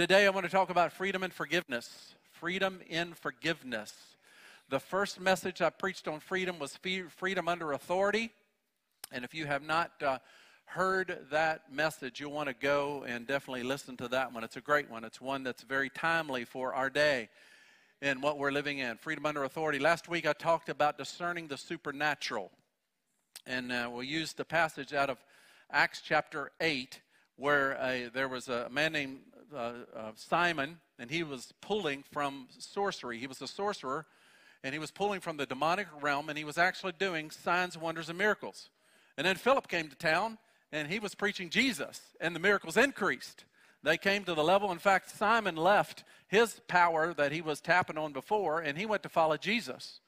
Today, 0.00 0.24
I 0.24 0.30
want 0.30 0.46
to 0.46 0.50
talk 0.50 0.70
about 0.70 0.94
freedom 0.94 1.22
and 1.22 1.30
forgiveness. 1.30 2.14
Freedom 2.32 2.80
in 2.88 3.12
forgiveness. 3.12 3.92
The 4.70 4.80
first 4.80 5.20
message 5.20 5.60
I 5.60 5.68
preached 5.68 6.08
on 6.08 6.20
freedom 6.20 6.58
was 6.58 6.78
freedom 7.18 7.48
under 7.48 7.72
authority. 7.72 8.30
And 9.12 9.26
if 9.26 9.34
you 9.34 9.44
have 9.44 9.62
not 9.62 9.90
uh, 10.02 10.18
heard 10.64 11.26
that 11.30 11.70
message, 11.70 12.18
you'll 12.18 12.32
want 12.32 12.48
to 12.48 12.54
go 12.54 13.04
and 13.06 13.26
definitely 13.26 13.62
listen 13.62 13.98
to 13.98 14.08
that 14.08 14.32
one. 14.32 14.42
It's 14.42 14.56
a 14.56 14.62
great 14.62 14.88
one. 14.88 15.04
It's 15.04 15.20
one 15.20 15.42
that's 15.42 15.64
very 15.64 15.90
timely 15.90 16.46
for 16.46 16.72
our 16.72 16.88
day 16.88 17.28
and 18.00 18.22
what 18.22 18.38
we're 18.38 18.52
living 18.52 18.78
in. 18.78 18.96
Freedom 18.96 19.26
under 19.26 19.44
authority. 19.44 19.78
Last 19.78 20.08
week 20.08 20.26
I 20.26 20.32
talked 20.32 20.70
about 20.70 20.96
discerning 20.96 21.46
the 21.46 21.58
supernatural. 21.58 22.50
And 23.46 23.70
uh, 23.70 23.90
we 23.94 24.06
used 24.06 24.38
the 24.38 24.46
passage 24.46 24.94
out 24.94 25.10
of 25.10 25.18
Acts 25.70 26.00
chapter 26.02 26.52
8 26.58 27.02
where 27.40 28.10
there 28.12 28.28
was 28.28 28.48
a 28.48 28.68
man 28.70 28.92
named 28.92 29.20
uh, 29.54 29.72
uh, 29.96 30.10
Simon 30.14 30.78
and 30.98 31.10
he 31.10 31.22
was 31.22 31.52
pulling 31.60 32.04
from 32.12 32.46
sorcery. 32.58 33.18
He 33.18 33.26
was 33.26 33.40
a 33.40 33.48
sorcerer 33.48 34.06
and 34.62 34.74
he 34.74 34.78
was 34.78 34.90
pulling 34.90 35.20
from 35.20 35.38
the 35.38 35.46
demonic 35.46 35.86
realm 36.02 36.28
and 36.28 36.36
he 36.36 36.44
was 36.44 36.58
actually 36.58 36.92
doing 36.98 37.30
signs, 37.30 37.78
wonders, 37.78 38.10
and 38.10 38.18
miracles. 38.18 38.68
And 39.16 39.26
then 39.26 39.36
Philip 39.36 39.68
came 39.68 39.88
to 39.88 39.96
town 39.96 40.38
and 40.70 40.86
he 40.86 40.98
was 40.98 41.14
preaching 41.14 41.50
Jesus, 41.50 42.00
and 42.20 42.34
the 42.34 42.40
miracles 42.40 42.76
increased. 42.76 43.44
They 43.82 43.96
came 43.96 44.24
to 44.24 44.34
the 44.34 44.44
level, 44.44 44.70
in 44.70 44.78
fact, 44.78 45.10
Simon 45.10 45.56
left 45.56 46.04
his 46.28 46.60
power 46.68 47.12
that 47.14 47.32
he 47.32 47.40
was 47.40 47.60
tapping 47.60 47.98
on 47.98 48.12
before, 48.12 48.60
and 48.60 48.78
he 48.78 48.86
went 48.86 49.02
to 49.02 49.08
follow 49.08 49.36
Jesus. 49.36 50.00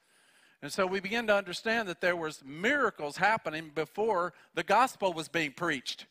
And 0.61 0.73
so 0.73 0.87
we 0.87 1.01
begin 1.01 1.27
to 1.27 1.35
understand 1.35 1.89
that 1.89 2.01
there 2.01 2.15
was 2.15 2.45
miracles 2.45 3.17
happening 3.17 3.73
before 3.75 4.33
the 4.55 4.63
gospel 4.63 5.13
was 5.13 5.27
being 5.27 5.53
preached. 5.53 6.07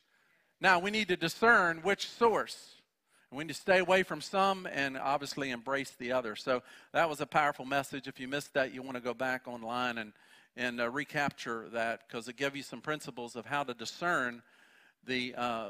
Now 0.62 0.78
we 0.78 0.92
need 0.92 1.08
to 1.08 1.18
discern 1.18 1.80
which 1.80 2.08
source. 2.08 2.76
We 3.32 3.44
need 3.44 3.48
to 3.48 3.60
stay 3.60 3.80
away 3.80 4.04
from 4.04 4.22
some 4.22 4.68
and 4.72 4.96
obviously 4.96 5.50
embrace 5.50 5.92
the 5.98 6.12
other. 6.12 6.36
So 6.36 6.62
that 6.94 7.10
was 7.10 7.20
a 7.20 7.26
powerful 7.26 7.66
message. 7.66 8.08
If 8.08 8.20
you 8.20 8.28
missed 8.28 8.54
that, 8.54 8.72
you 8.72 8.84
want 8.84 8.96
to 8.96 9.02
go 9.02 9.16
back 9.16 9.48
online 9.48 9.98
and 9.98 10.14
and 10.58 10.82
uh, 10.82 10.90
recapture 10.90 11.68
that 11.72 12.02
because 12.08 12.28
it 12.28 12.36
gave 12.36 12.56
you 12.56 12.62
some 12.62 12.82
principles 12.82 13.36
of 13.36 13.46
how 13.46 13.64
to 13.64 13.74
discern 13.74 14.44
the 15.08 15.34
uh, 15.36 15.70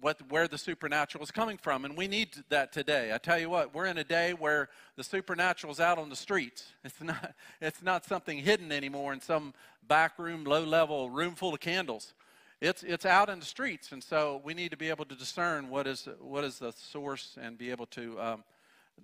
what 0.00 0.20
where 0.30 0.48
the 0.48 0.58
supernatural 0.58 1.22
is 1.22 1.30
coming 1.30 1.56
from 1.56 1.84
and 1.84 1.96
we 1.96 2.08
need 2.08 2.30
that 2.48 2.72
today 2.72 3.12
i 3.14 3.18
tell 3.18 3.38
you 3.38 3.48
what 3.48 3.72
we're 3.72 3.86
in 3.86 3.98
a 3.98 4.04
day 4.04 4.34
where 4.34 4.68
the 4.96 5.04
supernatural 5.04 5.72
is 5.72 5.78
out 5.78 5.96
on 5.96 6.10
the 6.10 6.16
streets 6.16 6.72
it's 6.84 7.00
not 7.00 7.34
it's 7.60 7.82
not 7.82 8.04
something 8.04 8.38
hidden 8.38 8.72
anymore 8.72 9.12
in 9.12 9.20
some 9.20 9.54
back 9.86 10.18
room 10.18 10.44
low 10.44 10.64
level 10.64 11.08
room 11.08 11.36
full 11.36 11.54
of 11.54 11.60
candles 11.60 12.12
it's 12.60 12.82
it's 12.82 13.04
out 13.04 13.28
in 13.28 13.38
the 13.38 13.44
streets 13.44 13.92
and 13.92 14.02
so 14.02 14.40
we 14.44 14.54
need 14.54 14.70
to 14.70 14.76
be 14.76 14.88
able 14.88 15.04
to 15.04 15.14
discern 15.14 15.68
what 15.68 15.86
is 15.86 16.08
what 16.20 16.44
is 16.44 16.58
the 16.58 16.72
source 16.72 17.36
and 17.40 17.58
be 17.58 17.70
able 17.70 17.86
to 17.86 18.20
um, 18.20 18.44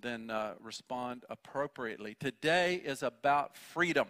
then 0.01 0.29
uh, 0.29 0.53
respond 0.61 1.23
appropriately 1.29 2.15
today 2.19 2.81
is 2.83 3.03
about 3.03 3.55
freedom 3.55 4.07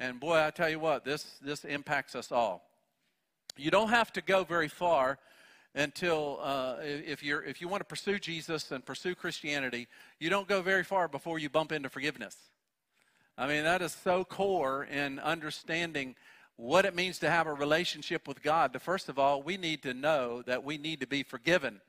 and 0.00 0.18
boy, 0.18 0.42
I 0.44 0.50
tell 0.50 0.68
you 0.68 0.80
what, 0.80 1.04
this, 1.04 1.24
this 1.40 1.64
impacts 1.64 2.14
us 2.14 2.32
all. 2.32 2.62
You 3.56 3.70
don't 3.70 3.90
have 3.90 4.12
to 4.14 4.20
go 4.20 4.44
very 4.44 4.68
far 4.68 5.18
until 5.74 6.40
uh, 6.42 6.76
if, 6.82 7.22
you're, 7.22 7.42
if 7.44 7.60
you 7.60 7.68
want 7.68 7.80
to 7.80 7.84
pursue 7.84 8.18
Jesus 8.18 8.70
and 8.70 8.84
pursue 8.84 9.14
Christianity, 9.14 9.88
you 10.18 10.30
don't 10.30 10.48
go 10.48 10.62
very 10.62 10.84
far 10.84 11.08
before 11.08 11.38
you 11.38 11.48
bump 11.48 11.72
into 11.72 11.88
forgiveness. 11.88 12.36
I 13.38 13.46
mean, 13.46 13.64
that 13.64 13.82
is 13.82 13.92
so 13.92 14.24
core 14.24 14.84
in 14.84 15.18
understanding 15.18 16.16
what 16.56 16.84
it 16.84 16.94
means 16.94 17.18
to 17.18 17.30
have 17.30 17.46
a 17.46 17.52
relationship 17.52 18.28
with 18.28 18.42
God. 18.42 18.76
First 18.80 19.08
of 19.08 19.18
all, 19.18 19.42
we 19.42 19.56
need 19.56 19.82
to 19.82 19.94
know 19.94 20.42
that 20.42 20.64
we 20.64 20.78
need 20.78 21.00
to 21.00 21.06
be 21.06 21.22
forgiven. 21.22 21.80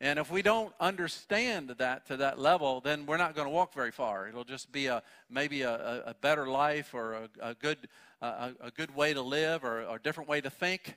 And 0.00 0.18
if 0.18 0.30
we 0.30 0.42
don't 0.42 0.74
understand 0.78 1.70
that 1.78 2.06
to 2.08 2.18
that 2.18 2.38
level, 2.38 2.82
then 2.82 3.06
we're 3.06 3.16
not 3.16 3.34
going 3.34 3.46
to 3.46 3.52
walk 3.52 3.72
very 3.72 3.90
far. 3.90 4.28
It'll 4.28 4.44
just 4.44 4.70
be 4.70 4.86
a 4.86 5.02
maybe 5.30 5.62
a, 5.62 6.02
a 6.06 6.14
better 6.14 6.46
life 6.46 6.92
or 6.92 7.14
a, 7.14 7.28
a 7.40 7.54
good 7.54 7.88
a, 8.20 8.52
a, 8.60 8.70
good 8.70 8.94
way 8.94 9.14
to 9.14 9.22
live 9.22 9.64
or, 9.64 9.82
or 9.84 9.96
a 9.96 10.02
different 10.02 10.28
way 10.28 10.42
to 10.42 10.50
think. 10.50 10.96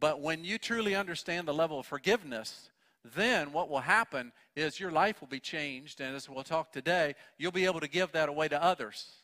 But 0.00 0.20
when 0.20 0.44
you 0.44 0.58
truly 0.58 0.94
understand 0.94 1.46
the 1.46 1.54
level 1.54 1.78
of 1.78 1.86
forgiveness, 1.86 2.70
then 3.04 3.52
what 3.52 3.68
will 3.68 3.80
happen 3.80 4.32
is 4.56 4.80
your 4.80 4.90
life 4.90 5.20
will 5.20 5.28
be 5.28 5.40
changed. 5.40 6.00
And 6.00 6.16
as 6.16 6.28
we'll 6.28 6.42
talk 6.44 6.72
today, 6.72 7.14
you'll 7.36 7.52
be 7.52 7.66
able 7.66 7.80
to 7.80 7.88
give 7.88 8.12
that 8.12 8.28
away 8.28 8.48
to 8.48 8.62
others. 8.62 9.17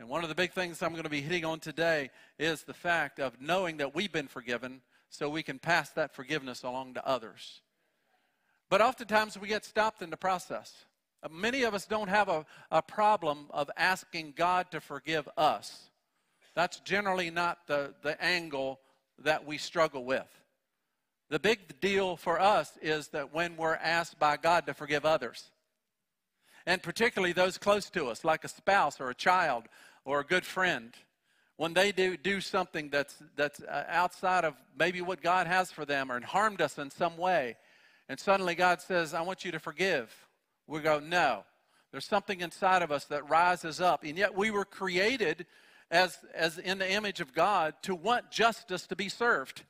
And 0.00 0.08
one 0.08 0.22
of 0.22 0.28
the 0.28 0.34
big 0.34 0.52
things 0.52 0.82
I'm 0.82 0.92
going 0.92 1.04
to 1.04 1.08
be 1.08 1.20
hitting 1.20 1.44
on 1.44 1.60
today 1.60 2.10
is 2.38 2.62
the 2.62 2.74
fact 2.74 3.20
of 3.20 3.40
knowing 3.40 3.76
that 3.76 3.94
we've 3.94 4.12
been 4.12 4.26
forgiven 4.26 4.80
so 5.08 5.28
we 5.28 5.42
can 5.42 5.58
pass 5.58 5.90
that 5.90 6.12
forgiveness 6.14 6.64
along 6.64 6.94
to 6.94 7.06
others. 7.06 7.60
But 8.68 8.80
oftentimes 8.80 9.38
we 9.38 9.48
get 9.48 9.64
stopped 9.64 10.02
in 10.02 10.10
the 10.10 10.16
process. 10.16 10.74
Uh, 11.22 11.28
many 11.30 11.62
of 11.62 11.74
us 11.74 11.86
don't 11.86 12.08
have 12.08 12.28
a, 12.28 12.44
a 12.72 12.82
problem 12.82 13.46
of 13.50 13.70
asking 13.76 14.34
God 14.36 14.70
to 14.72 14.80
forgive 14.80 15.28
us. 15.36 15.90
That's 16.54 16.80
generally 16.80 17.30
not 17.30 17.66
the, 17.66 17.94
the 18.02 18.20
angle 18.22 18.80
that 19.20 19.46
we 19.46 19.58
struggle 19.58 20.04
with. 20.04 20.26
The 21.30 21.38
big 21.38 21.80
deal 21.80 22.16
for 22.16 22.40
us 22.40 22.76
is 22.82 23.08
that 23.08 23.32
when 23.32 23.56
we're 23.56 23.76
asked 23.76 24.18
by 24.18 24.36
God 24.36 24.66
to 24.66 24.74
forgive 24.74 25.06
others, 25.06 25.50
and 26.66 26.82
particularly 26.82 27.32
those 27.32 27.58
close 27.58 27.90
to 27.90 28.06
us, 28.06 28.24
like 28.24 28.44
a 28.44 28.48
spouse 28.48 29.00
or 29.00 29.10
a 29.10 29.14
child 29.14 29.64
or 30.04 30.20
a 30.20 30.24
good 30.24 30.44
friend, 30.44 30.92
when 31.56 31.72
they 31.72 31.92
do, 31.92 32.16
do 32.16 32.40
something 32.40 32.90
that's, 32.90 33.22
that's 33.36 33.60
uh, 33.62 33.84
outside 33.88 34.44
of 34.44 34.54
maybe 34.78 35.00
what 35.00 35.22
God 35.22 35.46
has 35.46 35.70
for 35.70 35.84
them 35.84 36.10
or 36.10 36.20
harmed 36.20 36.60
us 36.60 36.78
in 36.78 36.90
some 36.90 37.16
way, 37.16 37.56
and 38.08 38.18
suddenly 38.18 38.54
God 38.54 38.80
says, 38.80 39.14
I 39.14 39.22
want 39.22 39.44
you 39.44 39.52
to 39.52 39.58
forgive. 39.58 40.12
We 40.66 40.80
go, 40.80 40.98
no. 40.98 41.44
There's 41.90 42.04
something 42.04 42.40
inside 42.40 42.82
of 42.82 42.90
us 42.90 43.04
that 43.04 43.28
rises 43.28 43.80
up. 43.80 44.02
And 44.02 44.18
yet 44.18 44.34
we 44.34 44.50
were 44.50 44.64
created 44.64 45.46
as, 45.90 46.18
as 46.34 46.58
in 46.58 46.78
the 46.78 46.90
image 46.90 47.20
of 47.20 47.32
God 47.32 47.74
to 47.82 47.94
want 47.94 48.30
justice 48.30 48.86
to 48.88 48.96
be 48.96 49.08
served. 49.08 49.62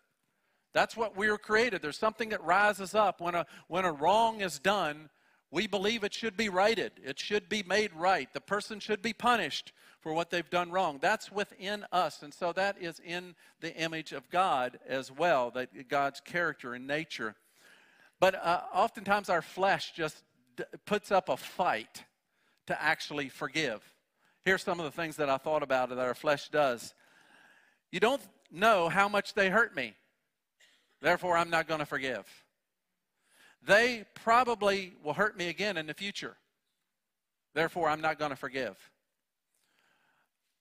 That's 0.72 0.96
what 0.96 1.16
we 1.16 1.30
were 1.30 1.38
created. 1.38 1.82
There's 1.82 1.98
something 1.98 2.30
that 2.30 2.42
rises 2.42 2.94
up 2.94 3.20
when 3.20 3.34
a, 3.34 3.46
when 3.68 3.84
a 3.84 3.92
wrong 3.92 4.40
is 4.40 4.58
done. 4.58 5.10
We 5.54 5.68
believe 5.68 6.02
it 6.02 6.12
should 6.12 6.36
be 6.36 6.48
righted. 6.48 6.94
It 7.04 7.20
should 7.20 7.48
be 7.48 7.62
made 7.62 7.92
right. 7.94 8.28
The 8.32 8.40
person 8.40 8.80
should 8.80 9.00
be 9.02 9.12
punished 9.12 9.72
for 10.00 10.12
what 10.12 10.28
they've 10.28 10.50
done 10.50 10.72
wrong. 10.72 10.98
That's 11.00 11.30
within 11.30 11.84
us. 11.92 12.24
And 12.24 12.34
so 12.34 12.52
that 12.54 12.76
is 12.80 12.98
in 12.98 13.36
the 13.60 13.72
image 13.76 14.10
of 14.10 14.28
God 14.30 14.80
as 14.88 15.12
well, 15.12 15.52
that 15.52 15.88
God's 15.88 16.18
character 16.18 16.74
and 16.74 16.88
nature. 16.88 17.36
But 18.18 18.34
uh, 18.34 18.62
oftentimes 18.74 19.28
our 19.28 19.42
flesh 19.42 19.92
just 19.94 20.24
d- 20.56 20.64
puts 20.86 21.12
up 21.12 21.28
a 21.28 21.36
fight 21.36 22.02
to 22.66 22.82
actually 22.82 23.28
forgive. 23.28 23.80
Here's 24.44 24.64
some 24.64 24.80
of 24.80 24.86
the 24.86 24.90
things 24.90 25.14
that 25.18 25.30
I 25.30 25.36
thought 25.36 25.62
about 25.62 25.90
that 25.90 25.98
our 26.00 26.16
flesh 26.16 26.48
does. 26.48 26.94
You 27.92 28.00
don't 28.00 28.22
know 28.50 28.88
how 28.88 29.08
much 29.08 29.34
they 29.34 29.50
hurt 29.50 29.76
me, 29.76 29.94
therefore, 31.00 31.36
I'm 31.36 31.50
not 31.50 31.68
going 31.68 31.78
to 31.78 31.86
forgive. 31.86 32.26
They 33.66 34.04
probably 34.14 34.94
will 35.02 35.14
hurt 35.14 35.36
me 35.36 35.48
again 35.48 35.76
in 35.76 35.86
the 35.86 35.94
future, 35.94 36.36
therefore, 37.54 37.88
I'm 37.88 38.00
not 38.00 38.18
going 38.18 38.30
to 38.30 38.36
forgive. 38.36 38.76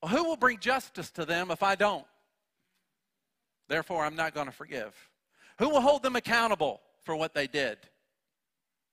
who 0.08 0.24
will 0.24 0.38
bring 0.38 0.60
justice 0.60 1.12
to 1.12 1.26
them 1.26 1.52
if 1.52 1.64
I 1.64 1.76
don't? 1.76 2.06
Therefore, 3.68 4.06
I'm 4.06 4.16
not 4.16 4.34
going 4.34 4.48
to 4.48 4.54
forgive. 4.54 4.94
Who 5.60 5.70
will 5.70 5.82
hold 5.82 6.04
them 6.04 6.16
accountable? 6.16 6.82
for 7.04 7.16
what 7.16 7.34
they 7.34 7.48
did. 7.48 7.78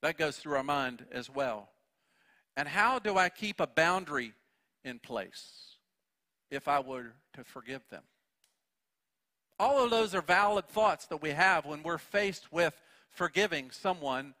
That 0.01 0.17
goes 0.17 0.37
through 0.37 0.55
our 0.55 0.63
mind 0.63 1.05
as 1.11 1.29
well. 1.29 1.69
And 2.57 2.67
how 2.67 2.99
do 2.99 3.17
I 3.17 3.29
keep 3.29 3.59
a 3.59 3.67
boundary 3.67 4.33
in 4.83 4.99
place 4.99 5.77
if 6.49 6.67
I 6.67 6.79
were 6.79 7.13
to 7.33 7.43
forgive 7.43 7.87
them? 7.89 8.03
All 9.59 9.83
of 9.83 9.91
those 9.91 10.15
are 10.15 10.21
valid 10.21 10.67
thoughts 10.67 11.05
that 11.07 11.21
we 11.21 11.29
have 11.29 11.65
when 11.65 11.83
we're 11.83 11.99
faced 11.99 12.51
with 12.51 12.73
forgiving 13.11 13.71
someone 13.71 14.33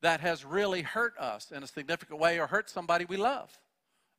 that 0.00 0.20
has 0.20 0.44
really 0.44 0.82
hurt 0.82 1.16
us 1.18 1.52
in 1.52 1.62
a 1.62 1.66
significant 1.66 2.18
way 2.18 2.38
or 2.40 2.46
hurt 2.46 2.68
somebody 2.68 3.04
we 3.04 3.16
love. 3.16 3.56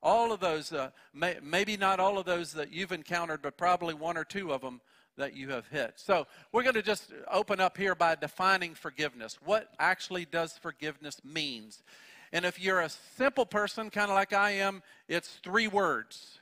All 0.01 0.31
of 0.31 0.39
those, 0.39 0.71
uh, 0.71 0.91
may, 1.13 1.37
maybe 1.41 1.77
not 1.77 1.99
all 1.99 2.17
of 2.17 2.25
those 2.25 2.53
that 2.53 2.71
you've 2.71 2.91
encountered, 2.91 3.41
but 3.41 3.57
probably 3.57 3.93
one 3.93 4.17
or 4.17 4.23
two 4.23 4.51
of 4.51 4.61
them 4.61 4.81
that 5.17 5.35
you 5.35 5.49
have 5.49 5.67
hit. 5.67 5.93
So 5.97 6.27
we're 6.51 6.63
going 6.63 6.75
to 6.75 6.81
just 6.81 7.13
open 7.31 7.59
up 7.59 7.77
here 7.77 7.95
by 7.95 8.15
defining 8.15 8.73
forgiveness. 8.73 9.37
What 9.45 9.69
actually 9.79 10.25
does 10.25 10.57
forgiveness 10.57 11.21
means? 11.23 11.83
And 12.31 12.45
if 12.45 12.59
you're 12.59 12.81
a 12.81 12.89
simple 12.89 13.45
person, 13.45 13.89
kind 13.89 14.09
of 14.09 14.15
like 14.15 14.33
I 14.33 14.51
am, 14.51 14.81
it's 15.07 15.29
three 15.43 15.67
words. 15.67 16.39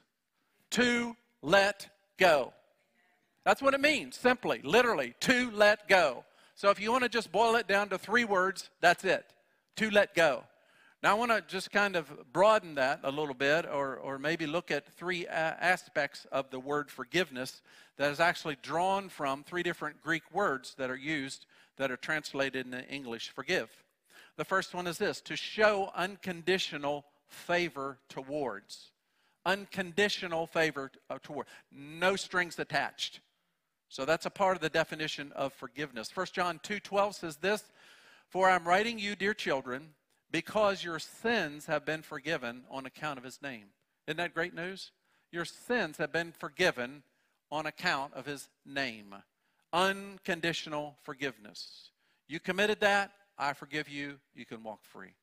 To 0.72 1.18
let 1.42 1.90
go. 2.18 2.54
That's 3.44 3.62
what 3.62 3.74
it 3.74 3.82
means, 3.82 4.16
simply, 4.16 4.62
literally, 4.64 5.16
to 5.22 5.52
let 5.52 5.90
go. 5.90 6.24
So 6.62 6.70
if 6.70 6.80
you 6.80 6.92
want 6.92 7.02
to 7.02 7.10
just 7.10 7.32
boil 7.32 7.56
it 7.56 7.68
down 7.68 7.90
to 7.90 7.98
three 7.98 8.24
words, 8.24 8.70
that's 8.82 9.04
it. 9.04 9.26
To 9.78 9.90
let 9.90 10.14
go. 10.14 10.44
Now, 11.02 11.10
I 11.10 11.14
want 11.16 11.32
to 11.32 11.42
just 11.42 11.72
kind 11.72 11.96
of 11.96 12.32
broaden 12.32 12.76
that 12.76 13.00
a 13.02 13.10
little 13.10 13.34
bit, 13.34 13.66
or, 13.66 13.96
or 13.96 14.20
maybe 14.20 14.46
look 14.46 14.70
at 14.70 14.88
three 14.94 15.26
aspects 15.26 16.28
of 16.32 16.52
the 16.52 16.60
word 16.60 16.92
forgiveness 16.92 17.64
that 17.98 18.12
is 18.12 18.20
actually 18.20 18.58
drawn 18.62 19.10
from 19.10 19.44
three 19.44 19.64
different 19.64 20.04
Greek 20.04 20.22
words 20.32 20.76
that 20.78 20.92
are 20.92 20.96
used 20.96 21.48
that 21.78 21.90
are 21.90 21.98
translated 21.98 22.68
into 22.68 22.88
English 22.88 23.32
forgive. 23.32 23.72
The 24.38 24.46
first 24.46 24.76
one 24.76 24.86
is 24.86 25.00
this 25.00 25.20
to 25.22 25.36
show 25.36 25.92
unconditional 25.96 27.06
favor 27.28 27.98
towards. 28.08 28.92
Unconditional 29.48 30.46
favor 30.46 30.92
uh, 31.10 31.18
toward. 31.24 31.48
No 31.72 32.16
strings 32.16 32.60
attached. 32.60 33.20
So 33.92 34.06
that's 34.06 34.26
a 34.26 34.30
part 34.30 34.56
of 34.56 34.62
the 34.62 34.70
definition 34.70 35.34
of 35.34 35.52
forgiveness. 35.52 36.10
1 36.10 36.32
John 36.32 36.60
2:12 36.60 37.14
says 37.14 37.36
this, 37.36 37.74
"For 38.30 38.50
I'm 38.50 38.66
writing 38.66 38.98
you, 38.98 39.18
dear 39.18 39.34
children, 39.34 39.96
because 40.30 40.82
your 40.82 40.98
sins 40.98 41.66
have 41.66 41.84
been 41.84 42.02
forgiven 42.02 42.66
on 42.70 42.86
account 42.86 43.18
of 43.18 43.26
his 43.26 43.42
name." 43.42 43.74
Isn't 44.08 44.16
that 44.16 44.34
great 44.34 44.54
news? 44.54 44.94
Your 45.30 45.44
sins 45.44 45.98
have 45.98 46.14
been 46.14 46.32
forgiven 46.32 47.04
on 47.52 47.66
account 47.66 48.14
of 48.14 48.26
his 48.26 48.48
name. 48.64 49.14
Unconditional 49.74 50.98
forgiveness. 51.04 51.92
You 52.28 52.40
committed 52.40 52.80
that, 52.80 53.12
I 53.38 53.52
forgive 53.52 53.90
you, 53.90 54.22
you 54.34 54.46
can 54.46 54.64
walk 54.64 54.86
free. 54.86 55.16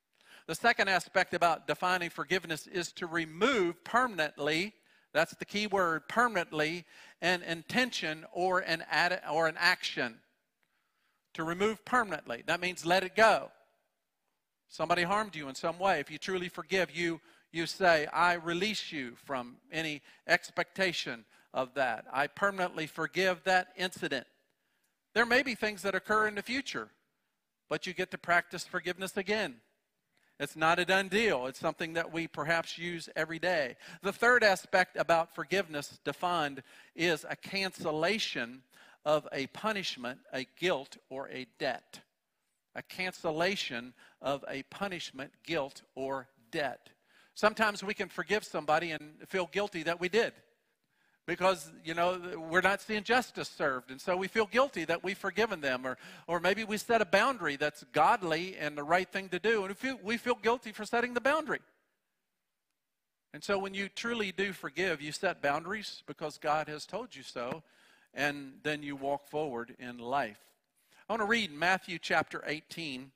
The 0.44 0.54
second 0.54 0.88
aspect 0.88 1.32
about 1.32 1.66
defining 1.66 2.10
forgiveness 2.10 2.66
is 2.66 2.92
to 2.92 3.06
remove 3.06 3.82
permanently, 3.82 4.74
that's 5.12 5.34
the 5.34 5.44
key 5.44 5.66
word, 5.66 6.08
permanently, 6.08 6.84
an 7.20 7.42
intention 7.42 8.26
or 8.32 8.60
an, 8.60 8.84
ad, 8.90 9.20
or 9.30 9.48
an 9.48 9.56
action. 9.58 10.20
To 11.34 11.44
remove 11.44 11.84
permanently. 11.84 12.42
That 12.46 12.60
means 12.60 12.84
let 12.84 13.04
it 13.04 13.14
go. 13.14 13.50
Somebody 14.68 15.02
harmed 15.02 15.36
you 15.36 15.48
in 15.48 15.54
some 15.54 15.78
way. 15.78 16.00
If 16.00 16.10
you 16.10 16.18
truly 16.18 16.48
forgive, 16.48 16.90
you, 16.94 17.20
you 17.52 17.66
say, 17.66 18.06
I 18.12 18.34
release 18.34 18.92
you 18.92 19.14
from 19.24 19.56
any 19.72 20.02
expectation 20.26 21.24
of 21.54 21.74
that. 21.74 22.04
I 22.12 22.26
permanently 22.26 22.86
forgive 22.86 23.44
that 23.44 23.68
incident. 23.76 24.26
There 25.14 25.24
may 25.24 25.42
be 25.42 25.54
things 25.54 25.82
that 25.82 25.94
occur 25.94 26.28
in 26.28 26.34
the 26.34 26.42
future, 26.42 26.88
but 27.68 27.86
you 27.86 27.94
get 27.94 28.10
to 28.10 28.18
practice 28.18 28.64
forgiveness 28.64 29.16
again. 29.16 29.56
It's 30.40 30.56
not 30.56 30.78
a 30.78 30.84
done 30.84 31.08
deal. 31.08 31.46
It's 31.46 31.58
something 31.58 31.94
that 31.94 32.12
we 32.12 32.28
perhaps 32.28 32.78
use 32.78 33.08
every 33.16 33.38
day. 33.38 33.76
The 34.02 34.12
third 34.12 34.44
aspect 34.44 34.96
about 34.96 35.34
forgiveness 35.34 35.98
defined 36.04 36.62
is 36.94 37.26
a 37.28 37.34
cancellation 37.34 38.62
of 39.04 39.26
a 39.32 39.48
punishment, 39.48 40.20
a 40.32 40.46
guilt, 40.58 40.96
or 41.10 41.28
a 41.30 41.46
debt. 41.58 42.00
A 42.74 42.82
cancellation 42.82 43.94
of 44.22 44.44
a 44.48 44.62
punishment, 44.64 45.32
guilt, 45.44 45.82
or 45.96 46.28
debt. 46.52 46.90
Sometimes 47.34 47.82
we 47.82 47.94
can 47.94 48.08
forgive 48.08 48.44
somebody 48.44 48.92
and 48.92 49.14
feel 49.26 49.48
guilty 49.50 49.82
that 49.84 50.00
we 50.00 50.08
did 50.08 50.32
because 51.28 51.70
you 51.84 51.92
know 51.92 52.18
we're 52.50 52.62
not 52.62 52.80
seeing 52.80 53.04
justice 53.04 53.50
served. 53.50 53.90
And 53.90 54.00
so 54.00 54.16
we 54.16 54.28
feel 54.28 54.46
guilty 54.46 54.86
that 54.86 55.04
we've 55.04 55.16
forgiven 55.16 55.60
them 55.60 55.86
or, 55.86 55.98
or 56.26 56.40
maybe 56.40 56.64
we 56.64 56.78
set 56.78 57.02
a 57.02 57.04
boundary 57.04 57.56
that's 57.56 57.84
godly 57.92 58.56
and 58.56 58.76
the 58.76 58.82
right 58.82 59.06
thing 59.06 59.28
to 59.28 59.38
do 59.38 59.62
and 59.62 59.68
we 59.68 59.74
feel, 59.74 59.98
we 60.02 60.16
feel 60.16 60.34
guilty 60.34 60.72
for 60.72 60.86
setting 60.86 61.12
the 61.12 61.20
boundary. 61.20 61.60
And 63.34 63.44
so 63.44 63.58
when 63.58 63.74
you 63.74 63.90
truly 63.90 64.32
do 64.32 64.54
forgive 64.54 65.02
you 65.02 65.12
set 65.12 65.42
boundaries 65.42 66.02
because 66.06 66.38
god 66.38 66.66
has 66.66 66.86
told 66.86 67.14
you 67.14 67.22
so 67.22 67.62
and 68.14 68.54
then 68.62 68.82
you 68.82 68.96
walk 68.96 69.28
forward 69.28 69.76
in 69.78 69.98
life. 69.98 70.40
I 71.08 71.12
want 71.12 71.20
to 71.20 71.26
read 71.26 71.52
matthew 71.52 71.98
chapter 72.00 72.42
18 72.46 73.10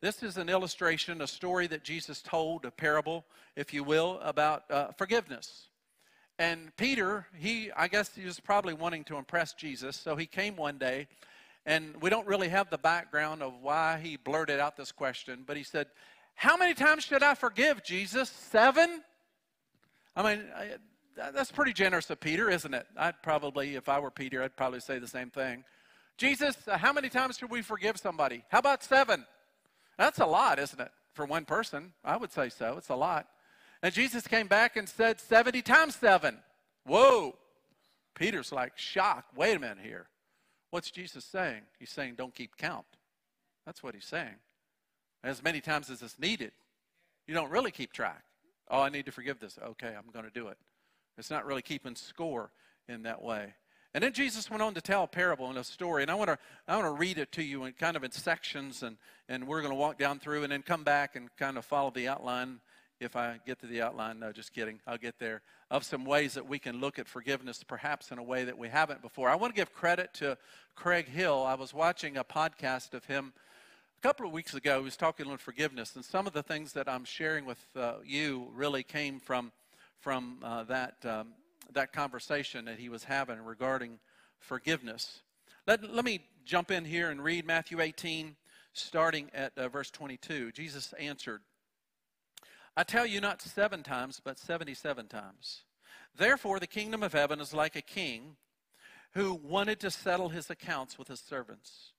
this 0.00 0.22
is 0.22 0.36
an 0.36 0.48
illustration 0.48 1.20
a 1.20 1.26
story 1.26 1.66
that 1.66 1.82
jesus 1.82 2.22
told 2.22 2.64
a 2.64 2.70
parable 2.70 3.24
if 3.56 3.74
you 3.74 3.82
will 3.82 4.20
about 4.22 4.70
uh, 4.70 4.92
forgiveness 4.96 5.66
and 6.40 6.74
Peter, 6.78 7.26
he, 7.36 7.70
I 7.76 7.86
guess 7.86 8.14
he 8.14 8.24
was 8.24 8.40
probably 8.40 8.72
wanting 8.72 9.04
to 9.04 9.18
impress 9.18 9.52
Jesus, 9.52 9.94
so 9.94 10.16
he 10.16 10.24
came 10.24 10.56
one 10.56 10.78
day, 10.78 11.06
and 11.66 11.94
we 12.00 12.08
don't 12.08 12.26
really 12.26 12.48
have 12.48 12.70
the 12.70 12.78
background 12.78 13.42
of 13.42 13.52
why 13.60 14.00
he 14.02 14.16
blurted 14.16 14.58
out 14.58 14.74
this 14.74 14.90
question, 14.90 15.44
but 15.46 15.58
he 15.58 15.62
said, 15.62 15.88
How 16.34 16.56
many 16.56 16.72
times 16.72 17.04
should 17.04 17.22
I 17.22 17.34
forgive, 17.34 17.84
Jesus? 17.84 18.30
Seven? 18.30 19.02
I 20.16 20.22
mean, 20.22 20.46
I, 20.56 20.76
that's 21.14 21.52
pretty 21.52 21.74
generous 21.74 22.08
of 22.08 22.18
Peter, 22.20 22.48
isn't 22.48 22.72
it? 22.72 22.86
I'd 22.96 23.22
probably, 23.22 23.76
if 23.76 23.90
I 23.90 23.98
were 23.98 24.10
Peter, 24.10 24.42
I'd 24.42 24.56
probably 24.56 24.80
say 24.80 24.98
the 24.98 25.06
same 25.06 25.28
thing. 25.28 25.62
Jesus, 26.16 26.56
uh, 26.66 26.78
how 26.78 26.94
many 26.94 27.10
times 27.10 27.36
should 27.36 27.50
we 27.50 27.60
forgive 27.60 27.98
somebody? 27.98 28.44
How 28.48 28.60
about 28.60 28.82
seven? 28.82 29.26
That's 29.98 30.20
a 30.20 30.26
lot, 30.26 30.58
isn't 30.58 30.80
it? 30.80 30.90
For 31.12 31.26
one 31.26 31.44
person, 31.44 31.92
I 32.02 32.16
would 32.16 32.32
say 32.32 32.48
so. 32.48 32.76
It's 32.78 32.88
a 32.88 32.96
lot. 32.96 33.26
And 33.82 33.94
Jesus 33.94 34.26
came 34.26 34.46
back 34.46 34.76
and 34.76 34.88
said 34.88 35.20
70 35.20 35.62
times 35.62 35.96
7. 35.96 36.36
Whoa. 36.86 37.36
Peter's 38.14 38.52
like 38.52 38.76
shocked. 38.76 39.36
Wait 39.36 39.56
a 39.56 39.58
minute 39.58 39.78
here. 39.82 40.06
What's 40.70 40.90
Jesus 40.90 41.24
saying? 41.24 41.62
He's 41.78 41.90
saying, 41.90 42.14
don't 42.16 42.34
keep 42.34 42.56
count. 42.56 42.86
That's 43.64 43.82
what 43.82 43.94
he's 43.94 44.04
saying. 44.04 44.36
As 45.24 45.42
many 45.42 45.60
times 45.60 45.90
as 45.90 46.02
it's 46.02 46.18
needed. 46.18 46.52
You 47.26 47.34
don't 47.34 47.50
really 47.50 47.70
keep 47.70 47.92
track. 47.92 48.22
Oh, 48.70 48.80
I 48.80 48.88
need 48.88 49.06
to 49.06 49.12
forgive 49.12 49.40
this. 49.40 49.58
Okay, 49.62 49.94
I'm 49.96 50.10
going 50.12 50.24
to 50.24 50.30
do 50.30 50.48
it. 50.48 50.58
It's 51.18 51.30
not 51.30 51.44
really 51.44 51.62
keeping 51.62 51.96
score 51.96 52.50
in 52.88 53.02
that 53.02 53.22
way. 53.22 53.54
And 53.92 54.04
then 54.04 54.12
Jesus 54.12 54.48
went 54.48 54.62
on 54.62 54.74
to 54.74 54.80
tell 54.80 55.04
a 55.04 55.08
parable 55.08 55.48
and 55.48 55.58
a 55.58 55.64
story, 55.64 56.02
and 56.02 56.10
I 56.10 56.14
want 56.14 56.28
to 56.28 56.38
I 56.68 56.76
want 56.76 56.86
to 56.86 56.92
read 56.92 57.18
it 57.18 57.32
to 57.32 57.42
you 57.42 57.64
in 57.64 57.72
kind 57.72 57.96
of 57.96 58.04
in 58.04 58.12
sections, 58.12 58.84
and 58.84 58.96
and 59.28 59.48
we're 59.48 59.62
going 59.62 59.72
to 59.72 59.78
walk 59.78 59.98
down 59.98 60.20
through 60.20 60.44
and 60.44 60.52
then 60.52 60.62
come 60.62 60.84
back 60.84 61.16
and 61.16 61.28
kind 61.36 61.58
of 61.58 61.64
follow 61.64 61.90
the 61.90 62.06
outline 62.06 62.60
if 63.00 63.16
I 63.16 63.40
get 63.46 63.58
to 63.60 63.66
the 63.66 63.82
outline. 63.82 64.20
No, 64.20 64.30
just 64.30 64.52
kidding. 64.52 64.78
I'll 64.86 64.98
get 64.98 65.18
there. 65.18 65.40
Of 65.70 65.84
some 65.84 66.04
ways 66.04 66.34
that 66.34 66.46
we 66.46 66.58
can 66.58 66.80
look 66.80 66.98
at 66.98 67.08
forgiveness 67.08 67.64
perhaps 67.64 68.10
in 68.10 68.18
a 68.18 68.22
way 68.22 68.44
that 68.44 68.58
we 68.58 68.68
haven't 68.68 69.02
before. 69.02 69.28
I 69.30 69.34
want 69.36 69.54
to 69.54 69.58
give 69.58 69.72
credit 69.72 70.12
to 70.14 70.36
Craig 70.74 71.08
Hill. 71.08 71.42
I 71.42 71.54
was 71.54 71.72
watching 71.72 72.16
a 72.16 72.24
podcast 72.24 72.92
of 72.94 73.04
him 73.06 73.32
a 73.98 74.00
couple 74.02 74.26
of 74.26 74.32
weeks 74.32 74.54
ago. 74.54 74.78
He 74.78 74.84
was 74.84 74.96
talking 74.96 75.26
on 75.26 75.38
forgiveness, 75.38 75.96
and 75.96 76.04
some 76.04 76.26
of 76.26 76.32
the 76.32 76.42
things 76.42 76.72
that 76.74 76.88
I'm 76.88 77.04
sharing 77.04 77.46
with 77.46 77.64
uh, 77.74 77.94
you 78.04 78.48
really 78.54 78.82
came 78.82 79.18
from, 79.18 79.52
from 79.98 80.38
uh, 80.42 80.64
that, 80.64 80.94
um, 81.04 81.28
that 81.72 81.92
conversation 81.92 82.66
that 82.66 82.78
he 82.78 82.88
was 82.88 83.04
having 83.04 83.42
regarding 83.42 83.98
forgiveness. 84.38 85.20
Let, 85.66 85.92
let 85.92 86.04
me 86.04 86.20
jump 86.44 86.70
in 86.70 86.84
here 86.84 87.10
and 87.10 87.22
read 87.22 87.46
Matthew 87.46 87.80
18, 87.80 88.36
starting 88.72 89.30
at 89.34 89.56
uh, 89.56 89.68
verse 89.68 89.90
22. 89.90 90.52
Jesus 90.52 90.92
answered, 90.98 91.42
I 92.76 92.82
tell 92.82 93.06
you 93.06 93.20
not 93.20 93.42
seven 93.42 93.82
times, 93.82 94.20
but 94.24 94.38
77 94.38 95.08
times. 95.08 95.62
Therefore, 96.16 96.60
the 96.60 96.66
kingdom 96.66 97.02
of 97.02 97.12
heaven 97.12 97.40
is 97.40 97.54
like 97.54 97.76
a 97.76 97.82
king 97.82 98.36
who 99.12 99.34
wanted 99.34 99.80
to 99.80 99.90
settle 99.90 100.28
his 100.28 100.50
accounts 100.50 100.98
with 100.98 101.08
his 101.08 101.20
servants. 101.20 101.92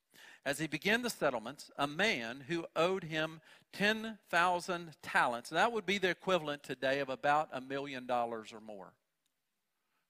As 0.44 0.58
he 0.58 0.66
began 0.66 1.02
the 1.02 1.10
settlements, 1.10 1.70
a 1.78 1.86
man 1.86 2.44
who 2.48 2.66
owed 2.74 3.04
him 3.04 3.40
10,000 3.72 4.92
talents, 5.02 5.50
that 5.50 5.72
would 5.72 5.86
be 5.86 5.98
the 5.98 6.10
equivalent 6.10 6.62
today 6.62 6.98
of 6.98 7.08
about 7.08 7.48
a 7.52 7.60
million 7.60 8.06
dollars 8.06 8.52
or 8.52 8.60
more. 8.60 8.92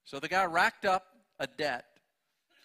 So 0.05 0.19
the 0.19 0.27
guy 0.27 0.45
racked 0.45 0.85
up 0.85 1.05
a 1.39 1.47
debt 1.47 1.85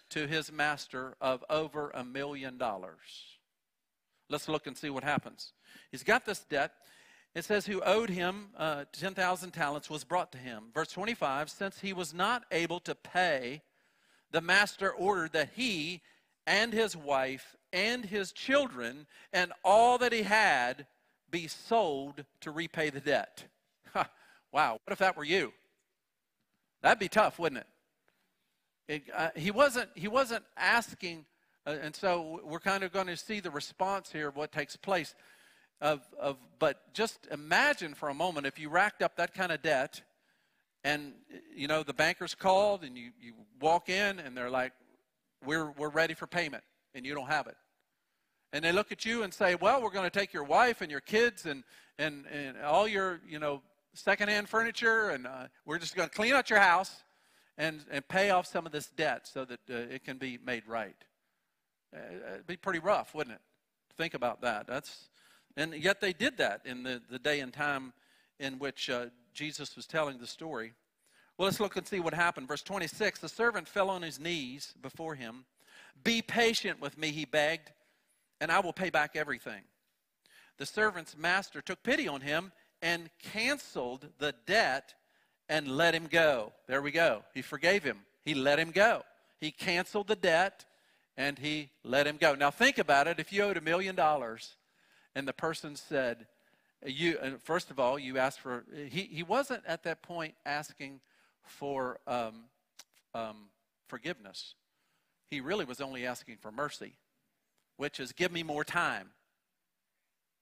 to 0.09 0.27
his 0.27 0.51
master 0.51 1.15
of 1.21 1.43
over 1.49 1.91
a 1.91 2.03
million 2.03 2.57
dollars. 2.57 3.37
Let's 4.29 4.49
look 4.49 4.67
and 4.67 4.77
see 4.77 4.89
what 4.89 5.03
happens. 5.03 5.53
He's 5.91 6.03
got 6.03 6.25
this 6.25 6.39
debt. 6.39 6.71
It 7.35 7.45
says, 7.45 7.67
who 7.67 7.81
owed 7.81 8.09
him 8.09 8.47
uh, 8.57 8.85
10,000 8.91 9.51
talents 9.51 9.89
was 9.89 10.03
brought 10.03 10.31
to 10.31 10.37
him. 10.37 10.65
Verse 10.73 10.91
25, 10.91 11.49
since 11.49 11.79
he 11.79 11.93
was 11.93 12.13
not 12.13 12.43
able 12.51 12.79
to 12.81 12.95
pay, 12.95 13.61
the 14.31 14.41
master 14.41 14.91
ordered 14.91 15.33
that 15.33 15.51
he 15.55 16.01
and 16.47 16.73
his 16.73 16.97
wife 16.97 17.55
and 17.71 18.05
his 18.05 18.31
children 18.31 19.05
and 19.31 19.53
all 19.63 19.99
that 19.99 20.11
he 20.11 20.23
had 20.23 20.87
be 21.29 21.47
sold 21.47 22.25
to 22.41 22.49
repay 22.49 22.89
the 22.89 22.99
debt. 22.99 23.45
wow, 24.51 24.79
what 24.83 24.91
if 24.91 24.97
that 24.97 25.15
were 25.15 25.23
you? 25.23 25.53
That'd 26.81 26.99
be 26.99 27.09
tough, 27.09 27.37
wouldn't 27.37 27.61
it? 28.87 28.93
it 28.93 29.03
uh, 29.15 29.29
he, 29.35 29.51
wasn't, 29.51 29.89
he 29.93 30.07
wasn't 30.07 30.43
asking, 30.57 31.25
uh, 31.67 31.75
and 31.81 31.95
so 31.95 32.41
we're 32.43 32.59
kind 32.59 32.83
of 32.83 32.91
going 32.91 33.07
to 33.07 33.17
see 33.17 33.39
the 33.39 33.51
response 33.51 34.11
here 34.11 34.29
of 34.29 34.35
what 34.35 34.51
takes 34.51 34.75
place 34.75 35.13
of, 35.81 36.01
of 36.19 36.37
but 36.59 36.93
just 36.93 37.27
imagine 37.31 37.93
for 37.93 38.09
a 38.09 38.13
moment 38.13 38.45
if 38.45 38.59
you 38.59 38.69
racked 38.69 39.01
up 39.01 39.15
that 39.15 39.33
kind 39.33 39.51
of 39.51 39.61
debt 39.61 40.01
and 40.83 41.13
you 41.55 41.67
know 41.67 41.83
the 41.83 41.93
bankers 41.93 42.35
called 42.35 42.83
and 42.83 42.97
you, 42.97 43.11
you 43.21 43.33
walk 43.61 43.89
in 43.89 44.19
and 44.19 44.35
they're 44.35 44.49
like 44.49 44.73
we're, 45.45 45.71
we're 45.71 45.89
ready 45.89 46.13
for 46.13 46.27
payment 46.27 46.63
and 46.93 47.05
you 47.05 47.15
don't 47.15 47.27
have 47.27 47.47
it. 47.47 47.55
And 48.51 48.65
they 48.65 48.71
look 48.71 48.91
at 48.91 49.05
you 49.05 49.23
and 49.23 49.33
say 49.33 49.55
well 49.55 49.81
we're 49.81 49.91
going 49.91 50.09
to 50.09 50.19
take 50.19 50.33
your 50.33 50.43
wife 50.43 50.81
and 50.81 50.91
your 50.91 51.01
kids 51.01 51.45
and, 51.45 51.63
and, 51.97 52.25
and 52.31 52.57
all 52.61 52.87
your 52.87 53.21
you 53.27 53.39
know 53.39 53.61
secondhand 53.93 54.49
furniture 54.49 55.09
and 55.09 55.27
uh, 55.27 55.47
we're 55.65 55.79
just 55.79 55.95
going 55.95 56.09
to 56.09 56.15
clean 56.15 56.33
out 56.33 56.49
your 56.49 56.59
house 56.59 57.03
and, 57.57 57.83
and 57.91 58.07
pay 58.07 58.29
off 58.29 58.45
some 58.45 58.65
of 58.65 58.71
this 58.71 58.87
debt 58.87 59.27
so 59.27 59.45
that 59.45 59.59
uh, 59.69 59.93
it 59.93 60.03
can 60.03 60.17
be 60.17 60.37
made 60.45 60.63
right. 60.67 60.95
Uh, 61.93 62.33
it'd 62.33 62.47
be 62.47 62.57
pretty 62.57 62.79
rough 62.79 63.15
wouldn't 63.15 63.35
it? 63.35 63.41
Think 63.97 64.13
about 64.13 64.41
that. 64.41 64.67
That's 64.67 65.09
and 65.57 65.73
yet 65.73 66.01
they 66.01 66.13
did 66.13 66.37
that 66.37 66.61
in 66.65 66.83
the, 66.83 67.01
the 67.09 67.19
day 67.19 67.39
and 67.39 67.53
time 67.53 67.93
in 68.39 68.59
which 68.59 68.89
uh, 68.89 69.07
Jesus 69.33 69.75
was 69.75 69.85
telling 69.85 70.17
the 70.17 70.27
story. 70.27 70.73
Well, 71.37 71.47
let's 71.47 71.59
look 71.59 71.77
and 71.77 71.87
see 71.87 71.99
what 71.99 72.13
happened. 72.13 72.47
Verse 72.47 72.63
26 72.63 73.19
The 73.19 73.29
servant 73.29 73.67
fell 73.67 73.89
on 73.89 74.01
his 74.01 74.19
knees 74.19 74.73
before 74.81 75.15
him. 75.15 75.45
Be 76.03 76.21
patient 76.21 76.79
with 76.79 76.97
me, 76.97 77.11
he 77.11 77.25
begged, 77.25 77.71
and 78.39 78.51
I 78.51 78.59
will 78.59 78.73
pay 78.73 78.89
back 78.89 79.15
everything. 79.15 79.63
the 80.57 80.65
servant's 80.65 81.17
master 81.17 81.61
took 81.61 81.81
pity 81.83 82.07
on 82.07 82.21
him 82.21 82.51
and 82.81 83.09
canceled 83.21 84.07
the 84.19 84.33
debt 84.45 84.93
and 85.49 85.67
let 85.67 85.95
him 85.95 86.07
go. 86.07 86.53
There 86.67 86.81
we 86.81 86.91
go. 86.91 87.23
He 87.33 87.41
forgave 87.41 87.83
him. 87.83 87.99
He 88.23 88.33
let 88.33 88.59
him 88.59 88.71
go. 88.71 89.03
He 89.39 89.51
canceled 89.51 90.07
the 90.07 90.15
debt 90.15 90.65
and 91.17 91.39
he 91.39 91.69
let 91.83 92.07
him 92.07 92.17
go. 92.17 92.35
Now 92.35 92.51
think 92.51 92.77
about 92.77 93.07
it. 93.07 93.19
If 93.19 93.33
you 93.33 93.43
owed 93.43 93.57
a 93.57 93.61
million 93.61 93.95
dollars 93.95 94.55
and 95.15 95.27
the 95.27 95.33
person 95.33 95.75
said, 95.75 96.27
you, 96.85 97.17
first 97.43 97.71
of 97.71 97.79
all, 97.79 97.99
you 97.99 98.17
asked 98.17 98.39
for, 98.39 98.63
he, 98.89 99.01
he 99.01 99.23
wasn't 99.23 99.63
at 99.67 99.83
that 99.83 100.01
point 100.01 100.35
asking 100.45 101.01
for 101.43 101.99
um, 102.07 102.45
um, 103.13 103.49
forgiveness. 103.87 104.55
He 105.29 105.41
really 105.41 105.65
was 105.65 105.81
only 105.81 106.05
asking 106.05 106.37
for 106.37 106.51
mercy, 106.51 106.93
which 107.77 107.99
is 107.99 108.11
give 108.11 108.31
me 108.31 108.43
more 108.43 108.63
time. 108.63 109.09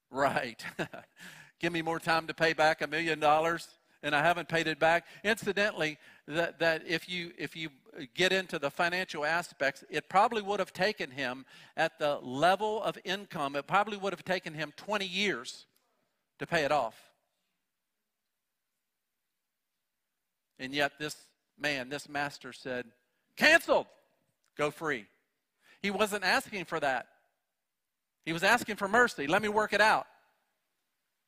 Right. 0.10 0.64
give 1.60 1.74
me 1.74 1.82
more 1.82 2.00
time 2.00 2.28
to 2.28 2.34
pay 2.34 2.54
back 2.54 2.82
a 2.82 2.88
million 2.88 3.20
dollars 3.20 3.68
and 4.04 4.16
I 4.16 4.22
haven't 4.22 4.48
paid 4.48 4.68
it 4.68 4.80
back. 4.80 5.06
Incidentally, 5.24 5.98
that, 6.28 6.60
that 6.60 6.84
if 6.88 7.10
you 7.10 7.32
if 7.38 7.56
you 7.56 7.70
get 8.14 8.32
into 8.32 8.60
the 8.60 8.70
financial 8.70 9.26
aspects, 9.26 9.84
it 9.90 10.10
probably 10.10 10.42
would 10.42 10.60
have 10.60 10.74
taken 10.74 11.12
him 11.12 11.46
at 11.76 11.98
the 12.00 12.20
level 12.22 12.84
of 12.84 12.98
income, 13.04 13.56
it 13.56 13.68
probably 13.68 13.98
would 13.98 14.14
have 14.14 14.26
taken 14.26 14.54
him 14.54 14.74
20 14.78 15.06
years 15.06 15.66
to 16.40 16.46
pay 16.46 16.64
it 16.64 16.72
off. 16.72 17.12
And 20.60 20.74
yet 20.74 20.94
this 21.00 21.16
man, 21.60 21.90
this 21.90 22.10
master 22.10 22.54
said, 22.54 22.86
canceled, 23.36 23.88
go 24.58 24.72
free. 24.72 25.06
He 25.82 25.92
wasn't 25.92 26.24
asking 26.24 26.66
for 26.66 26.80
that. 26.80 27.08
He 28.26 28.34
was 28.34 28.44
asking 28.44 28.76
for 28.76 28.88
mercy. 28.88 29.28
Let 29.28 29.42
me 29.42 29.48
work 29.48 29.74
it 29.74 29.82
out. 29.82 30.08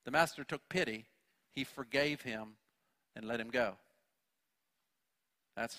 The 0.06 0.12
master 0.12 0.44
took 0.44 0.68
pity. 0.70 1.06
He 1.54 1.64
forgave 1.64 2.22
him 2.22 2.56
and 3.16 3.26
let 3.26 3.40
him 3.40 3.50
go. 3.50 3.76
That's, 5.56 5.78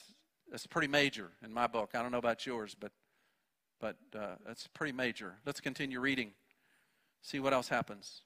that's 0.51 0.67
pretty 0.67 0.89
major 0.89 1.31
in 1.43 1.53
my 1.53 1.67
book. 1.67 1.91
I 1.95 2.03
don't 2.03 2.13
know 2.13 2.19
about 2.19 2.45
yours, 2.45 2.77
but, 2.79 2.93
but 3.81 3.97
uh, 4.15 4.35
that's 4.47 4.67
pretty 4.67 4.93
major. 4.93 5.37
Let's 5.47 5.61
continue 5.61 6.01
reading, 6.01 6.33
see 7.23 7.41
what 7.41 7.53
else 7.53 7.69
happens. 7.69 8.23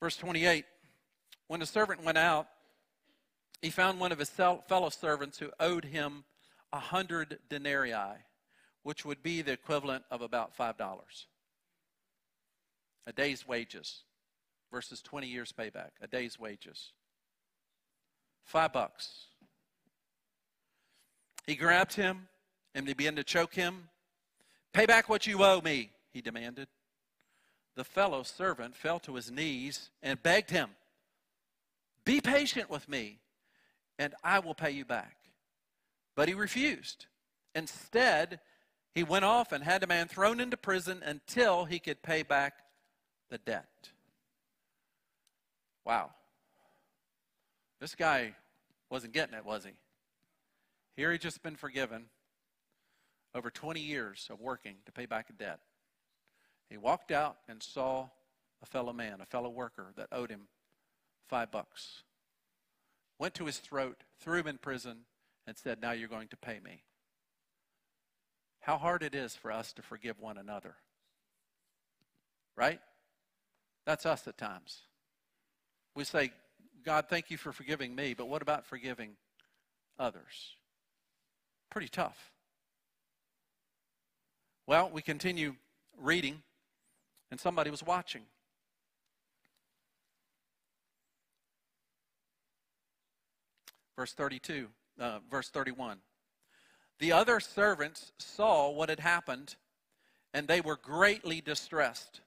Verse 0.00 0.16
28 0.16 0.64
When 1.48 1.60
the 1.60 1.66
servant 1.66 2.02
went 2.02 2.18
out, 2.18 2.48
he 3.60 3.70
found 3.70 4.00
one 4.00 4.12
of 4.12 4.18
his 4.18 4.30
fellow 4.30 4.88
servants 4.88 5.38
who 5.38 5.50
owed 5.60 5.84
him 5.84 6.24
a 6.72 6.78
hundred 6.78 7.38
denarii, 7.48 8.24
which 8.82 9.04
would 9.04 9.22
be 9.22 9.42
the 9.42 9.52
equivalent 9.52 10.04
of 10.10 10.22
about 10.22 10.56
$5. 10.56 10.74
A 13.06 13.12
day's 13.12 13.46
wages 13.46 14.04
versus 14.72 15.02
20 15.02 15.28
years 15.28 15.52
payback, 15.52 15.90
a 16.00 16.08
day's 16.08 16.40
wages. 16.40 16.92
Five 18.44 18.72
bucks. 18.72 19.26
He 21.46 21.54
grabbed 21.54 21.94
him 21.94 22.28
and 22.74 22.88
they 22.88 22.94
began 22.94 23.16
to 23.16 23.24
choke 23.24 23.54
him. 23.54 23.88
Pay 24.72 24.86
back 24.86 25.08
what 25.08 25.26
you 25.26 25.44
owe 25.44 25.60
me, 25.60 25.90
he 26.12 26.22
demanded. 26.22 26.66
The 27.76 27.84
fellow 27.84 28.22
servant 28.22 28.74
fell 28.74 28.98
to 29.00 29.14
his 29.14 29.30
knees 29.30 29.90
and 30.02 30.22
begged 30.22 30.50
him, 30.50 30.70
Be 32.04 32.20
patient 32.20 32.70
with 32.70 32.88
me, 32.88 33.20
and 33.98 34.14
I 34.24 34.38
will 34.40 34.54
pay 34.54 34.70
you 34.70 34.84
back. 34.84 35.16
But 36.16 36.28
he 36.28 36.34
refused. 36.34 37.06
Instead, 37.54 38.40
he 38.94 39.02
went 39.02 39.24
off 39.24 39.52
and 39.52 39.64
had 39.64 39.82
the 39.82 39.86
man 39.86 40.08
thrown 40.08 40.40
into 40.40 40.56
prison 40.56 41.02
until 41.04 41.64
he 41.64 41.78
could 41.78 42.02
pay 42.02 42.22
back 42.22 42.54
the 43.30 43.38
debt. 43.38 43.91
Wow. 45.84 46.10
This 47.80 47.94
guy 47.94 48.34
wasn't 48.90 49.12
getting 49.12 49.34
it, 49.34 49.44
was 49.44 49.64
he? 49.64 49.72
Here 50.96 51.10
he 51.10 51.18
just 51.18 51.42
been 51.42 51.56
forgiven 51.56 52.06
over 53.34 53.50
20 53.50 53.80
years 53.80 54.28
of 54.30 54.40
working 54.40 54.76
to 54.86 54.92
pay 54.92 55.06
back 55.06 55.30
a 55.30 55.32
debt. 55.32 55.60
He 56.68 56.76
walked 56.76 57.10
out 57.10 57.38
and 57.48 57.62
saw 57.62 58.08
a 58.62 58.66
fellow 58.66 58.92
man, 58.92 59.20
a 59.20 59.26
fellow 59.26 59.50
worker 59.50 59.92
that 59.96 60.08
owed 60.12 60.30
him 60.30 60.42
five 61.28 61.50
bucks. 61.50 62.02
Went 63.18 63.34
to 63.34 63.46
his 63.46 63.58
throat, 63.58 64.04
threw 64.20 64.40
him 64.40 64.46
in 64.46 64.58
prison, 64.58 65.00
and 65.46 65.56
said, 65.56 65.80
Now 65.80 65.92
you're 65.92 66.08
going 66.08 66.28
to 66.28 66.36
pay 66.36 66.60
me. 66.60 66.84
How 68.60 68.78
hard 68.78 69.02
it 69.02 69.14
is 69.14 69.34
for 69.34 69.50
us 69.50 69.72
to 69.72 69.82
forgive 69.82 70.20
one 70.20 70.38
another. 70.38 70.76
Right? 72.56 72.80
That's 73.84 74.06
us 74.06 74.28
at 74.28 74.38
times. 74.38 74.82
We 75.94 76.04
say, 76.04 76.32
God, 76.84 77.06
thank 77.08 77.30
you 77.30 77.36
for 77.36 77.52
forgiving 77.52 77.94
me, 77.94 78.14
but 78.14 78.28
what 78.28 78.42
about 78.42 78.66
forgiving 78.66 79.16
others? 79.98 80.56
Pretty 81.70 81.88
tough. 81.88 82.32
Well, 84.66 84.90
we 84.92 85.02
continue 85.02 85.56
reading, 85.98 86.42
and 87.30 87.38
somebody 87.38 87.70
was 87.70 87.82
watching. 87.82 88.22
Verse 93.96 94.12
32, 94.12 94.68
uh, 94.98 95.18
verse 95.30 95.50
31. 95.50 95.98
The 96.98 97.12
other 97.12 97.40
servants 97.40 98.12
saw 98.18 98.70
what 98.70 98.88
had 98.88 99.00
happened, 99.00 99.56
and 100.32 100.48
they 100.48 100.60
were 100.60 100.76
greatly 100.76 101.40
distressed 101.40 102.20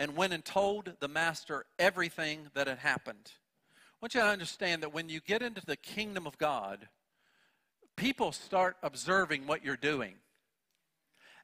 and 0.00 0.16
went 0.16 0.32
and 0.32 0.42
told 0.42 0.94
the 0.98 1.08
master 1.08 1.66
everything 1.78 2.48
that 2.54 2.66
had 2.66 2.78
happened. 2.78 3.32
I 3.74 3.96
want 4.00 4.14
you 4.14 4.22
to 4.22 4.26
understand 4.26 4.82
that 4.82 4.94
when 4.94 5.10
you 5.10 5.20
get 5.20 5.42
into 5.42 5.60
the 5.64 5.76
kingdom 5.76 6.26
of 6.26 6.38
God, 6.38 6.88
people 7.96 8.32
start 8.32 8.78
observing 8.82 9.46
what 9.46 9.62
you're 9.62 9.76
doing. 9.76 10.14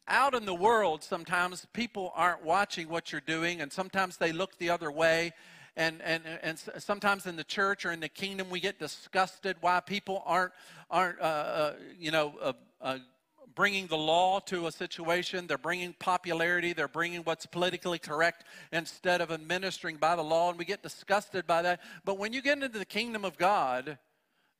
Out 0.08 0.34
in 0.34 0.46
the 0.46 0.54
world, 0.54 1.04
sometimes 1.04 1.66
people 1.74 2.14
aren't 2.16 2.44
watching 2.44 2.88
what 2.88 3.12
you're 3.12 3.20
doing, 3.20 3.60
and 3.60 3.70
sometimes 3.70 4.16
they 4.16 4.32
look 4.32 4.56
the 4.56 4.70
other 4.70 4.90
way. 4.90 5.34
And, 5.76 6.00
and, 6.00 6.22
and 6.42 6.58
sometimes 6.78 7.26
in 7.26 7.36
the 7.36 7.44
church 7.44 7.84
or 7.84 7.92
in 7.92 8.00
the 8.00 8.08
kingdom, 8.08 8.48
we 8.48 8.60
get 8.60 8.78
disgusted 8.78 9.58
why 9.60 9.80
people 9.80 10.22
aren't, 10.24 10.52
aren't 10.90 11.20
uh, 11.20 11.24
uh, 11.24 11.72
you 11.98 12.10
know, 12.10 12.32
uh, 12.40 12.52
uh 12.80 12.98
bringing 13.54 13.86
the 13.86 13.96
law 13.96 14.40
to 14.40 14.66
a 14.66 14.72
situation. 14.72 15.46
They're 15.46 15.58
bringing 15.58 15.94
popularity. 15.94 16.72
They're 16.72 16.88
bringing 16.88 17.20
what's 17.22 17.46
politically 17.46 17.98
correct 17.98 18.44
instead 18.72 19.20
of 19.20 19.30
administering 19.30 19.96
by 19.96 20.16
the 20.16 20.22
law. 20.22 20.50
And 20.50 20.58
we 20.58 20.64
get 20.64 20.82
disgusted 20.82 21.46
by 21.46 21.62
that. 21.62 21.80
But 22.04 22.18
when 22.18 22.32
you 22.32 22.42
get 22.42 22.62
into 22.62 22.78
the 22.78 22.84
kingdom 22.84 23.24
of 23.24 23.38
God, 23.38 23.98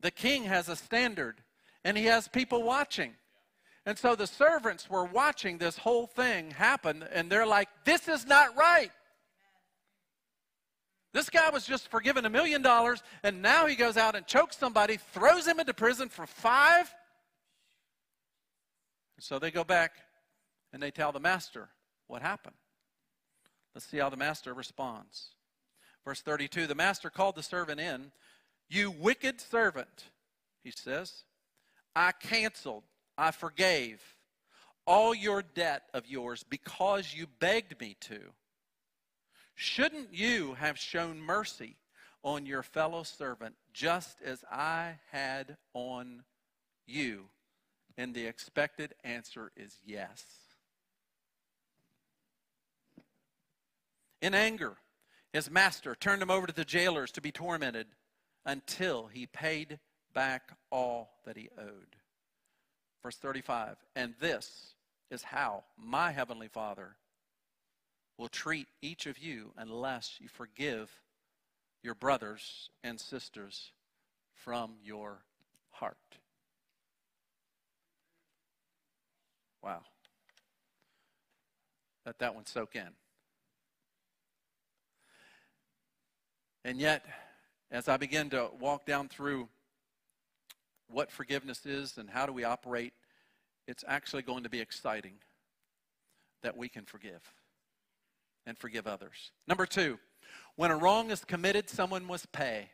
the 0.01 0.11
king 0.11 0.45
has 0.45 0.69
a 0.69 0.77
standard 0.77 1.43
and 1.85 1.97
he 1.97 2.05
has 2.05 2.29
people 2.29 2.63
watching. 2.63 3.15
And 3.85 3.99
so 3.99 4.17
the 4.17 4.27
servants 4.27 4.91
were 4.91 5.05
watching 5.05 5.59
this 5.59 5.79
whole 5.79 6.07
thing 6.07 6.51
happen 6.51 7.05
and 7.13 7.31
they're 7.31 7.47
like, 7.47 7.69
this 7.85 8.09
is 8.09 8.27
not 8.27 8.57
right. 8.57 8.91
This 11.13 11.31
guy 11.31 11.49
was 11.49 11.65
just 11.65 11.89
forgiven 11.89 12.27
a 12.27 12.29
million 12.29 12.61
dollars, 12.61 13.03
and 13.23 13.41
now 13.41 13.65
he 13.65 13.75
goes 13.75 13.97
out 13.97 14.15
and 14.15 14.27
chokes 14.27 14.59
somebody, 14.59 14.99
throws 15.15 15.47
him 15.47 15.59
into 15.59 15.73
prison 15.73 16.11
for 16.11 16.27
five 16.27 16.95
so 19.19 19.39
they 19.39 19.51
go 19.51 19.65
back 19.65 19.93
and 20.73 20.83
they 20.83 20.91
tell 20.91 21.13
the 21.13 21.21
master 21.21 21.69
what 22.07 22.23
happened. 22.23 22.57
Let's 23.75 23.87
see 23.87 23.99
how 23.99 24.11
the 24.11 24.17
master 24.17 24.55
responds. 24.55 25.29
Verse 26.05 26.21
32 26.21 26.67
The 26.67 26.75
master 26.75 27.11
called 27.11 27.37
the 27.37 27.43
servant 27.43 27.81
in. 27.81 28.13
You 28.69 28.91
wicked 28.91 29.41
servant, 29.41 30.11
he 30.65 30.73
says, 30.73 31.25
I 31.95 32.13
canceled, 32.13 32.83
I 33.17 33.31
forgave 33.31 34.03
all 34.87 35.15
your 35.15 35.43
debt 35.43 35.85
of 35.95 36.07
yours 36.07 36.45
because 36.49 37.15
you 37.15 37.27
begged 37.39 37.81
me 37.81 37.97
to. 38.01 38.21
Shouldn't 39.55 40.13
you 40.13 40.55
have 40.55 40.79
shown 40.79 41.21
mercy 41.21 41.77
on 42.23 42.45
your 42.45 42.63
fellow 42.63 43.03
servant 43.03 43.55
just 43.73 44.21
as 44.23 44.45
I 44.51 44.99
had 45.11 45.57
on 45.75 46.25
you? 46.87 47.27
And 47.99 48.15
the 48.15 48.27
expected 48.27 48.95
answer 49.05 49.53
is 49.57 49.79
yes. 49.85 50.25
In 54.21 54.35
anger, 54.35 54.77
his 55.33 55.51
master 55.51 55.95
turned 55.95 56.23
him 56.23 56.31
over 56.31 56.47
to 56.47 56.53
the 56.53 56.65
jailers 56.65 57.13
to 57.13 57.21
be 57.21 57.33
tormented 57.33 57.87
until 58.45 59.07
he 59.07 59.27
paid 59.27 59.79
back 60.15 60.51
all 60.71 61.11
that 61.25 61.37
he 61.37 61.49
owed. 61.59 61.97
Verse 63.03 63.17
35 63.17 63.77
And 63.95 64.15
this 64.19 64.75
is 65.11 65.23
how 65.23 65.65
my 65.77 66.11
heavenly 66.11 66.49
Father 66.49 66.97
will 68.19 68.29
treat 68.29 68.67
each 68.83 69.07
of 69.07 69.19
you 69.19 69.53
unless 69.57 70.17
you 70.21 70.29
forgive 70.29 70.91
your 71.83 71.95
brothers 71.95 72.71
and 72.83 72.99
sisters 72.99 73.73
from 74.33 74.73
your 74.83 75.23
heart. 75.71 75.97
Wow. 79.67 79.81
Let 82.07 82.21
that 82.21 82.37
one 82.37 82.47
soak 82.47 82.77
in. 82.77 82.87
And 86.65 86.79
yet, 86.79 87.05
as 87.73 87.89
I 87.89 87.97
begin 87.97 88.31
to 88.31 88.49
walk 88.61 88.87
down 88.87 89.09
through 89.09 89.49
what 90.89 91.11
forgiveness 91.11 91.67
is 91.67 91.99
and 91.99 92.09
how 92.09 92.27
do 92.27 92.33
we 92.33 92.45
operate, 92.45 92.93
it's 93.67 93.85
actually 93.89 94.23
going 94.23 94.45
to 94.45 94.49
be 94.49 94.61
exciting 94.61 95.15
that 96.45 96.57
we 96.57 96.69
can 96.69 96.85
forgive 96.85 97.23
and 98.47 98.57
forgive 98.57 98.87
others. 98.87 99.33
Number 99.49 99.67
two, 99.67 99.99
when 100.55 100.71
a 100.71 100.77
wrong 100.77 101.11
is 101.11 101.25
committed, 101.25 101.69
someone 101.69 102.05
must 102.05 102.31
pay. 102.31 102.71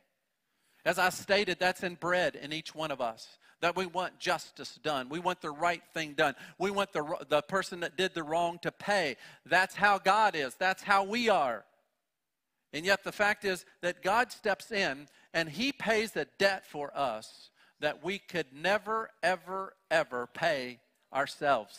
As 0.85 0.99
I 0.99 1.11
stated, 1.11 1.59
that's 1.59 1.83
inbred 1.83 2.37
in 2.37 2.53
each 2.53 2.75
one 2.75 2.91
of 2.91 3.01
us. 3.01 3.39
That 3.61 3.77
we 3.77 3.87
want 3.87 4.19
justice 4.19 4.79
done. 4.83 5.09
We 5.09 5.21
want 5.21 5.41
the 5.41 5.51
right 5.51 5.83
thing 5.95 6.15
done. 6.15 6.35
We 6.59 6.73
want 6.73 6.93
the, 6.93 7.17
the 7.29 7.43
person 7.43 7.81
that 7.81 7.97
did 7.97 8.13
the 8.13 8.25
wrong 8.25 8.59
to 8.63 8.73
pay. 8.73 9.17
That's 9.47 9.77
how 9.77 9.99
God 9.99 10.35
is. 10.35 10.57
That's 10.57 10.83
how 10.83 11.05
we 11.05 11.29
are. 11.29 11.65
And 12.73 12.85
yet, 12.85 13.05
the 13.05 13.13
fact 13.13 13.45
is 13.45 13.65
that 13.83 14.03
God 14.03 14.33
steps 14.33 14.73
in 14.73 15.07
and 15.33 15.49
He 15.49 15.71
pays 15.71 16.17
a 16.17 16.27
debt 16.39 16.67
for 16.67 16.91
us 16.97 17.51
that 17.81 18.03
we 18.03 18.19
could 18.19 18.47
never, 18.53 19.11
ever, 19.23 19.75
ever 19.91 20.27
pay 20.27 20.81
ourselves. 21.13 21.79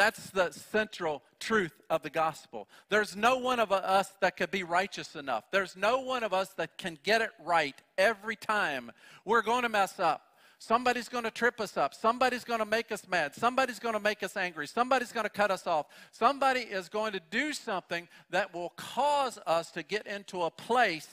That's 0.00 0.30
the 0.30 0.50
central 0.50 1.22
truth 1.38 1.78
of 1.90 2.00
the 2.00 2.08
gospel. 2.08 2.68
There's 2.88 3.16
no 3.16 3.36
one 3.36 3.60
of 3.60 3.70
us 3.70 4.10
that 4.22 4.38
could 4.38 4.50
be 4.50 4.62
righteous 4.62 5.14
enough. 5.14 5.44
There's 5.50 5.76
no 5.76 6.00
one 6.00 6.24
of 6.24 6.32
us 6.32 6.48
that 6.54 6.78
can 6.78 6.96
get 7.02 7.20
it 7.20 7.28
right 7.44 7.74
every 7.98 8.34
time. 8.34 8.92
We're 9.26 9.42
going 9.42 9.60
to 9.64 9.68
mess 9.68 10.00
up. 10.00 10.22
Somebody's 10.58 11.10
going 11.10 11.24
to 11.24 11.30
trip 11.30 11.60
us 11.60 11.76
up. 11.76 11.92
Somebody's 11.92 12.44
going 12.44 12.60
to 12.60 12.64
make 12.64 12.90
us 12.90 13.06
mad. 13.06 13.34
Somebody's 13.34 13.78
going 13.78 13.92
to 13.92 14.00
make 14.00 14.22
us 14.22 14.38
angry. 14.38 14.66
Somebody's 14.66 15.12
going 15.12 15.24
to 15.24 15.28
cut 15.30 15.50
us 15.50 15.66
off. 15.66 15.84
Somebody 16.12 16.60
is 16.60 16.88
going 16.88 17.12
to 17.12 17.20
do 17.30 17.52
something 17.52 18.08
that 18.30 18.54
will 18.54 18.70
cause 18.78 19.38
us 19.46 19.70
to 19.72 19.82
get 19.82 20.06
into 20.06 20.44
a 20.44 20.50
place 20.50 21.10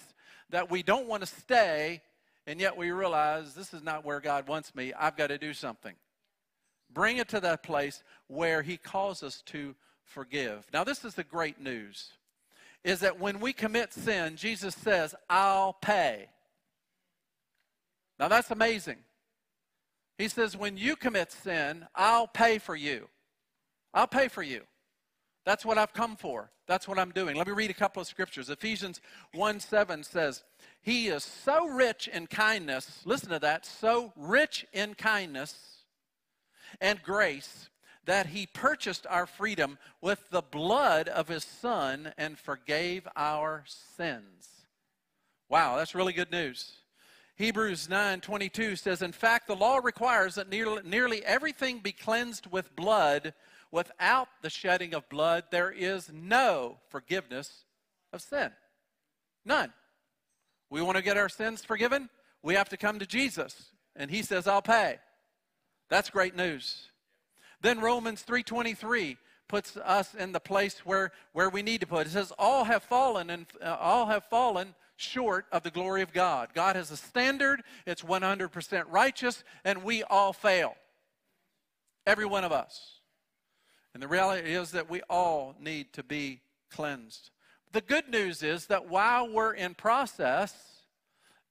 that 0.49 0.71
we 0.71 0.81
don't 0.81 1.07
want 1.07 1.23
to 1.23 1.27
stay, 1.27 2.01
and 2.45 2.57
yet 2.61 2.77
we 2.77 2.91
realize 2.91 3.53
this 3.53 3.73
is 3.73 3.83
not 3.83 4.05
where 4.05 4.21
God 4.21 4.47
wants 4.47 4.73
me. 4.73 4.93
I've 4.93 5.17
got 5.17 5.27
to 5.27 5.37
do 5.37 5.53
something 5.53 5.93
bring 6.93 7.17
it 7.17 7.27
to 7.29 7.39
that 7.39 7.63
place 7.63 8.03
where 8.27 8.61
he 8.61 8.77
calls 8.77 9.23
us 9.23 9.41
to 9.47 9.75
forgive. 10.03 10.65
Now, 10.73 10.83
this 10.83 11.03
is 11.05 11.15
the 11.15 11.23
great 11.23 11.59
news 11.59 12.11
is 12.83 13.01
that 13.01 13.19
when 13.19 13.39
we 13.39 13.51
commit 13.51 13.91
sin, 13.91 14.37
Jesus 14.37 14.73
says, 14.73 15.13
I'll 15.29 15.73
pay. 15.73 16.29
Now, 18.17 18.29
that's 18.29 18.49
amazing. 18.49 18.97
He 20.17 20.29
says, 20.29 20.55
when 20.55 20.77
you 20.77 20.95
commit 20.95 21.31
sin, 21.31 21.85
I'll 21.93 22.27
pay 22.27 22.57
for 22.59 22.75
you. 22.75 23.09
I'll 23.93 24.07
pay 24.07 24.29
for 24.29 24.41
you. 24.41 24.61
That's 25.45 25.65
what 25.65 25.77
I've 25.77 25.93
come 25.93 26.15
for. 26.15 26.51
That's 26.67 26.87
what 26.87 26.99
I'm 26.99 27.11
doing. 27.11 27.35
Let 27.35 27.47
me 27.47 27.53
read 27.53 27.69
a 27.69 27.75
couple 27.75 28.01
of 28.01 28.07
scriptures. 28.07 28.49
Ephesians 28.49 29.01
1 29.33 29.59
7 29.59 30.03
says, 30.03 30.43
He 30.81 31.07
is 31.07 31.23
so 31.23 31.67
rich 31.67 32.07
in 32.07 32.27
kindness. 32.27 33.01
Listen 33.05 33.29
to 33.29 33.39
that. 33.39 33.65
So 33.65 34.11
rich 34.17 34.65
in 34.73 34.93
kindness 34.93 35.76
and 36.81 37.01
grace 37.03 37.69
that 38.07 38.27
he 38.27 38.45
purchased 38.45 39.05
our 39.09 39.27
freedom 39.27 39.77
with 40.01 40.29
the 40.31 40.41
blood 40.41 41.09
of 41.09 41.27
his 41.27 41.43
son 41.43 42.13
and 42.17 42.39
forgave 42.39 43.07
our 43.15 43.63
sins. 43.97 44.47
Wow, 45.49 45.75
that's 45.75 45.93
really 45.93 46.13
good 46.13 46.31
news. 46.31 46.71
Hebrews 47.35 47.87
9:22 47.87 48.77
says 48.77 49.01
in 49.01 49.11
fact 49.11 49.45
the 49.45 49.55
law 49.55 49.77
requires 49.77 50.35
that 50.35 50.49
nearly, 50.49 50.81
nearly 50.83 51.23
everything 51.23 51.79
be 51.79 51.91
cleansed 51.91 52.47
with 52.47 52.75
blood 52.75 53.33
without 53.71 54.29
the 54.41 54.49
shedding 54.49 54.95
of 54.95 55.07
blood 55.09 55.43
there 55.51 55.69
is 55.69 56.09
no 56.11 56.79
forgiveness 56.89 57.65
of 58.11 58.21
sin. 58.21 58.51
None. 59.45 59.71
We 60.69 60.81
want 60.81 60.97
to 60.97 61.03
get 61.03 61.17
our 61.17 61.29
sins 61.29 61.63
forgiven? 61.63 62.09
We 62.41 62.55
have 62.55 62.69
to 62.69 62.77
come 62.77 62.99
to 62.99 63.05
Jesus 63.05 63.71
and 63.95 64.09
he 64.09 64.23
says 64.23 64.47
I'll 64.47 64.61
pay. 64.61 64.97
That's 65.89 66.09
great 66.09 66.35
news. 66.35 66.87
Then 67.61 67.79
Romans 67.79 68.23
3:23 68.23 69.17
puts 69.47 69.77
us 69.77 70.13
in 70.13 70.31
the 70.33 70.39
place 70.39 70.85
where, 70.85 71.11
where 71.31 71.49
we 71.49 71.61
need 71.61 71.81
to 71.81 71.87
put. 71.87 72.05
It 72.05 72.11
says 72.11 72.33
all 72.37 72.65
have 72.65 72.83
fallen 72.83 73.29
and 73.29 73.45
uh, 73.61 73.77
all 73.79 74.07
have 74.07 74.25
fallen 74.25 74.75
short 74.97 75.45
of 75.51 75.63
the 75.63 75.71
glory 75.71 76.01
of 76.01 76.11
God. 76.11 76.49
God 76.53 76.75
has 76.75 76.91
a 76.91 76.97
standard, 76.97 77.63
it's 77.85 78.01
100% 78.01 78.83
righteous 78.89 79.43
and 79.63 79.83
we 79.83 80.03
all 80.03 80.33
fail. 80.33 80.75
Every 82.05 82.25
one 82.25 82.43
of 82.43 82.51
us. 82.51 82.99
And 83.93 84.03
the 84.03 84.07
reality 84.07 84.53
is 84.53 84.71
that 84.71 84.89
we 84.89 85.01
all 85.09 85.55
need 85.59 85.93
to 85.93 86.03
be 86.03 86.41
cleansed. 86.69 87.31
The 87.71 87.81
good 87.81 88.09
news 88.09 88.43
is 88.43 88.67
that 88.67 88.89
while 88.89 89.29
we're 89.29 89.53
in 89.53 89.73
process, 89.75 90.53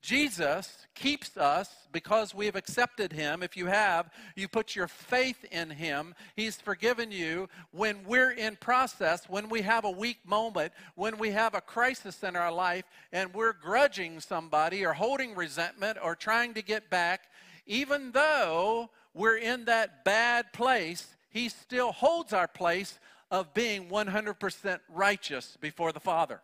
Jesus 0.06 0.86
keeps 0.94 1.36
us 1.36 1.68
because 1.90 2.32
we 2.32 2.46
have 2.46 2.54
accepted 2.54 3.12
him. 3.12 3.42
If 3.42 3.56
you 3.56 3.66
have, 3.66 4.08
you 4.36 4.46
put 4.46 4.76
your 4.76 4.86
faith 4.86 5.44
in 5.50 5.68
him. 5.68 6.14
He's 6.36 6.60
forgiven 6.60 7.10
you. 7.10 7.48
When 7.72 8.04
we're 8.04 8.30
in 8.30 8.54
process, 8.54 9.28
when 9.28 9.48
we 9.48 9.62
have 9.62 9.84
a 9.84 9.90
weak 9.90 10.18
moment, 10.24 10.72
when 10.94 11.18
we 11.18 11.32
have 11.32 11.56
a 11.56 11.60
crisis 11.60 12.22
in 12.22 12.36
our 12.36 12.52
life 12.52 12.84
and 13.12 13.34
we're 13.34 13.52
grudging 13.52 14.20
somebody 14.20 14.86
or 14.86 14.92
holding 14.92 15.34
resentment 15.34 15.98
or 16.00 16.14
trying 16.14 16.54
to 16.54 16.62
get 16.62 16.88
back, 16.88 17.22
even 17.66 18.12
though 18.12 18.90
we're 19.12 19.38
in 19.38 19.64
that 19.64 20.04
bad 20.04 20.52
place, 20.52 21.16
he 21.30 21.48
still 21.48 21.90
holds 21.90 22.32
our 22.32 22.46
place 22.46 23.00
of 23.32 23.52
being 23.54 23.88
100% 23.88 24.78
righteous 24.88 25.58
before 25.60 25.90
the 25.90 25.98
Father. 25.98 26.42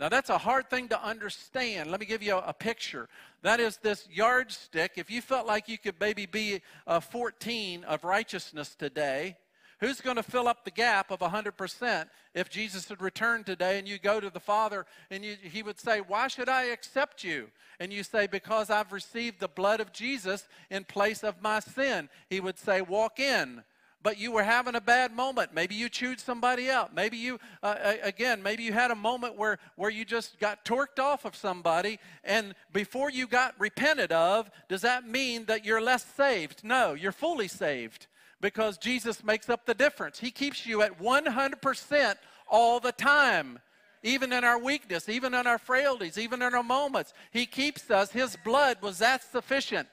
Now, 0.00 0.08
that's 0.08 0.30
a 0.30 0.38
hard 0.38 0.70
thing 0.70 0.88
to 0.88 1.04
understand. 1.04 1.90
Let 1.90 1.98
me 1.98 2.06
give 2.06 2.22
you 2.22 2.34
a, 2.36 2.48
a, 2.48 2.52
picture. 2.52 3.08
That 3.42 3.58
is 3.58 3.78
this 3.78 4.08
yardstick. 4.10 4.92
If 4.96 5.10
you 5.10 5.20
felt 5.20 5.46
like 5.46 5.68
you 5.68 5.76
could 5.76 5.96
maybe 6.00 6.24
be 6.24 6.60
a 6.86 7.00
14 7.00 7.82
of 7.82 8.04
righteousness 8.04 8.76
today, 8.76 9.36
who's 9.80 10.00
going 10.00 10.16
to 10.16 10.22
fill 10.22 10.48
up 10.48 10.64
the 10.64 10.70
gap 10.70 11.10
of 11.10 11.20
100% 11.20 12.06
if 12.34 12.48
Jesus 12.48 12.88
had 12.88 13.00
returned 13.00 13.46
today 13.46 13.78
and 13.78 13.88
you 13.88 13.98
go 13.98 14.20
to 14.20 14.30
the 14.30 14.40
Father 14.40 14.86
and 15.10 15.24
you, 15.24 15.36
he 15.42 15.62
would 15.62 15.80
say, 15.80 16.00
Why 16.00 16.28
should 16.28 16.48
I 16.48 16.64
accept 16.64 17.24
you? 17.24 17.48
And 17.80 17.92
you 17.92 18.02
say, 18.02 18.26
Because 18.26 18.70
I've 18.70 18.92
received 18.92 19.40
the 19.40 19.48
blood 19.48 19.80
of 19.80 19.92
Jesus 19.92 20.46
in 20.70 20.84
place 20.84 21.24
of 21.24 21.42
my 21.42 21.60
sin. 21.60 22.08
He 22.28 22.40
would 22.40 22.58
say, 22.58 22.80
Walk 22.80 23.18
in 23.18 23.62
but 24.02 24.18
you 24.18 24.32
were 24.32 24.42
having 24.42 24.74
a 24.74 24.80
bad 24.80 25.12
moment. 25.12 25.52
Maybe 25.52 25.74
you 25.74 25.88
chewed 25.88 26.20
somebody 26.20 26.70
out. 26.70 26.94
Maybe 26.94 27.16
you, 27.16 27.38
uh, 27.62 27.94
again, 28.02 28.42
maybe 28.42 28.62
you 28.62 28.72
had 28.72 28.90
a 28.90 28.94
moment 28.94 29.36
where, 29.36 29.58
where 29.76 29.90
you 29.90 30.04
just 30.04 30.38
got 30.38 30.64
torqued 30.64 30.98
off 30.98 31.24
of 31.24 31.34
somebody, 31.34 31.98
and 32.24 32.54
before 32.72 33.10
you 33.10 33.26
got 33.26 33.54
repented 33.58 34.12
of, 34.12 34.50
does 34.68 34.82
that 34.82 35.06
mean 35.06 35.46
that 35.46 35.64
you're 35.64 35.80
less 35.80 36.04
saved? 36.04 36.62
No, 36.62 36.94
you're 36.94 37.12
fully 37.12 37.48
saved 37.48 38.06
because 38.40 38.78
Jesus 38.78 39.24
makes 39.24 39.48
up 39.48 39.66
the 39.66 39.74
difference. 39.74 40.18
He 40.18 40.30
keeps 40.30 40.64
you 40.64 40.82
at 40.82 41.00
100% 41.00 42.14
all 42.48 42.80
the 42.80 42.92
time. 42.92 43.58
Even 44.04 44.32
in 44.32 44.44
our 44.44 44.58
weakness, 44.58 45.08
even 45.08 45.34
in 45.34 45.46
our 45.48 45.58
frailties, 45.58 46.18
even 46.18 46.40
in 46.40 46.54
our 46.54 46.62
moments, 46.62 47.12
He 47.32 47.46
keeps 47.46 47.90
us. 47.90 48.12
His 48.12 48.36
blood 48.44 48.78
was 48.80 48.98
that 48.98 49.24
sufficient. 49.24 49.88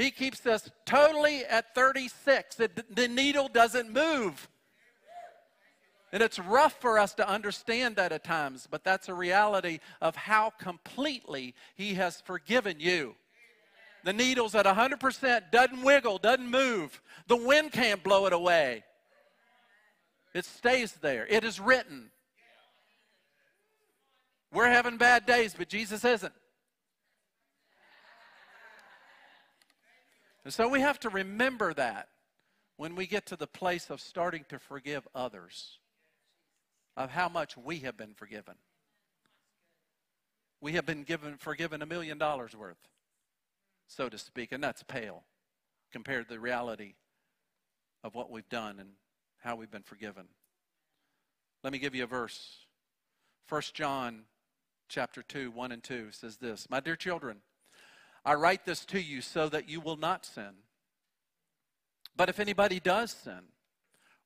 He 0.00 0.10
keeps 0.10 0.46
us 0.46 0.70
totally 0.86 1.44
at 1.44 1.74
36. 1.74 2.56
the 2.56 3.08
needle 3.08 3.48
doesn't 3.48 3.92
move. 3.92 4.48
And 6.10 6.22
it's 6.22 6.38
rough 6.38 6.80
for 6.80 6.98
us 6.98 7.12
to 7.14 7.28
understand 7.28 7.96
that 7.96 8.10
at 8.10 8.24
times, 8.24 8.66
but 8.68 8.82
that's 8.82 9.10
a 9.10 9.14
reality 9.14 9.78
of 10.00 10.16
how 10.16 10.54
completely 10.58 11.54
He 11.74 11.94
has 11.94 12.20
forgiven 12.22 12.76
you. 12.80 13.14
The 14.02 14.14
needle's 14.14 14.54
at 14.54 14.64
100%, 14.64 15.50
doesn't 15.52 15.82
wiggle, 15.82 16.16
doesn't 16.16 16.50
move. 16.50 17.02
The 17.28 17.36
wind 17.36 17.72
can't 17.72 18.02
blow 18.02 18.24
it 18.24 18.32
away. 18.32 18.84
It 20.32 20.46
stays 20.46 20.92
there. 20.92 21.26
It 21.28 21.44
is 21.44 21.60
written. 21.60 22.10
We're 24.50 24.70
having 24.70 24.96
bad 24.96 25.26
days, 25.26 25.54
but 25.56 25.68
Jesus 25.68 26.06
isn't. 26.06 26.32
And 30.44 30.52
so 30.52 30.68
we 30.68 30.80
have 30.80 30.98
to 31.00 31.08
remember 31.08 31.74
that 31.74 32.08
when 32.76 32.94
we 32.94 33.06
get 33.06 33.26
to 33.26 33.36
the 33.36 33.46
place 33.46 33.90
of 33.90 34.00
starting 34.00 34.44
to 34.48 34.58
forgive 34.58 35.06
others, 35.14 35.78
of 36.96 37.10
how 37.10 37.28
much 37.28 37.56
we 37.56 37.78
have 37.80 37.96
been 37.96 38.14
forgiven. 38.14 38.54
We 40.60 40.72
have 40.72 40.84
been 40.84 41.04
given, 41.04 41.36
forgiven 41.38 41.82
a 41.82 41.86
million 41.86 42.18
dollars 42.18 42.54
worth, 42.54 42.88
so 43.86 44.08
to 44.08 44.18
speak, 44.18 44.52
and 44.52 44.62
that's 44.62 44.82
pale 44.82 45.24
compared 45.90 46.28
to 46.28 46.34
the 46.34 46.40
reality 46.40 46.94
of 48.04 48.14
what 48.14 48.30
we've 48.30 48.48
done 48.48 48.78
and 48.78 48.90
how 49.38 49.56
we've 49.56 49.70
been 49.70 49.82
forgiven. 49.82 50.26
Let 51.64 51.72
me 51.72 51.78
give 51.78 51.94
you 51.94 52.04
a 52.04 52.06
verse. 52.06 52.66
1 53.48 53.62
John 53.72 54.22
chapter 54.88 55.22
2, 55.22 55.50
1 55.50 55.72
and 55.72 55.82
2 55.82 56.08
says 56.10 56.36
this 56.36 56.68
My 56.68 56.80
dear 56.80 56.96
children, 56.96 57.38
I 58.24 58.34
write 58.34 58.64
this 58.64 58.84
to 58.86 59.00
you 59.00 59.20
so 59.20 59.48
that 59.48 59.68
you 59.68 59.80
will 59.80 59.96
not 59.96 60.26
sin. 60.26 60.52
But 62.16 62.28
if 62.28 62.38
anybody 62.38 62.80
does 62.80 63.12
sin, 63.12 63.40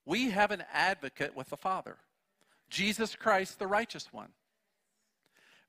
we 0.05 0.31
have 0.31 0.51
an 0.51 0.65
advocate 0.73 1.37
with 1.37 1.51
the 1.51 1.57
Father, 1.57 1.97
Jesus 2.69 3.15
Christ, 3.15 3.59
the 3.59 3.67
righteous 3.67 4.13
one. 4.13 4.31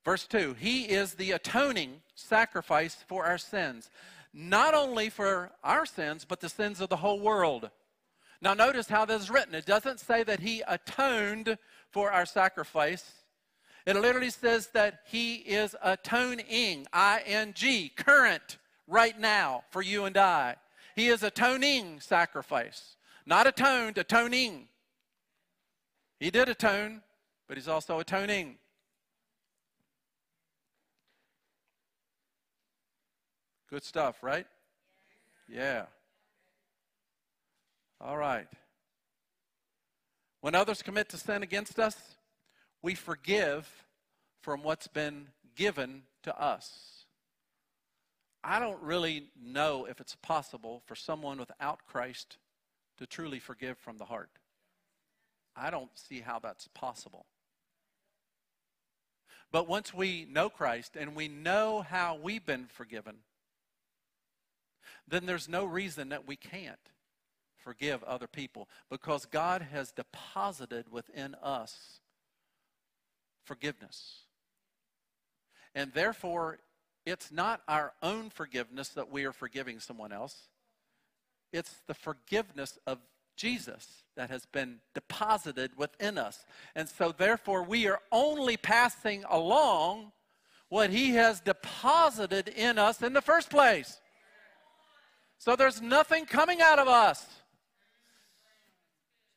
Verse 0.03 0.27
2 0.27 0.55
He 0.59 0.83
is 0.83 1.15
the 1.15 1.31
atoning 1.31 2.01
sacrifice 2.13 3.03
for 3.07 3.25
our 3.25 3.38
sins, 3.38 3.89
not 4.33 4.73
only 4.73 5.09
for 5.09 5.51
our 5.63 5.85
sins, 5.85 6.25
but 6.25 6.39
the 6.39 6.49
sins 6.49 6.81
of 6.81 6.89
the 6.89 6.97
whole 6.97 7.19
world. 7.19 7.69
Now, 8.41 8.53
notice 8.53 8.88
how 8.88 9.05
this 9.05 9.23
is 9.23 9.29
written. 9.29 9.55
It 9.55 9.65
doesn't 9.65 9.99
say 9.99 10.23
that 10.23 10.39
He 10.39 10.61
atoned 10.67 11.57
for 11.89 12.11
our 12.11 12.25
sacrifice. 12.25 13.24
It 13.86 13.95
literally 13.95 14.32
says 14.32 14.67
that 14.74 15.02
He 15.06 15.36
is 15.36 15.76
atoning, 15.84 16.88
I 16.91 17.21
N 17.26 17.54
G, 17.54 17.89
current, 17.89 18.58
right 18.88 19.19
now, 19.19 19.63
for 19.69 19.82
you 19.82 20.06
and 20.06 20.17
I. 20.17 20.56
He 20.95 21.10
is 21.10 21.21
atoning 21.24 22.00
sacrifice. 22.00 22.95
Not 23.26 23.48
atoned, 23.48 23.98
atoning. 23.98 24.67
He 26.19 26.32
did 26.32 26.50
atone, 26.50 27.02
but 27.48 27.58
He's 27.58 27.67
also 27.67 28.00
atoning. 28.00 28.58
Good 33.69 33.84
stuff, 33.84 34.24
right? 34.24 34.48
Yeah. 35.48 35.86
All 38.02 38.17
right. 38.17 38.48
When 40.41 40.56
others 40.56 40.82
commit 40.82 41.10
to 41.10 41.17
sin 41.17 41.43
against 41.43 41.80
us, 41.80 41.95
we 42.86 42.93
forgive 42.93 43.88
from 44.41 44.62
what's 44.62 44.88
been 44.88 45.26
given 45.56 46.04
to 46.21 46.39
us. 46.39 47.08
I 48.43 48.60
don't 48.60 48.80
really 48.80 49.32
know 49.43 49.88
if 49.89 50.00
it's 50.00 50.15
possible 50.17 50.84
for 50.86 50.93
someone 50.93 51.39
without 51.39 51.80
Christ 51.88 52.38
to 53.00 53.08
truly 53.08 53.39
forgive 53.39 53.80
from 53.80 53.98
the 53.98 54.06
heart. 54.06 54.30
I 55.56 55.71
don't 55.71 55.89
see 55.95 56.19
how 56.19 56.38
that's 56.38 56.67
possible. 56.76 57.26
But 59.52 59.67
once 59.67 59.91
we 59.91 60.28
know 60.30 60.52
Christ 60.52 60.95
and 60.95 61.15
we 61.15 61.28
know 61.28 61.82
how 61.82 62.19
we've 62.21 62.45
been 62.45 62.67
forgiven, 62.67 63.15
then 65.08 65.26
there's 65.26 65.50
no 65.50 65.65
reason 65.65 66.10
that 66.10 66.28
we 66.28 66.36
can't 66.36 66.91
forgive 67.58 68.04
other 68.04 68.28
people 68.28 68.69
because 68.91 69.26
God 69.26 69.63
has 69.71 69.91
deposited 69.91 70.91
within 70.91 71.34
us 71.41 72.00
forgiveness. 73.45 74.21
And 75.73 75.93
therefore, 75.93 76.60
it's 77.05 77.31
not 77.31 77.62
our 77.67 77.93
own 78.01 78.29
forgiveness 78.29 78.89
that 78.89 79.12
we 79.12 79.25
are 79.25 79.34
forgiving 79.34 79.79
someone 79.79 80.12
else. 80.12 80.49
It's 81.53 81.81
the 81.88 81.93
forgiveness 81.93 82.77
of 82.88 82.99
Jesus 83.38 84.03
that 84.15 84.29
has 84.29 84.45
been 84.45 84.79
deposited 84.93 85.77
within 85.77 86.17
us. 86.17 86.45
And 86.75 86.88
so, 86.88 87.13
therefore, 87.15 87.63
we 87.63 87.88
are 87.88 87.99
only 88.12 88.58
passing 88.58 89.23
along 89.29 90.12
what 90.69 90.89
He 90.89 91.12
has 91.12 91.41
deposited 91.41 92.47
in 92.47 92.79
us 92.79 93.01
in 93.01 93.13
the 93.13 93.21
first 93.21 93.49
place. 93.49 93.99
So 95.38 95.55
there's 95.55 95.81
nothing 95.81 96.25
coming 96.25 96.62
out 96.62 96.79
of 96.79 96.88
us. 96.88 97.25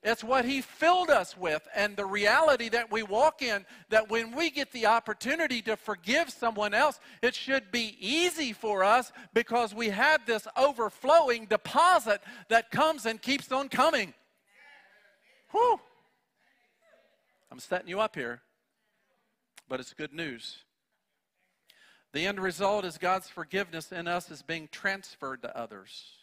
It's 0.03 0.23
what 0.23 0.45
He 0.45 0.61
filled 0.61 1.11
us 1.11 1.37
with, 1.37 1.67
and 1.75 1.97
the 1.97 2.07
reality 2.07 2.69
that 2.69 2.91
we 2.91 3.03
walk 3.03 3.43
in 3.43 3.67
that 3.89 4.09
when 4.09 4.35
we 4.35 4.49
get 4.51 4.71
the 4.71 4.87
opportunity 4.87 5.61
to 5.63 5.77
forgive 5.77 6.31
someone 6.31 6.73
else, 6.73 7.01
it 7.21 7.35
should 7.35 7.73
be 7.73 7.97
easy 7.99 8.53
for 8.53 8.85
us 8.85 9.11
because 9.35 9.75
we 9.75 9.89
have 9.89 10.25
this 10.25 10.47
overflowing 10.57 11.47
deposit 11.47 12.21
that 12.49 12.71
comes 12.71 13.07
and 13.07 13.21
keeps 13.21 13.51
on 13.51 13.69
coming. 13.69 14.15
Whew. 15.51 15.81
I'm 17.51 17.59
setting 17.59 17.89
you 17.89 17.99
up 17.99 18.15
here, 18.15 18.43
but 19.69 19.81
it's 19.81 19.95
good 19.95 20.13
news. 20.13 20.59
The 22.13 22.27
end 22.27 22.41
result 22.41 22.85
is 22.85 22.99
God's 22.99 23.29
forgiveness 23.29 23.91
in 23.91 24.07
us 24.07 24.31
is 24.31 24.43
being 24.43 24.69
transferred 24.71 25.43
to 25.43 25.59
others. 25.59 26.18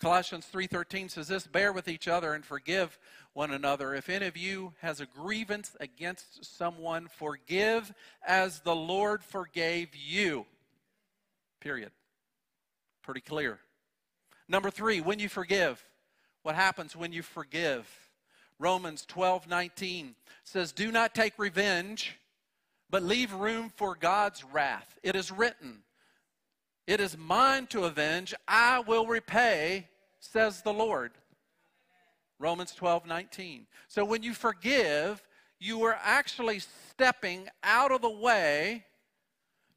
Colossians 0.00 0.46
3:13 0.50 1.10
says 1.10 1.28
this, 1.28 1.46
bear 1.46 1.72
with 1.72 1.86
each 1.86 2.08
other 2.08 2.32
and 2.32 2.44
forgive 2.44 2.98
one 3.34 3.50
another. 3.50 3.94
If 3.94 4.08
any 4.08 4.26
of 4.26 4.36
you 4.36 4.72
has 4.80 5.00
a 5.00 5.06
grievance 5.06 5.76
against 5.78 6.44
someone, 6.44 7.06
forgive 7.06 7.92
as 8.26 8.60
the 8.60 8.74
Lord 8.74 9.22
forgave 9.22 9.94
you. 9.94 10.46
Period. 11.60 11.92
Pretty 13.02 13.20
clear. 13.20 13.60
Number 14.48 14.70
3, 14.70 15.02
when 15.02 15.18
you 15.18 15.28
forgive, 15.28 15.84
what 16.42 16.54
happens 16.54 16.96
when 16.96 17.12
you 17.12 17.22
forgive? 17.22 17.86
Romans 18.58 19.04
12:19 19.06 20.16
says, 20.44 20.72
"Do 20.72 20.90
not 20.90 21.14
take 21.14 21.38
revenge, 21.38 22.18
but 22.88 23.02
leave 23.02 23.32
room 23.32 23.70
for 23.70 23.94
God's 23.94 24.42
wrath. 24.44 24.98
It 25.02 25.14
is 25.14 25.30
written, 25.30 25.84
It 26.90 26.98
is 26.98 27.16
mine 27.16 27.68
to 27.68 27.84
avenge, 27.84 28.34
I 28.48 28.80
will 28.80 29.06
repay, 29.06 29.86
says 30.18 30.62
the 30.62 30.72
Lord. 30.72 31.12
Romans 32.40 32.74
12, 32.74 33.06
19. 33.06 33.68
So 33.86 34.04
when 34.04 34.24
you 34.24 34.34
forgive, 34.34 35.24
you 35.60 35.84
are 35.84 35.96
actually 36.02 36.58
stepping 36.58 37.48
out 37.62 37.92
of 37.92 38.02
the 38.02 38.10
way 38.10 38.86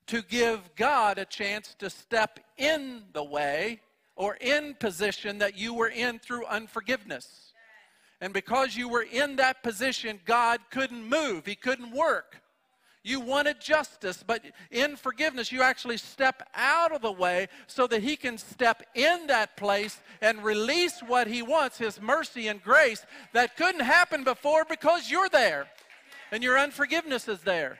to 0.07 0.23
give 0.23 0.73
God 0.75 1.19
a 1.19 1.25
chance 1.25 1.75
to 1.77 1.91
step 1.91 2.39
in 2.57 3.03
the 3.13 3.23
way 3.23 3.81
or 4.15 4.35
in 4.41 4.73
position 4.79 5.37
that 5.37 5.55
you 5.55 5.75
were 5.75 5.89
in 5.89 6.17
through 6.17 6.47
unforgiveness. 6.47 7.53
And 8.21 8.33
because 8.33 8.75
you 8.75 8.89
were 8.89 9.05
in 9.11 9.35
that 9.35 9.61
position, 9.61 10.19
God 10.25 10.61
couldn't 10.71 11.07
move, 11.07 11.45
He 11.45 11.53
couldn't 11.53 11.91
work. 11.91 12.42
You 13.05 13.19
wanted 13.19 13.59
justice, 13.59 14.23
but 14.25 14.41
in 14.71 14.95
forgiveness, 14.95 15.51
you 15.51 15.61
actually 15.61 15.97
step 15.97 16.47
out 16.55 16.93
of 16.93 17.01
the 17.01 17.11
way 17.11 17.49
so 17.67 17.85
that 17.87 18.01
He 18.01 18.15
can 18.15 18.37
step 18.37 18.81
in 18.95 19.27
that 19.27 19.57
place 19.57 19.99
and 20.21 20.41
release 20.41 21.01
what 21.05 21.27
He 21.27 21.41
wants, 21.41 21.77
His 21.77 22.01
mercy 22.01 22.47
and 22.47 22.63
grace 22.63 23.05
that 23.33 23.57
couldn't 23.57 23.81
happen 23.81 24.23
before 24.23 24.63
because 24.63 25.11
you're 25.11 25.27
there 25.27 25.67
and 26.31 26.41
your 26.41 26.57
unforgiveness 26.57 27.27
is 27.27 27.41
there. 27.41 27.79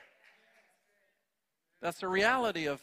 That's 1.80 2.00
the 2.00 2.08
reality 2.08 2.66
of, 2.66 2.82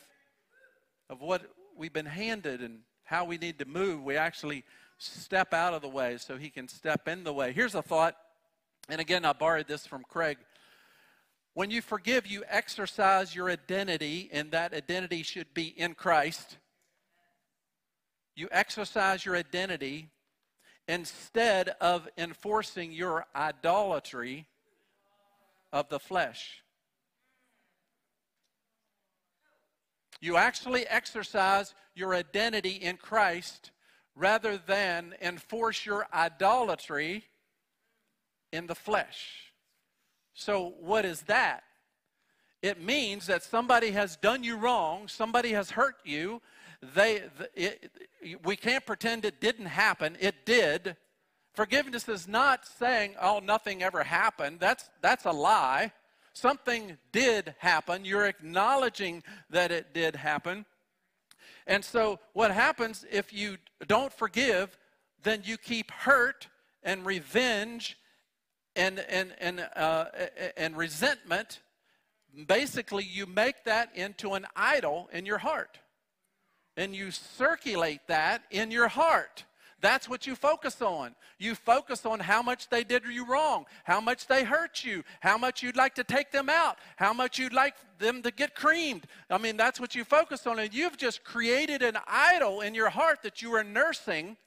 of 1.12 1.22
what 1.22 1.44
we've 1.78 1.94
been 1.94 2.08
handed 2.08 2.62
and 2.62 2.80
how 3.04 3.26
we 3.26 3.38
need 3.38 3.60
to 3.60 3.66
move. 3.66 4.04
We 4.04 4.18
actually 4.18 4.64
step 4.98 5.54
out 5.54 5.76
of 5.76 5.84
the 5.84 5.90
way 5.90 6.18
so 6.18 6.38
He 6.38 6.50
can 6.50 6.68
step 6.68 7.08
in 7.08 7.24
the 7.24 7.34
way. 7.34 7.52
Here's 7.52 7.76
a 7.76 7.84
thought, 7.84 8.18
and 8.90 9.00
again, 9.00 9.26
I 9.26 9.34
borrowed 9.34 9.68
this 9.68 9.86
from 9.86 10.04
Craig. 10.10 10.38
When 11.54 11.70
you 11.70 11.82
forgive, 11.82 12.28
you 12.28 12.44
exercise 12.48 13.36
your 13.36 13.50
identity, 13.50 14.30
and 14.32 14.52
that 14.52 14.74
identity 14.74 15.24
should 15.24 15.54
be 15.54 15.68
in 15.68 15.96
Christ. 15.96 16.58
You 18.36 18.48
exercise 18.52 19.26
your 19.26 19.36
identity 19.36 20.10
instead 20.88 21.70
of 21.82 22.08
enforcing 22.18 22.92
your 22.92 23.26
idolatry 23.36 24.48
of 25.74 25.90
the 25.90 26.00
flesh. 26.00 26.64
You 30.22 30.38
actually 30.38 30.88
exercise 30.88 31.74
your 31.96 32.14
identity 32.14 32.76
in 32.76 32.98
Christ 32.98 33.72
rather 34.16 34.58
than 34.58 35.16
enforce 35.22 35.86
your 35.86 36.08
idolatry 36.14 37.26
in 38.54 38.68
the 38.68 38.76
flesh. 38.76 39.51
So, 40.34 40.74
what 40.80 41.06
is 41.06 41.24
that? 41.24 41.64
It 42.62 42.82
means 42.82 43.26
that 43.28 43.44
somebody 43.44 43.92
has 43.92 44.16
done 44.18 44.44
you 44.44 44.56
wrong, 44.56 45.08
somebody 45.08 45.52
has 45.54 45.72
hurt 45.72 45.96
you. 46.06 46.42
They, 46.96 47.24
it, 47.56 47.92
we 48.44 48.56
can't 48.56 48.86
pretend 48.86 49.26
it 49.26 49.40
didn't 49.40 49.68
happen. 49.68 50.18
It 50.20 50.46
did. 50.46 50.96
Forgiveness 51.54 52.08
is 52.08 52.28
not 52.28 52.66
saying, 52.66 53.16
oh, 53.22 53.40
nothing 53.40 53.84
ever 53.84 54.04
happened. 54.04 54.60
That's, 54.60 54.90
that's 55.02 55.26
a 55.26 55.32
lie. 55.32 55.92
Something 56.34 56.98
did 57.12 57.56
happen. 57.60 58.06
You're 58.06 58.26
acknowledging 58.26 59.22
that 59.50 59.72
it 59.72 59.94
did 59.94 60.16
happen. 60.16 60.66
And 61.68 61.84
so, 61.84 62.20
what 62.34 62.52
happens 62.52 63.06
if 63.12 63.34
you 63.34 63.58
don't 63.88 64.14
forgive, 64.14 64.78
then 65.24 65.42
you 65.44 65.58
keep 65.58 65.92
hurt 65.92 66.48
and 66.84 67.06
revenge 67.06 67.98
and, 68.76 69.00
and, 69.00 69.34
and, 69.40 69.68
uh, 69.76 70.06
and 70.58 70.78
resentment, 70.78 71.62
basically 72.48 73.04
you 73.04 73.26
make 73.26 73.64
that 73.66 73.96
into 73.96 74.34
an 74.34 74.46
idol 74.56 75.10
in 75.12 75.26
your 75.26 75.38
heart. 75.38 75.80
And 76.78 76.96
you 76.96 77.12
circulate 77.12 78.02
that 78.08 78.44
in 78.50 78.72
your 78.72 78.88
heart. 78.88 79.46
That's 79.82 80.08
what 80.08 80.28
you 80.28 80.36
focus 80.36 80.82
on. 80.82 81.16
You 81.40 81.56
focus 81.56 82.06
on 82.06 82.20
how 82.20 82.44
much 82.44 82.70
they 82.70 82.84
did 82.84 83.04
you 83.04 83.26
wrong, 83.26 83.66
how 83.84 84.00
much 84.00 84.28
they 84.28 84.44
hurt 84.44 84.84
you, 84.84 85.04
how 85.22 85.38
much 85.38 85.64
you'd 85.64 85.76
like 85.76 85.96
to 85.96 86.04
take 86.04 86.32
them 86.32 86.50
out, 86.50 86.78
how 86.98 87.14
much 87.14 87.40
you'd 87.40 87.52
like 87.52 87.74
them 87.98 88.22
to 88.22 88.32
get 88.32 88.54
creamed. 88.54 89.06
I 89.30 89.40
mean, 89.40 89.58
that's 89.58 89.80
what 89.80 89.96
you 89.96 90.04
focus 90.04 90.46
on. 90.46 90.60
And 90.60 90.74
you've 90.74 90.98
just 90.98 91.24
created 91.24 91.82
an 91.82 91.98
idol 92.08 92.62
in 92.62 92.76
your 92.76 92.90
heart 92.90 93.24
that 93.24 93.42
you 93.42 93.54
are 93.56 93.64
nursing 93.64 94.38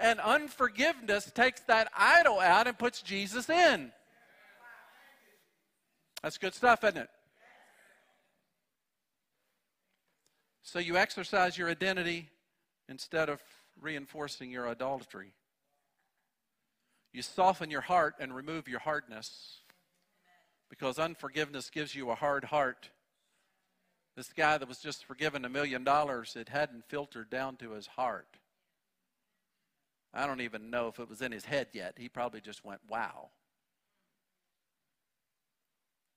and 0.00 0.18
unforgiveness 0.20 1.30
takes 1.30 1.60
that 1.62 1.90
idol 1.96 2.40
out 2.40 2.66
and 2.66 2.78
puts 2.78 3.02
Jesus 3.02 3.48
in. 3.48 3.92
That's 6.22 6.38
good 6.38 6.54
stuff, 6.54 6.84
isn't 6.84 6.98
it? 6.98 7.08
So 10.62 10.78
you 10.78 10.96
exercise 10.96 11.58
your 11.58 11.68
identity 11.68 12.28
instead 12.88 13.28
of 13.28 13.40
reinforcing 13.80 14.50
your 14.50 14.68
idolatry. 14.68 15.32
You 17.12 17.22
soften 17.22 17.70
your 17.70 17.80
heart 17.80 18.14
and 18.20 18.34
remove 18.34 18.68
your 18.68 18.78
hardness 18.80 19.60
because 20.68 20.98
unforgiveness 20.98 21.70
gives 21.70 21.94
you 21.94 22.10
a 22.10 22.14
hard 22.14 22.44
heart. 22.44 22.90
This 24.16 24.32
guy 24.32 24.58
that 24.58 24.68
was 24.68 24.78
just 24.78 25.04
forgiven 25.04 25.44
a 25.44 25.48
million 25.48 25.82
dollars, 25.82 26.36
it 26.36 26.48
hadn't 26.48 26.84
filtered 26.88 27.30
down 27.30 27.56
to 27.56 27.72
his 27.72 27.86
heart. 27.86 28.39
I 30.12 30.26
don't 30.26 30.40
even 30.40 30.70
know 30.70 30.88
if 30.88 30.98
it 30.98 31.08
was 31.08 31.22
in 31.22 31.32
his 31.32 31.44
head 31.44 31.68
yet. 31.72 31.94
He 31.96 32.08
probably 32.08 32.40
just 32.40 32.64
went, 32.64 32.80
wow. 32.88 33.30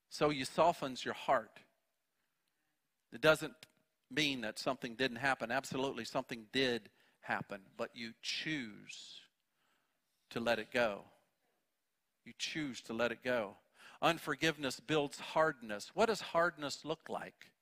So 0.08 0.30
you 0.30 0.44
softens 0.44 1.04
your 1.04 1.14
heart. 1.14 1.60
It 3.12 3.20
doesn't 3.20 3.54
mean 4.10 4.40
that 4.42 4.58
something 4.58 4.94
didn't 4.94 5.18
happen. 5.18 5.50
Absolutely, 5.50 6.04
something 6.04 6.46
did 6.52 6.90
happen, 7.20 7.60
but 7.76 7.90
you 7.94 8.12
choose 8.22 9.20
to 10.30 10.40
let 10.40 10.58
it 10.58 10.72
go. 10.72 11.02
You 12.24 12.32
choose 12.38 12.80
to 12.82 12.92
let 12.92 13.12
it 13.12 13.22
go. 13.22 13.56
Unforgiveness 14.02 14.80
builds 14.80 15.18
hardness. 15.18 15.90
What 15.94 16.06
does 16.06 16.20
hardness 16.20 16.84
look 16.84 17.08
like? 17.08 17.52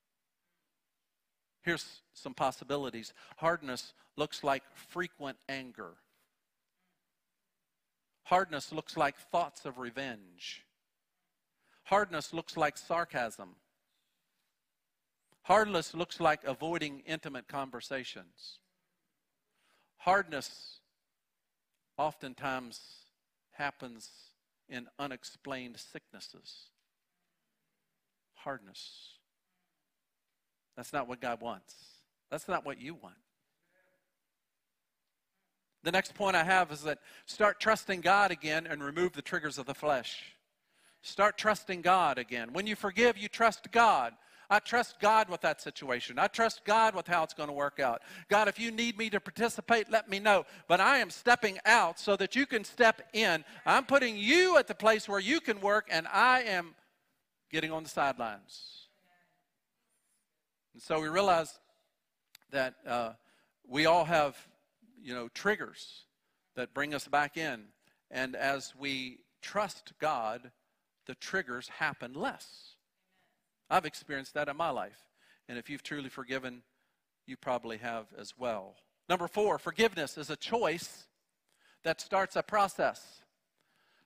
Here's 1.62 2.02
some 2.14 2.34
possibilities. 2.34 3.12
Hardness 3.36 3.92
looks 4.16 4.42
like 4.42 4.62
frequent 4.74 5.36
anger. 5.48 5.94
Hardness 8.24 8.72
looks 8.72 8.96
like 8.96 9.16
thoughts 9.16 9.64
of 9.64 9.78
revenge. 9.78 10.64
Hardness 11.84 12.32
looks 12.32 12.56
like 12.56 12.78
sarcasm. 12.78 13.56
Hardness 15.42 15.94
looks 15.94 16.20
like 16.20 16.44
avoiding 16.44 17.00
intimate 17.00 17.48
conversations. 17.48 18.60
Hardness 19.98 20.78
oftentimes 21.98 22.80
happens 23.52 24.10
in 24.68 24.86
unexplained 24.98 25.76
sicknesses. 25.78 26.68
Hardness. 28.34 29.18
That's 30.76 30.92
not 30.92 31.08
what 31.08 31.20
God 31.20 31.40
wants. 31.40 31.74
That's 32.30 32.48
not 32.48 32.64
what 32.64 32.80
you 32.80 32.94
want. 32.94 33.14
The 35.82 35.92
next 35.92 36.14
point 36.14 36.36
I 36.36 36.44
have 36.44 36.70
is 36.70 36.82
that 36.82 36.98
start 37.26 37.58
trusting 37.58 38.02
God 38.02 38.30
again 38.30 38.66
and 38.66 38.82
remove 38.82 39.12
the 39.12 39.22
triggers 39.22 39.58
of 39.58 39.66
the 39.66 39.74
flesh. 39.74 40.22
Start 41.02 41.36
trusting 41.36 41.82
God 41.82 42.18
again. 42.18 42.52
When 42.52 42.66
you 42.66 42.76
forgive, 42.76 43.18
you 43.18 43.28
trust 43.28 43.72
God. 43.72 44.12
I 44.48 44.58
trust 44.58 45.00
God 45.00 45.30
with 45.30 45.40
that 45.40 45.62
situation. 45.62 46.18
I 46.18 46.26
trust 46.26 46.64
God 46.64 46.94
with 46.94 47.06
how 47.06 47.24
it's 47.24 47.32
going 47.32 47.48
to 47.48 47.54
work 47.54 47.80
out. 47.80 48.02
God, 48.28 48.48
if 48.48 48.60
you 48.60 48.70
need 48.70 48.98
me 48.98 49.08
to 49.10 49.18
participate, 49.18 49.90
let 49.90 50.10
me 50.10 50.18
know. 50.18 50.44
But 50.68 50.78
I 50.78 50.98
am 50.98 51.08
stepping 51.08 51.58
out 51.64 51.98
so 51.98 52.16
that 52.16 52.36
you 52.36 52.44
can 52.44 52.62
step 52.62 53.00
in. 53.14 53.44
I'm 53.64 53.84
putting 53.84 54.16
you 54.16 54.58
at 54.58 54.68
the 54.68 54.74
place 54.74 55.08
where 55.08 55.20
you 55.20 55.40
can 55.40 55.58
work, 55.60 55.88
and 55.90 56.06
I 56.12 56.42
am 56.42 56.74
getting 57.50 57.72
on 57.72 57.82
the 57.82 57.88
sidelines. 57.88 58.88
And 60.74 60.82
so 60.82 61.00
we 61.00 61.08
realize 61.08 61.58
that 62.50 62.74
uh, 62.86 63.12
we 63.66 63.86
all 63.86 64.04
have, 64.04 64.36
you 65.02 65.14
know, 65.14 65.28
triggers 65.28 66.04
that 66.56 66.74
bring 66.74 66.94
us 66.94 67.08
back 67.08 67.36
in. 67.36 67.64
And 68.10 68.36
as 68.36 68.74
we 68.78 69.18
trust 69.40 69.92
God, 69.98 70.50
the 71.06 71.14
triggers 71.14 71.68
happen 71.68 72.12
less. 72.14 72.76
I've 73.70 73.86
experienced 73.86 74.34
that 74.34 74.48
in 74.48 74.56
my 74.56 74.70
life. 74.70 74.98
And 75.48 75.58
if 75.58 75.68
you've 75.68 75.82
truly 75.82 76.08
forgiven, 76.08 76.62
you 77.26 77.36
probably 77.36 77.78
have 77.78 78.06
as 78.18 78.34
well. 78.38 78.74
Number 79.08 79.28
four, 79.28 79.58
forgiveness 79.58 80.16
is 80.16 80.30
a 80.30 80.36
choice 80.36 81.06
that 81.82 82.00
starts 82.00 82.36
a 82.36 82.42
process. 82.42 83.20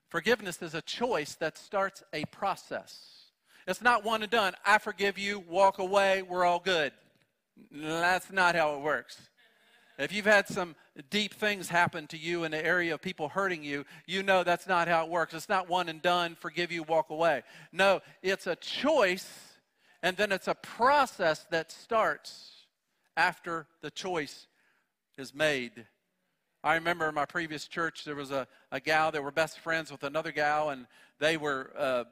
Forgiveness 0.09 0.63
is 0.63 0.75
a 0.75 0.83
choice 0.83 1.35
that 1.37 1.59
starts 1.59 2.03
a 2.13 2.25
process. 2.27 3.27
It's 3.67 3.83
not 3.83 4.05
one 4.05 4.23
and 4.23 4.31
done. 4.31 4.55
I 4.65 4.79
forgive 4.79 5.19
you, 5.19 5.41
walk 5.49 5.79
away, 5.79 6.23
we're 6.23 6.45
all 6.45 6.61
good. 6.61 6.93
That's 7.73 8.31
not 8.31 8.55
how 8.55 8.77
it 8.77 8.81
works. 8.81 9.21
If 9.99 10.13
you've 10.13 10.27
had 10.27 10.47
some 10.47 10.77
deep 11.11 11.35
things 11.35 11.69
happen 11.69 12.07
to 12.09 12.17
you 12.17 12.45
in 12.45 12.51
the 12.51 12.65
area 12.65 12.95
of 12.95 13.03
people 13.03 13.29
hurting 13.29 13.63
you, 13.63 13.85
you 14.07 14.23
know 14.23 14.45
that's 14.45 14.67
not 14.67 14.89
how 14.89 15.05
it 15.05 15.11
works. 15.11 15.35
It's 15.35 15.49
not 15.49 15.69
one 15.69 15.89
and 15.89 16.01
done, 16.01 16.37
forgive 16.39 16.73
you, 16.73 16.83
walk 16.83 17.11
away. 17.11 17.43
No, 17.73 18.01
it's 18.23 18.47
a 18.47 18.57
choice 18.57 19.29
and 20.03 20.17
then 20.17 20.31
it's 20.31 20.49
a 20.49 20.55
process 20.55 21.47
that 21.51 21.73
starts 21.73 22.67
after 23.17 23.67
the 23.83 23.91
choice 23.91 24.47
is 25.19 25.35
made. 25.35 25.87
I 26.63 26.75
remember 26.75 27.09
in 27.09 27.15
my 27.15 27.25
previous 27.25 27.67
church, 27.67 28.05
there 28.05 28.15
was 28.15 28.31
a, 28.31 28.47
a 28.71 28.81
gal 28.81 29.11
that 29.13 29.23
were 29.23 29.31
best 29.31 29.59
friends 29.59 29.91
with 29.91 30.03
another 30.03 30.33
gal, 30.33 30.71
and 30.71 30.87
they 31.19 31.37
were, 31.37 31.73
uh, 31.77 32.05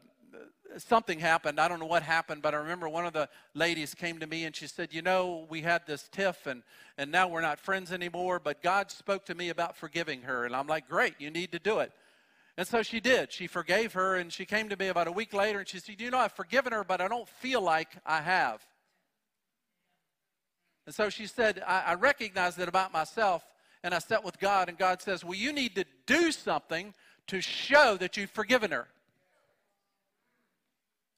something 0.78 1.18
happened. 1.18 1.60
I 1.60 1.68
don't 1.68 1.80
know 1.80 1.86
what 1.86 2.02
happened, 2.02 2.42
but 2.42 2.54
I 2.54 2.58
remember 2.58 2.88
one 2.88 3.06
of 3.06 3.12
the 3.12 3.28
ladies 3.54 3.94
came 3.94 4.18
to 4.20 4.26
me 4.26 4.44
and 4.44 4.54
she 4.54 4.66
said, 4.66 4.92
You 4.92 5.02
know, 5.02 5.46
we 5.48 5.62
had 5.62 5.86
this 5.86 6.08
tiff, 6.10 6.46
and, 6.46 6.62
and 6.98 7.10
now 7.10 7.28
we're 7.28 7.40
not 7.40 7.58
friends 7.58 7.92
anymore, 7.92 8.40
but 8.40 8.62
God 8.62 8.90
spoke 8.90 9.24
to 9.26 9.34
me 9.34 9.48
about 9.48 9.76
forgiving 9.76 10.22
her. 10.22 10.44
And 10.44 10.54
I'm 10.54 10.66
like, 10.66 10.88
Great, 10.88 11.14
you 11.18 11.30
need 11.30 11.52
to 11.52 11.58
do 11.58 11.78
it. 11.80 11.92
And 12.56 12.66
so 12.66 12.82
she 12.82 13.00
did. 13.00 13.32
She 13.32 13.46
forgave 13.46 13.94
her, 13.94 14.16
and 14.16 14.32
she 14.32 14.44
came 14.44 14.68
to 14.68 14.76
me 14.76 14.88
about 14.88 15.08
a 15.08 15.12
week 15.12 15.32
later 15.32 15.60
and 15.60 15.68
she 15.68 15.78
said, 15.78 16.00
You 16.00 16.10
know, 16.10 16.18
I've 16.18 16.32
forgiven 16.32 16.72
her, 16.72 16.84
but 16.84 17.00
I 17.00 17.08
don't 17.08 17.28
feel 17.28 17.60
like 17.60 17.88
I 18.06 18.20
have. 18.20 18.64
And 20.86 20.94
so 20.94 21.08
she 21.08 21.26
said, 21.26 21.62
I, 21.66 21.82
I 21.86 21.94
recognized 21.94 22.58
it 22.58 22.68
about 22.68 22.92
myself, 22.92 23.42
and 23.82 23.94
I 23.94 23.98
sat 23.98 24.24
with 24.24 24.38
God, 24.38 24.68
and 24.68 24.76
God 24.76 25.00
says, 25.00 25.24
Well, 25.24 25.34
you 25.34 25.52
need 25.52 25.74
to 25.76 25.84
do 26.06 26.30
something 26.32 26.94
to 27.26 27.40
show 27.40 27.96
that 27.98 28.16
you've 28.16 28.30
forgiven 28.30 28.70
her. 28.70 28.88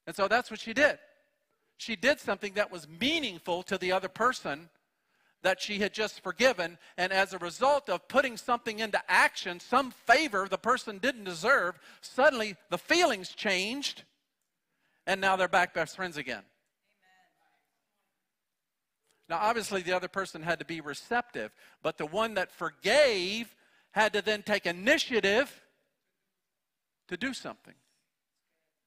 And 0.07 0.15
so 0.15 0.27
that's 0.27 0.49
what 0.49 0.61
she 0.61 0.73
did. 0.73 0.97
She 1.77 1.95
did 1.95 2.19
something 2.19 2.53
that 2.53 2.71
was 2.71 2.87
meaningful 2.87 3.61
to 3.63 3.77
the 3.77 3.91
other 3.91 4.07
person 4.07 4.69
that 5.43 5.61
she 5.61 5.79
had 5.79 5.93
just 5.93 6.23
forgiven. 6.23 6.77
And 6.97 7.13
as 7.13 7.33
a 7.33 7.37
result 7.37 7.89
of 7.89 8.07
putting 8.07 8.37
something 8.37 8.79
into 8.79 8.99
action, 9.07 9.59
some 9.59 9.91
favor 9.91 10.47
the 10.49 10.57
person 10.57 10.97
didn't 10.97 11.25
deserve, 11.25 11.77
suddenly 12.01 12.55
the 12.69 12.77
feelings 12.77 13.29
changed, 13.29 14.03
and 15.05 15.21
now 15.21 15.35
they're 15.35 15.47
back 15.47 15.73
best 15.73 15.95
friends 15.95 16.17
again. 16.17 16.43
Now, 19.29 19.39
obviously, 19.41 19.81
the 19.81 19.91
other 19.91 20.07
person 20.07 20.41
had 20.41 20.59
to 20.59 20.65
be 20.65 20.79
receptive, 20.79 21.51
but 21.83 21.97
the 21.97 22.05
one 22.05 22.35
that 22.35 22.49
forgave 22.49 23.53
had 23.91 24.13
to 24.13 24.21
then 24.21 24.41
take 24.41 24.65
initiative 24.65 25.61
to 27.09 27.17
do 27.17 27.33
something. 27.33 27.73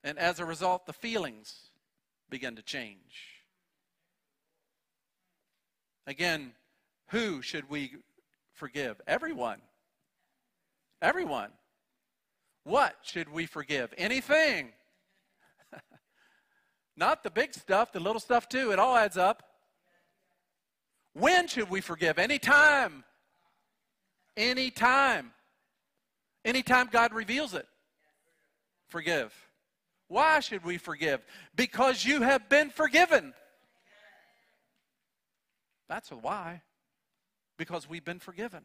And 0.02 0.18
as 0.18 0.40
a 0.40 0.44
result, 0.44 0.86
the 0.86 0.92
feelings 0.92 1.70
begin 2.30 2.56
to 2.56 2.62
change. 2.62 3.40
Again, 6.06 6.52
who 7.08 7.42
should 7.42 7.68
we 7.68 7.92
forgive? 8.52 9.00
Everyone. 9.06 9.60
Everyone. 11.02 11.50
What 12.64 12.96
should 13.02 13.30
we 13.32 13.46
forgive? 13.46 13.92
Anything. 13.98 14.72
Not 16.96 17.22
the 17.22 17.30
big 17.30 17.54
stuff, 17.54 17.92
the 17.92 18.00
little 18.00 18.20
stuff 18.20 18.48
too. 18.48 18.72
It 18.72 18.78
all 18.78 18.96
adds 18.96 19.16
up. 19.16 19.42
When 21.12 21.48
should 21.48 21.70
we 21.70 21.80
forgive? 21.80 22.18
Anytime. 22.18 23.04
Anytime. 24.36 25.32
Anytime 26.44 26.88
God 26.90 27.12
reveals 27.12 27.54
it. 27.54 27.66
Forgive. 28.88 29.34
Why 30.10 30.40
should 30.40 30.64
we 30.64 30.76
forgive? 30.76 31.24
Because 31.54 32.04
you 32.04 32.22
have 32.22 32.48
been 32.48 32.70
forgiven. 32.70 33.32
That's 35.88 36.10
why. 36.10 36.62
Because 37.56 37.88
we've 37.88 38.04
been 38.04 38.18
forgiven. 38.18 38.64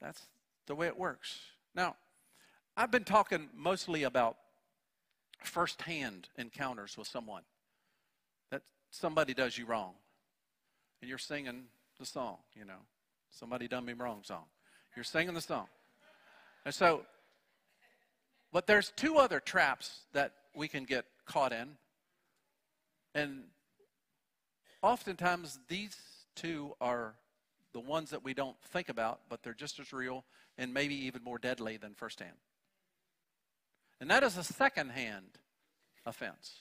That's 0.00 0.24
the 0.68 0.76
way 0.76 0.86
it 0.86 0.96
works. 0.96 1.40
Now, 1.74 1.96
I've 2.76 2.92
been 2.92 3.02
talking 3.02 3.48
mostly 3.52 4.04
about 4.04 4.36
firsthand 5.42 6.28
encounters 6.38 6.96
with 6.96 7.08
someone 7.08 7.42
that 8.52 8.62
somebody 8.92 9.34
does 9.34 9.58
you 9.58 9.66
wrong. 9.66 9.94
And 11.00 11.08
you're 11.08 11.18
singing 11.18 11.64
the 11.98 12.06
song, 12.06 12.36
you 12.54 12.64
know. 12.64 12.86
Somebody 13.32 13.66
done 13.66 13.84
me 13.84 13.94
wrong 13.94 14.20
song. 14.22 14.44
You're 14.94 15.02
singing 15.02 15.34
the 15.34 15.40
song. 15.40 15.66
And 16.64 16.72
so, 16.72 17.02
but 18.52 18.66
there's 18.66 18.92
two 18.96 19.16
other 19.16 19.40
traps 19.40 20.00
that 20.12 20.32
we 20.54 20.68
can 20.68 20.84
get 20.84 21.04
caught 21.26 21.52
in. 21.52 21.76
And 23.14 23.44
oftentimes 24.82 25.58
these 25.68 25.96
two 26.34 26.74
are 26.80 27.14
the 27.72 27.80
ones 27.80 28.10
that 28.10 28.24
we 28.24 28.34
don't 28.34 28.56
think 28.62 28.88
about, 28.88 29.20
but 29.28 29.42
they're 29.42 29.54
just 29.54 29.78
as 29.78 29.92
real 29.92 30.24
and 30.56 30.72
maybe 30.72 30.94
even 31.06 31.22
more 31.22 31.38
deadly 31.38 31.76
than 31.76 31.94
firsthand. 31.94 32.36
and 34.00 34.10
that 34.10 34.22
is 34.22 34.36
a 34.36 34.44
second-hand 34.44 35.38
offense. 36.06 36.60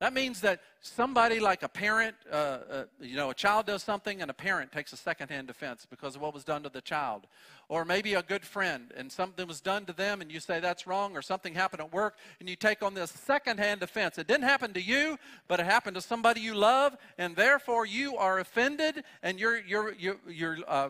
That 0.00 0.14
means 0.14 0.40
that 0.42 0.60
somebody 0.80 1.40
like 1.40 1.64
a 1.64 1.68
parent, 1.68 2.14
uh, 2.30 2.34
uh, 2.34 2.84
you 3.00 3.16
know, 3.16 3.30
a 3.30 3.34
child 3.34 3.66
does 3.66 3.82
something 3.82 4.22
and 4.22 4.30
a 4.30 4.34
parent 4.34 4.70
takes 4.70 4.92
a 4.92 4.96
second-hand 4.96 5.48
defense 5.48 5.86
because 5.90 6.14
of 6.14 6.22
what 6.22 6.32
was 6.32 6.44
done 6.44 6.62
to 6.62 6.68
the 6.68 6.80
child. 6.80 7.26
Or 7.68 7.84
maybe 7.84 8.14
a 8.14 8.22
good 8.22 8.44
friend 8.44 8.92
and 8.96 9.10
something 9.10 9.48
was 9.48 9.60
done 9.60 9.86
to 9.86 9.92
them 9.92 10.20
and 10.20 10.30
you 10.30 10.38
say 10.38 10.60
that's 10.60 10.86
wrong 10.86 11.16
or 11.16 11.22
something 11.22 11.52
happened 11.52 11.80
at 11.80 11.92
work 11.92 12.16
and 12.38 12.48
you 12.48 12.54
take 12.54 12.82
on 12.82 12.94
this 12.94 13.10
second-hand 13.10 13.80
defense. 13.80 14.18
It 14.18 14.28
didn't 14.28 14.44
happen 14.44 14.72
to 14.74 14.80
you, 14.80 15.18
but 15.48 15.58
it 15.58 15.66
happened 15.66 15.96
to 15.96 16.00
somebody 16.00 16.42
you 16.42 16.54
love 16.54 16.96
and 17.18 17.34
therefore 17.34 17.84
you 17.84 18.16
are 18.16 18.38
offended 18.38 19.02
and 19.24 19.40
you're, 19.40 19.58
you're, 19.58 19.94
you're, 19.94 20.18
you're 20.28 20.58
uh, 20.68 20.88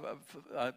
uh 0.54 0.72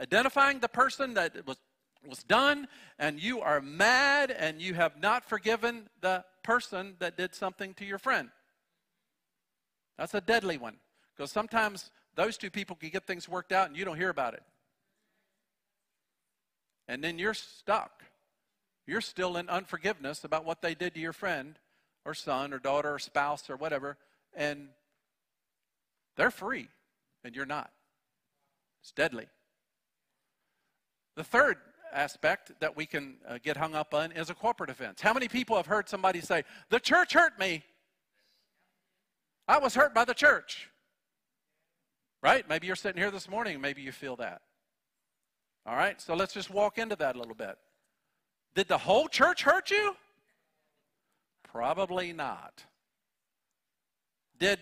identifying 0.00 0.60
the 0.60 0.68
person 0.68 1.14
that 1.14 1.46
was 1.46 1.56
was 2.04 2.22
done 2.22 2.68
and 2.98 3.20
you 3.20 3.40
are 3.40 3.60
mad 3.60 4.30
and 4.30 4.60
you 4.60 4.74
have 4.74 5.00
not 5.00 5.24
forgiven 5.24 5.88
the 6.00 6.24
person 6.42 6.94
that 6.98 7.16
did 7.16 7.34
something 7.34 7.74
to 7.74 7.84
your 7.84 7.98
friend. 7.98 8.30
That's 9.98 10.14
a 10.14 10.20
deadly 10.20 10.58
one 10.58 10.76
because 11.14 11.30
sometimes 11.30 11.90
those 12.14 12.36
two 12.36 12.50
people 12.50 12.76
can 12.76 12.90
get 12.90 13.06
things 13.06 13.28
worked 13.28 13.52
out 13.52 13.68
and 13.68 13.76
you 13.76 13.84
don't 13.84 13.96
hear 13.96 14.10
about 14.10 14.34
it. 14.34 14.42
And 16.88 17.02
then 17.02 17.18
you're 17.18 17.34
stuck. 17.34 18.04
You're 18.86 19.00
still 19.00 19.36
in 19.36 19.48
unforgiveness 19.48 20.24
about 20.24 20.44
what 20.44 20.62
they 20.62 20.74
did 20.74 20.94
to 20.94 21.00
your 21.00 21.12
friend 21.12 21.58
or 22.04 22.14
son 22.14 22.52
or 22.52 22.58
daughter 22.58 22.94
or 22.94 22.98
spouse 23.00 23.50
or 23.50 23.56
whatever, 23.56 23.96
and 24.34 24.68
they're 26.16 26.30
free 26.30 26.68
and 27.24 27.34
you're 27.34 27.46
not. 27.46 27.70
It's 28.80 28.92
deadly. 28.92 29.26
The 31.16 31.24
third 31.24 31.56
aspect 31.92 32.52
that 32.60 32.76
we 32.76 32.86
can 32.86 33.16
uh, 33.28 33.38
get 33.42 33.56
hung 33.56 33.74
up 33.74 33.94
on 33.94 34.12
is 34.12 34.30
a 34.30 34.34
corporate 34.34 34.70
offense. 34.70 35.00
How 35.00 35.12
many 35.12 35.28
people 35.28 35.56
have 35.56 35.66
heard 35.66 35.88
somebody 35.88 36.20
say, 36.20 36.44
The 36.70 36.80
church 36.80 37.12
hurt 37.12 37.38
me? 37.38 37.64
I 39.48 39.58
was 39.58 39.74
hurt 39.74 39.94
by 39.94 40.04
the 40.04 40.14
church. 40.14 40.70
Right? 42.22 42.48
Maybe 42.48 42.66
you're 42.66 42.76
sitting 42.76 43.00
here 43.00 43.10
this 43.10 43.28
morning, 43.28 43.60
maybe 43.60 43.82
you 43.82 43.92
feel 43.92 44.16
that. 44.16 44.42
All 45.66 45.76
right, 45.76 46.00
so 46.00 46.14
let's 46.14 46.32
just 46.32 46.50
walk 46.50 46.78
into 46.78 46.96
that 46.96 47.16
a 47.16 47.18
little 47.18 47.34
bit. 47.34 47.56
Did 48.54 48.68
the 48.68 48.78
whole 48.78 49.08
church 49.08 49.42
hurt 49.42 49.70
you? 49.70 49.96
Probably 51.42 52.12
not. 52.12 52.64
Did 54.38 54.60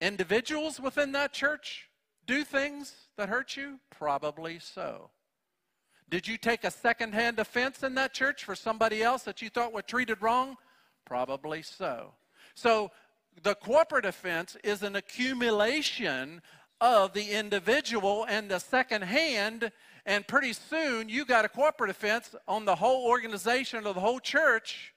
individuals 0.00 0.78
within 0.78 1.12
that 1.12 1.32
church 1.32 1.88
do 2.26 2.44
things 2.44 2.94
that 3.16 3.28
hurt 3.28 3.56
you? 3.56 3.78
Probably 3.90 4.58
so. 4.58 5.10
Did 6.10 6.28
you 6.28 6.36
take 6.36 6.64
a 6.64 6.70
secondhand 6.70 7.38
offense 7.38 7.82
in 7.82 7.94
that 7.94 8.12
church 8.12 8.44
for 8.44 8.54
somebody 8.54 9.02
else 9.02 9.22
that 9.22 9.40
you 9.42 9.48
thought 9.48 9.72
were 9.72 9.82
treated 9.82 10.20
wrong? 10.20 10.56
Probably 11.04 11.62
so. 11.62 12.12
So 12.54 12.90
the 13.42 13.54
corporate 13.54 14.06
offense 14.06 14.56
is 14.62 14.82
an 14.82 14.96
accumulation 14.96 16.40
of 16.80 17.12
the 17.12 17.30
individual 17.30 18.26
and 18.28 18.50
the 18.50 18.58
second 18.58 19.02
hand, 19.02 19.72
and 20.06 20.26
pretty 20.26 20.52
soon 20.52 21.08
you 21.08 21.24
got 21.24 21.44
a 21.44 21.48
corporate 21.48 21.90
offense 21.90 22.34
on 22.46 22.64
the 22.64 22.74
whole 22.74 23.06
organization 23.06 23.86
or 23.86 23.94
the 23.94 24.00
whole 24.00 24.20
church. 24.20 24.92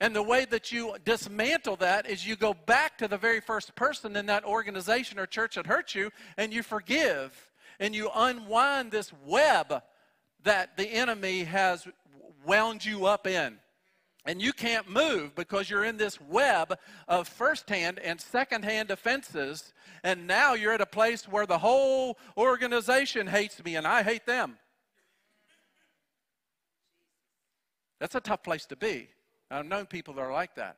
And 0.00 0.14
the 0.14 0.22
way 0.22 0.44
that 0.44 0.70
you 0.70 0.94
dismantle 1.04 1.76
that 1.76 2.08
is 2.08 2.24
you 2.24 2.36
go 2.36 2.54
back 2.54 2.96
to 2.98 3.08
the 3.08 3.18
very 3.18 3.40
first 3.40 3.74
person 3.74 4.14
in 4.14 4.26
that 4.26 4.44
organization 4.44 5.18
or 5.18 5.26
church 5.26 5.56
that 5.56 5.66
hurt 5.66 5.94
you 5.94 6.10
and 6.36 6.52
you 6.52 6.62
forgive 6.62 7.50
and 7.80 7.94
you 7.94 8.08
unwind 8.14 8.92
this 8.92 9.12
web 9.24 9.82
that 10.44 10.76
the 10.76 10.86
enemy 10.86 11.44
has 11.44 11.86
wound 12.44 12.84
you 12.84 13.06
up 13.06 13.26
in. 13.26 13.58
And 14.24 14.42
you 14.42 14.52
can't 14.52 14.88
move 14.90 15.34
because 15.34 15.70
you're 15.70 15.84
in 15.84 15.96
this 15.96 16.20
web 16.20 16.78
of 17.06 17.28
firsthand 17.28 17.98
and 18.00 18.20
secondhand 18.20 18.90
offenses. 18.90 19.72
And 20.04 20.26
now 20.26 20.52
you're 20.52 20.74
at 20.74 20.82
a 20.82 20.86
place 20.86 21.26
where 21.26 21.46
the 21.46 21.58
whole 21.58 22.18
organization 22.36 23.26
hates 23.26 23.62
me 23.64 23.76
and 23.76 23.86
I 23.86 24.02
hate 24.02 24.26
them. 24.26 24.58
That's 28.00 28.14
a 28.14 28.20
tough 28.20 28.42
place 28.42 28.66
to 28.66 28.76
be. 28.76 29.08
I've 29.50 29.66
known 29.66 29.86
people 29.86 30.14
that 30.14 30.20
are 30.20 30.32
like 30.32 30.54
that. 30.56 30.76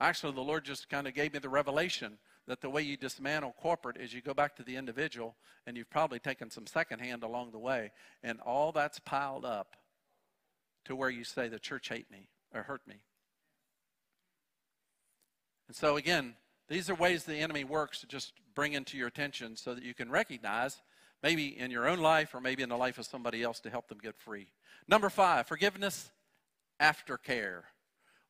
Actually, 0.00 0.34
the 0.34 0.40
Lord 0.42 0.64
just 0.64 0.88
kind 0.88 1.06
of 1.06 1.14
gave 1.14 1.32
me 1.32 1.38
the 1.38 1.48
revelation 1.48 2.18
that 2.46 2.60
the 2.60 2.70
way 2.70 2.82
you 2.82 2.96
dismantle 2.96 3.54
corporate 3.60 3.96
is 3.96 4.12
you 4.12 4.20
go 4.20 4.34
back 4.34 4.56
to 4.56 4.62
the 4.62 4.76
individual 4.76 5.36
and 5.66 5.76
you've 5.76 5.90
probably 5.90 6.18
taken 6.18 6.50
some 6.50 6.66
secondhand 6.66 7.22
along 7.22 7.52
the 7.52 7.58
way 7.58 7.92
and 8.22 8.40
all 8.40 8.72
that's 8.72 8.98
piled 9.00 9.44
up 9.44 9.76
to 10.84 10.96
where 10.96 11.10
you 11.10 11.24
say 11.24 11.48
the 11.48 11.58
church 11.58 11.88
hate 11.88 12.10
me 12.10 12.28
or 12.52 12.62
hurt 12.62 12.82
me. 12.86 12.96
And 15.68 15.76
so 15.76 15.96
again 15.96 16.34
these 16.68 16.88
are 16.88 16.94
ways 16.94 17.24
the 17.24 17.36
enemy 17.36 17.64
works 17.64 18.00
to 18.00 18.06
just 18.06 18.32
bring 18.54 18.72
into 18.72 18.96
your 18.96 19.08
attention 19.08 19.56
so 19.56 19.74
that 19.74 19.84
you 19.84 19.94
can 19.94 20.10
recognize 20.10 20.80
maybe 21.22 21.58
in 21.58 21.70
your 21.70 21.88
own 21.88 21.98
life 21.98 22.34
or 22.34 22.40
maybe 22.40 22.62
in 22.62 22.68
the 22.68 22.76
life 22.76 22.98
of 22.98 23.06
somebody 23.06 23.42
else 23.42 23.60
to 23.60 23.70
help 23.70 23.88
them 23.88 23.98
get 23.98 24.16
free. 24.16 24.48
Number 24.88 25.10
five 25.10 25.46
forgiveness 25.46 26.10
aftercare 26.80 27.62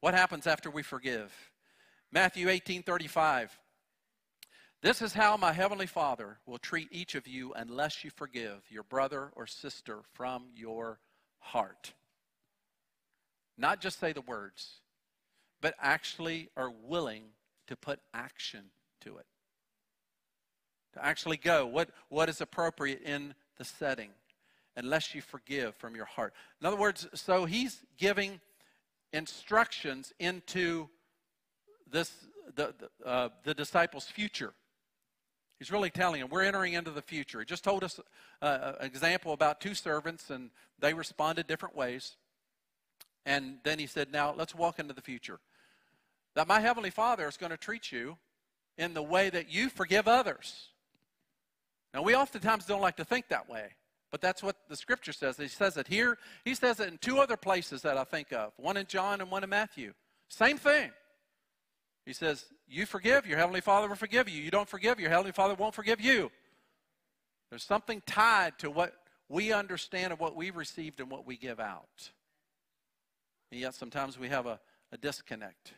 what 0.02 0.14
happens 0.14 0.48
after 0.48 0.68
we 0.68 0.82
forgive? 0.82 1.32
Matthew 2.10 2.48
18 2.48 2.82
35 2.82 3.56
this 4.82 5.00
is 5.00 5.12
how 5.12 5.36
my 5.36 5.52
heavenly 5.52 5.86
Father 5.86 6.38
will 6.44 6.58
treat 6.58 6.88
each 6.90 7.14
of 7.14 7.28
you 7.28 7.52
unless 7.54 8.02
you 8.02 8.10
forgive 8.10 8.62
your 8.68 8.82
brother 8.82 9.30
or 9.36 9.46
sister 9.46 10.00
from 10.12 10.46
your 10.56 10.98
heart. 11.38 11.92
Not 13.56 13.80
just 13.80 14.00
say 14.00 14.12
the 14.12 14.22
words, 14.22 14.80
but 15.60 15.74
actually 15.80 16.48
are 16.56 16.72
willing 16.84 17.22
to 17.68 17.76
put 17.76 18.00
action 18.12 18.64
to 19.02 19.18
it. 19.18 19.26
To 20.94 21.04
actually 21.04 21.36
go. 21.36 21.64
What, 21.64 21.90
what 22.08 22.28
is 22.28 22.40
appropriate 22.40 23.02
in 23.02 23.34
the 23.58 23.64
setting? 23.64 24.10
Unless 24.76 25.14
you 25.14 25.22
forgive 25.22 25.76
from 25.76 25.94
your 25.94 26.06
heart. 26.06 26.34
In 26.60 26.66
other 26.66 26.76
words, 26.76 27.06
so 27.14 27.44
he's 27.44 27.82
giving 27.98 28.40
instructions 29.12 30.12
into 30.18 30.88
this 31.88 32.12
the, 32.56 32.74
the, 32.78 33.08
uh, 33.08 33.28
the 33.44 33.54
disciples' 33.54 34.06
future. 34.06 34.52
He's 35.62 35.70
really 35.70 35.90
telling 35.90 36.20
them, 36.20 36.28
we're 36.28 36.42
entering 36.42 36.72
into 36.72 36.90
the 36.90 37.02
future. 37.02 37.38
He 37.38 37.44
just 37.44 37.62
told 37.62 37.84
us 37.84 38.00
uh, 38.42 38.72
an 38.80 38.84
example 38.84 39.32
about 39.32 39.60
two 39.60 39.76
servants, 39.76 40.28
and 40.28 40.50
they 40.80 40.92
responded 40.92 41.46
different 41.46 41.76
ways. 41.76 42.16
And 43.24 43.58
then 43.62 43.78
he 43.78 43.86
said, 43.86 44.10
now 44.10 44.34
let's 44.36 44.56
walk 44.56 44.80
into 44.80 44.92
the 44.92 45.00
future. 45.00 45.38
That 46.34 46.48
my 46.48 46.58
Heavenly 46.58 46.90
Father 46.90 47.28
is 47.28 47.36
going 47.36 47.50
to 47.52 47.56
treat 47.56 47.92
you 47.92 48.16
in 48.76 48.92
the 48.92 49.04
way 49.04 49.30
that 49.30 49.52
you 49.52 49.68
forgive 49.68 50.08
others. 50.08 50.70
Now, 51.94 52.02
we 52.02 52.16
oftentimes 52.16 52.64
don't 52.64 52.80
like 52.80 52.96
to 52.96 53.04
think 53.04 53.28
that 53.28 53.48
way, 53.48 53.68
but 54.10 54.20
that's 54.20 54.42
what 54.42 54.56
the 54.68 54.74
Scripture 54.74 55.12
says. 55.12 55.36
He 55.36 55.46
says 55.46 55.76
it 55.76 55.86
here. 55.86 56.18
He 56.44 56.56
says 56.56 56.80
it 56.80 56.88
in 56.88 56.98
two 56.98 57.20
other 57.20 57.36
places 57.36 57.82
that 57.82 57.96
I 57.96 58.02
think 58.02 58.32
of 58.32 58.50
one 58.56 58.76
in 58.76 58.86
John 58.86 59.20
and 59.20 59.30
one 59.30 59.44
in 59.44 59.50
Matthew. 59.50 59.92
Same 60.28 60.58
thing. 60.58 60.90
He 62.04 62.12
says, 62.12 62.46
You 62.66 62.86
forgive, 62.86 63.26
your 63.26 63.38
Heavenly 63.38 63.60
Father 63.60 63.88
will 63.88 63.96
forgive 63.96 64.28
you. 64.28 64.42
You 64.42 64.50
don't 64.50 64.68
forgive, 64.68 64.98
your 64.98 65.10
Heavenly 65.10 65.32
Father 65.32 65.54
won't 65.54 65.74
forgive 65.74 66.00
you. 66.00 66.30
There's 67.50 67.64
something 67.64 68.02
tied 68.06 68.58
to 68.58 68.70
what 68.70 68.94
we 69.28 69.52
understand 69.52 70.12
of 70.12 70.20
what 70.20 70.36
we've 70.36 70.56
received 70.56 71.00
and 71.00 71.10
what 71.10 71.26
we 71.26 71.36
give 71.36 71.60
out. 71.60 72.10
And 73.50 73.60
yet 73.60 73.74
sometimes 73.74 74.18
we 74.18 74.28
have 74.28 74.46
a, 74.46 74.58
a 74.90 74.96
disconnect. 74.96 75.74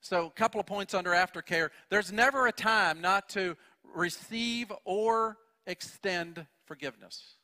So, 0.00 0.26
a 0.26 0.30
couple 0.30 0.60
of 0.60 0.66
points 0.66 0.92
under 0.92 1.12
aftercare. 1.12 1.70
There's 1.88 2.12
never 2.12 2.46
a 2.46 2.52
time 2.52 3.00
not 3.00 3.28
to 3.30 3.56
receive 3.94 4.70
or 4.84 5.38
extend 5.66 6.46
forgiveness. 6.66 7.36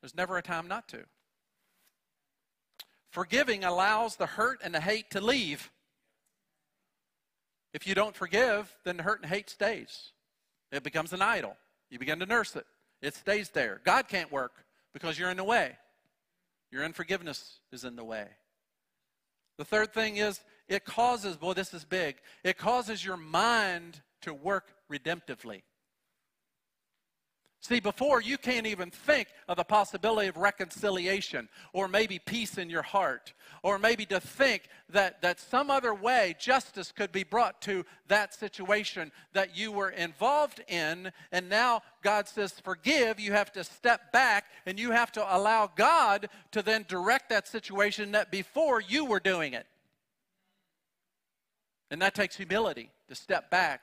There's 0.00 0.16
never 0.16 0.36
a 0.36 0.42
time 0.42 0.66
not 0.66 0.88
to. 0.88 1.04
Forgiving 3.10 3.62
allows 3.62 4.16
the 4.16 4.26
hurt 4.26 4.60
and 4.64 4.74
the 4.74 4.80
hate 4.80 5.10
to 5.10 5.20
leave. 5.20 5.70
If 7.72 7.86
you 7.86 7.94
don't 7.94 8.14
forgive, 8.14 8.74
then 8.84 8.96
the 8.96 9.02
hurt 9.02 9.20
and 9.22 9.30
hate 9.30 9.48
stays. 9.48 10.12
It 10.70 10.82
becomes 10.82 11.12
an 11.12 11.22
idol. 11.22 11.56
You 11.90 11.98
begin 11.98 12.18
to 12.20 12.26
nurse 12.26 12.56
it. 12.56 12.66
It 13.00 13.14
stays 13.14 13.50
there. 13.50 13.80
God 13.84 14.08
can't 14.08 14.30
work 14.30 14.64
because 14.92 15.18
you're 15.18 15.30
in 15.30 15.36
the 15.36 15.44
way. 15.44 15.76
Your 16.70 16.84
unforgiveness 16.84 17.58
is 17.70 17.84
in 17.84 17.96
the 17.96 18.04
way. 18.04 18.26
The 19.58 19.64
third 19.64 19.92
thing 19.92 20.16
is 20.16 20.40
it 20.68 20.84
causes, 20.84 21.36
boy, 21.36 21.52
this 21.52 21.74
is 21.74 21.84
big, 21.84 22.16
it 22.44 22.56
causes 22.56 23.04
your 23.04 23.16
mind 23.16 24.00
to 24.22 24.32
work 24.32 24.74
redemptively. 24.90 25.62
See, 27.62 27.78
before 27.78 28.20
you 28.20 28.38
can't 28.38 28.66
even 28.66 28.90
think 28.90 29.28
of 29.46 29.56
the 29.56 29.62
possibility 29.62 30.26
of 30.26 30.36
reconciliation 30.36 31.48
or 31.72 31.86
maybe 31.86 32.18
peace 32.18 32.58
in 32.58 32.68
your 32.68 32.82
heart 32.82 33.32
or 33.62 33.78
maybe 33.78 34.04
to 34.06 34.18
think 34.18 34.64
that, 34.88 35.22
that 35.22 35.38
some 35.38 35.70
other 35.70 35.94
way 35.94 36.34
justice 36.40 36.90
could 36.90 37.12
be 37.12 37.22
brought 37.22 37.62
to 37.62 37.86
that 38.08 38.34
situation 38.34 39.12
that 39.32 39.56
you 39.56 39.70
were 39.70 39.90
involved 39.90 40.60
in. 40.66 41.12
And 41.30 41.48
now 41.48 41.82
God 42.02 42.26
says, 42.26 42.52
forgive. 42.64 43.20
You 43.20 43.30
have 43.30 43.52
to 43.52 43.62
step 43.62 44.10
back 44.10 44.46
and 44.66 44.76
you 44.76 44.90
have 44.90 45.12
to 45.12 45.36
allow 45.36 45.70
God 45.76 46.30
to 46.50 46.62
then 46.62 46.84
direct 46.88 47.28
that 47.28 47.46
situation 47.46 48.10
that 48.10 48.32
before 48.32 48.80
you 48.80 49.04
were 49.04 49.20
doing 49.20 49.52
it. 49.52 49.68
And 51.92 52.02
that 52.02 52.16
takes 52.16 52.34
humility 52.36 52.90
to 53.06 53.14
step 53.14 53.52
back 53.52 53.82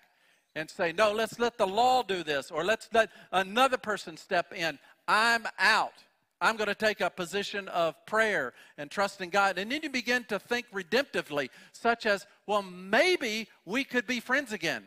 and 0.56 0.70
say, 0.70 0.92
no, 0.92 1.12
let's 1.12 1.40
let 1.40 1.58
the 1.58 1.68
law 1.68 2.04
do 2.04 2.24
this, 2.24 2.52
or 2.52 2.64
let's 2.64 2.90
let 2.94 3.10
another 3.32 3.78
person 3.78 4.18
step 4.18 4.54
in. 4.54 4.80
I'm 5.08 5.46
out. 5.58 5.94
I'm 6.42 6.56
going 6.56 6.68
to 6.68 6.76
take 6.76 7.02
a 7.02 7.10
position 7.10 7.68
of 7.68 7.96
prayer 8.06 8.54
and 8.78 8.90
trust 8.90 9.20
in 9.20 9.30
God. 9.30 9.58
And 9.58 9.72
then 9.72 9.82
you 9.84 9.90
begin 9.90 10.24
to 10.26 10.40
think 10.40 10.68
redemptively, 10.74 11.50
such 11.74 12.06
as, 12.06 12.26
well, 12.48 12.62
maybe 12.62 13.48
we 13.66 13.84
could 13.84 14.08
be 14.08 14.20
friends 14.20 14.54
again. 14.54 14.86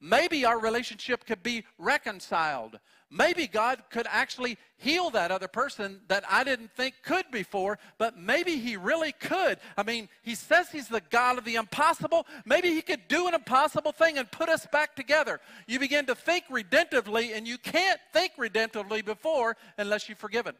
Maybe 0.00 0.44
our 0.44 0.58
relationship 0.58 1.26
could 1.26 1.42
be 1.42 1.64
reconciled. 1.78 2.80
Maybe 3.14 3.46
God 3.46 3.82
could 3.90 4.06
actually 4.08 4.56
heal 4.78 5.10
that 5.10 5.30
other 5.30 5.46
person 5.46 6.00
that 6.08 6.24
I 6.30 6.44
didn't 6.44 6.72
think 6.72 6.94
could 7.04 7.26
before, 7.30 7.78
but 7.98 8.16
maybe 8.16 8.56
He 8.56 8.78
really 8.78 9.12
could. 9.12 9.58
I 9.76 9.82
mean, 9.82 10.08
He 10.22 10.34
says 10.34 10.70
He's 10.70 10.88
the 10.88 11.02
God 11.10 11.36
of 11.36 11.44
the 11.44 11.56
impossible. 11.56 12.26
Maybe 12.46 12.68
He 12.68 12.80
could 12.80 13.08
do 13.08 13.28
an 13.28 13.34
impossible 13.34 13.92
thing 13.92 14.16
and 14.16 14.32
put 14.32 14.48
us 14.48 14.66
back 14.72 14.96
together. 14.96 15.40
You 15.66 15.78
begin 15.78 16.06
to 16.06 16.14
think 16.14 16.44
redemptively, 16.50 17.36
and 17.36 17.46
you 17.46 17.58
can't 17.58 18.00
think 18.14 18.32
redemptively 18.38 19.04
before 19.04 19.58
unless 19.76 20.08
you've 20.08 20.16
forgiven. 20.16 20.54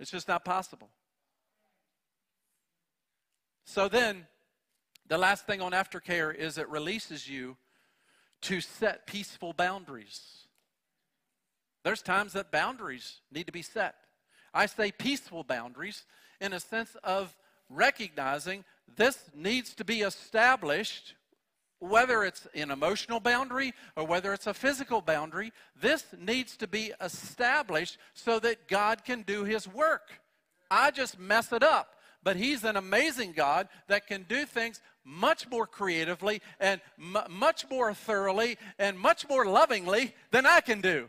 It's 0.00 0.10
just 0.10 0.26
not 0.26 0.42
possible. 0.42 0.88
So 3.66 3.90
then, 3.90 4.26
the 5.06 5.18
last 5.18 5.46
thing 5.46 5.60
on 5.60 5.72
aftercare 5.72 6.34
is 6.34 6.56
it 6.56 6.68
releases 6.70 7.28
you 7.28 7.58
to 8.40 8.62
set 8.62 9.06
peaceful 9.06 9.52
boundaries. 9.52 10.47
There's 11.88 12.02
times 12.02 12.34
that 12.34 12.50
boundaries 12.50 13.22
need 13.32 13.46
to 13.46 13.52
be 13.52 13.62
set. 13.62 13.94
I 14.52 14.66
say 14.66 14.92
peaceful 14.92 15.42
boundaries 15.42 16.04
in 16.38 16.52
a 16.52 16.60
sense 16.60 16.94
of 17.02 17.34
recognizing 17.70 18.66
this 18.94 19.18
needs 19.34 19.74
to 19.76 19.86
be 19.86 20.02
established, 20.02 21.14
whether 21.78 22.24
it's 22.24 22.46
an 22.54 22.70
emotional 22.70 23.20
boundary 23.20 23.72
or 23.96 24.04
whether 24.04 24.34
it's 24.34 24.46
a 24.46 24.52
physical 24.52 25.00
boundary, 25.00 25.50
this 25.80 26.04
needs 26.18 26.58
to 26.58 26.66
be 26.66 26.92
established 27.00 27.96
so 28.12 28.38
that 28.38 28.68
God 28.68 29.02
can 29.02 29.22
do 29.22 29.44
His 29.44 29.66
work. 29.66 30.20
I 30.70 30.90
just 30.90 31.18
mess 31.18 31.52
it 31.52 31.62
up. 31.62 31.94
But 32.22 32.36
He's 32.36 32.64
an 32.64 32.76
amazing 32.76 33.32
God 33.32 33.66
that 33.86 34.06
can 34.06 34.26
do 34.28 34.44
things 34.44 34.82
much 35.06 35.48
more 35.48 35.66
creatively 35.66 36.42
and 36.60 36.82
m- 36.98 37.24
much 37.30 37.64
more 37.70 37.94
thoroughly 37.94 38.58
and 38.78 38.98
much 38.98 39.26
more 39.26 39.46
lovingly 39.46 40.14
than 40.32 40.44
I 40.44 40.60
can 40.60 40.82
do. 40.82 41.08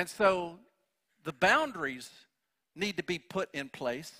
And 0.00 0.08
so 0.08 0.58
the 1.24 1.32
boundaries 1.34 2.08
need 2.74 2.96
to 2.96 3.02
be 3.02 3.18
put 3.18 3.50
in 3.52 3.68
place. 3.68 4.10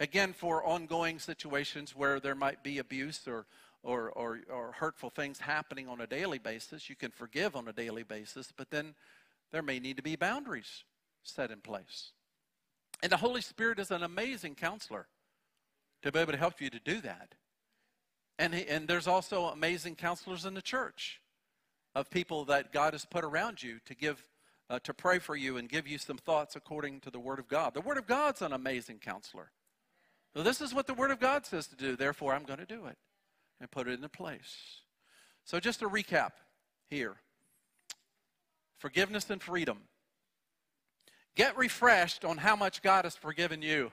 Again, 0.00 0.32
for 0.32 0.64
ongoing 0.64 1.18
situations 1.18 1.94
where 1.94 2.18
there 2.18 2.34
might 2.34 2.64
be 2.64 2.78
abuse 2.78 3.28
or, 3.28 3.44
or, 3.82 4.08
or, 4.12 4.38
or, 4.50 4.72
hurtful 4.72 5.10
things 5.10 5.40
happening 5.40 5.90
on 5.90 6.00
a 6.00 6.06
daily 6.06 6.38
basis, 6.38 6.88
you 6.88 6.96
can 6.96 7.10
forgive 7.10 7.54
on 7.54 7.68
a 7.68 7.72
daily 7.74 8.02
basis, 8.02 8.50
but 8.50 8.70
then 8.70 8.94
there 9.52 9.60
may 9.60 9.78
need 9.78 9.98
to 9.98 10.02
be 10.02 10.16
boundaries 10.16 10.84
set 11.22 11.50
in 11.50 11.60
place. 11.60 12.12
And 13.02 13.12
the 13.12 13.18
Holy 13.18 13.42
Spirit 13.42 13.78
is 13.78 13.90
an 13.90 14.02
amazing 14.02 14.54
counselor 14.54 15.06
to 16.02 16.10
be 16.10 16.18
able 16.18 16.32
to 16.32 16.38
help 16.38 16.62
you 16.62 16.70
to 16.70 16.80
do 16.80 17.02
that. 17.02 17.34
And, 18.38 18.54
he, 18.54 18.66
and 18.68 18.88
there's 18.88 19.06
also 19.06 19.48
amazing 19.48 19.96
counselors 19.96 20.46
in 20.46 20.54
the 20.54 20.62
church 20.62 21.20
of 21.98 22.10
people 22.10 22.44
that 22.44 22.72
God 22.72 22.94
has 22.94 23.04
put 23.04 23.24
around 23.24 23.60
you 23.62 23.80
to 23.86 23.94
give 23.94 24.22
uh, 24.70 24.78
to 24.80 24.92
pray 24.92 25.18
for 25.18 25.34
you 25.34 25.56
and 25.56 25.68
give 25.68 25.88
you 25.88 25.98
some 25.98 26.18
thoughts 26.18 26.54
according 26.54 27.00
to 27.00 27.10
the 27.10 27.18
Word 27.18 27.38
of 27.38 27.48
God. 27.48 27.72
The 27.72 27.80
Word 27.80 27.96
of 27.96 28.06
God's 28.06 28.42
an 28.42 28.52
amazing 28.52 28.98
counselor. 28.98 29.50
So 30.36 30.42
this 30.42 30.60
is 30.60 30.74
what 30.74 30.86
the 30.86 30.94
Word 30.94 31.10
of 31.10 31.18
God 31.18 31.46
says 31.46 31.66
to 31.68 31.76
do. 31.76 31.96
Therefore, 31.96 32.34
I'm 32.34 32.44
going 32.44 32.58
to 32.58 32.66
do 32.66 32.86
it 32.86 32.98
and 33.60 33.70
put 33.70 33.88
it 33.88 33.94
into 33.94 34.10
place. 34.10 34.82
So 35.44 35.58
just 35.58 35.80
to 35.80 35.88
recap 35.88 36.32
here 36.90 37.16
forgiveness 38.78 39.28
and 39.30 39.42
freedom. 39.42 39.78
Get 41.34 41.56
refreshed 41.56 42.24
on 42.24 42.36
how 42.36 42.54
much 42.54 42.82
God 42.82 43.04
has 43.04 43.16
forgiven 43.16 43.62
you. 43.62 43.90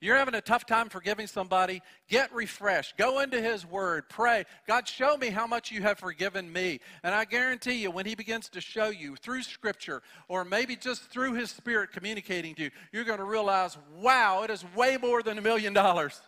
You're 0.00 0.16
having 0.16 0.34
a 0.34 0.42
tough 0.42 0.66
time 0.66 0.90
forgiving 0.90 1.26
somebody, 1.26 1.80
get 2.08 2.32
refreshed. 2.34 2.98
Go 2.98 3.20
into 3.20 3.40
His 3.40 3.64
Word, 3.64 4.08
pray. 4.10 4.44
God, 4.66 4.86
show 4.86 5.16
me 5.16 5.30
how 5.30 5.46
much 5.46 5.72
you 5.72 5.80
have 5.82 5.98
forgiven 5.98 6.52
me. 6.52 6.80
And 7.02 7.14
I 7.14 7.24
guarantee 7.24 7.80
you, 7.80 7.90
when 7.90 8.04
He 8.04 8.14
begins 8.14 8.50
to 8.50 8.60
show 8.60 8.90
you 8.90 9.16
through 9.16 9.42
Scripture 9.42 10.02
or 10.28 10.44
maybe 10.44 10.76
just 10.76 11.04
through 11.04 11.32
His 11.34 11.50
Spirit 11.50 11.92
communicating 11.92 12.54
to 12.56 12.64
you, 12.64 12.70
you're 12.92 13.04
going 13.04 13.18
to 13.18 13.24
realize, 13.24 13.78
wow, 13.98 14.42
it 14.42 14.50
is 14.50 14.64
way 14.74 14.98
more 14.98 15.22
than 15.22 15.38
a 15.38 15.42
million 15.42 15.72
dollars. 15.72 16.20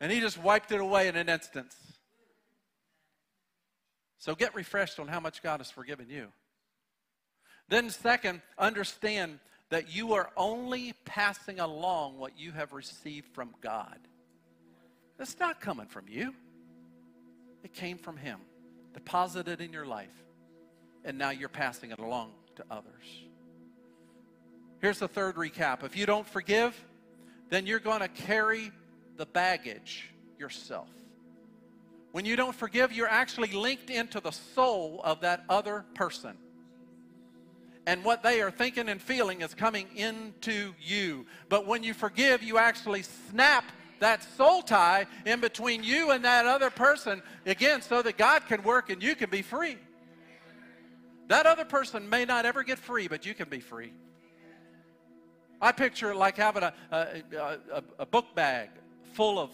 And 0.00 0.10
He 0.10 0.18
just 0.18 0.36
wiped 0.36 0.72
it 0.72 0.80
away 0.80 1.06
in 1.06 1.14
an 1.14 1.28
instant. 1.28 1.72
So 4.18 4.34
get 4.34 4.56
refreshed 4.56 4.98
on 4.98 5.06
how 5.06 5.20
much 5.20 5.40
God 5.40 5.60
has 5.60 5.70
forgiven 5.70 6.06
you. 6.10 6.26
Then, 7.68 7.90
second, 7.90 8.42
understand 8.58 9.38
that 9.70 9.94
you 9.94 10.14
are 10.14 10.30
only 10.36 10.92
passing 11.04 11.60
along 11.60 12.18
what 12.18 12.38
you 12.38 12.52
have 12.52 12.72
received 12.72 13.28
from 13.32 13.54
God. 13.60 13.98
It's 15.18 15.38
not 15.38 15.60
coming 15.60 15.86
from 15.86 16.06
you, 16.08 16.34
it 17.62 17.72
came 17.72 17.98
from 17.98 18.16
Him, 18.16 18.40
deposited 18.92 19.60
in 19.60 19.72
your 19.72 19.86
life, 19.86 20.14
and 21.04 21.16
now 21.16 21.30
you're 21.30 21.48
passing 21.48 21.92
it 21.92 21.98
along 21.98 22.32
to 22.56 22.64
others. 22.70 23.04
Here's 24.80 24.98
the 24.98 25.08
third 25.08 25.36
recap 25.36 25.84
if 25.84 25.96
you 25.96 26.06
don't 26.06 26.26
forgive, 26.26 26.78
then 27.48 27.66
you're 27.66 27.80
going 27.80 28.00
to 28.00 28.08
carry 28.08 28.72
the 29.16 29.26
baggage 29.26 30.10
yourself. 30.38 30.88
When 32.12 32.24
you 32.24 32.34
don't 32.34 32.54
forgive, 32.54 32.92
you're 32.92 33.08
actually 33.08 33.52
linked 33.52 33.90
into 33.90 34.18
the 34.20 34.32
soul 34.32 35.00
of 35.04 35.20
that 35.20 35.44
other 35.48 35.84
person 35.94 36.36
and 37.90 38.04
what 38.04 38.22
they 38.22 38.40
are 38.40 38.52
thinking 38.52 38.88
and 38.88 39.02
feeling 39.02 39.40
is 39.40 39.52
coming 39.52 39.88
into 39.96 40.72
you. 40.80 41.26
But 41.48 41.66
when 41.66 41.82
you 41.82 41.92
forgive, 41.92 42.40
you 42.40 42.56
actually 42.56 43.02
snap 43.02 43.64
that 43.98 44.22
soul 44.36 44.62
tie 44.62 45.06
in 45.26 45.40
between 45.40 45.82
you 45.82 46.12
and 46.12 46.24
that 46.24 46.46
other 46.46 46.70
person, 46.70 47.20
again, 47.46 47.82
so 47.82 48.00
that 48.00 48.16
God 48.16 48.46
can 48.46 48.62
work 48.62 48.90
and 48.90 49.02
you 49.02 49.16
can 49.16 49.28
be 49.28 49.42
free. 49.42 49.76
That 51.26 51.46
other 51.46 51.64
person 51.64 52.08
may 52.08 52.24
not 52.24 52.46
ever 52.46 52.62
get 52.62 52.78
free, 52.78 53.08
but 53.08 53.26
you 53.26 53.34
can 53.34 53.48
be 53.48 53.58
free. 53.58 53.92
I 55.60 55.72
picture 55.72 56.14
like 56.14 56.36
having 56.36 56.62
a, 56.62 56.72
a, 56.92 57.22
a, 57.72 57.82
a 57.98 58.06
book 58.06 58.36
bag 58.36 58.68
full 59.14 59.36
of 59.36 59.50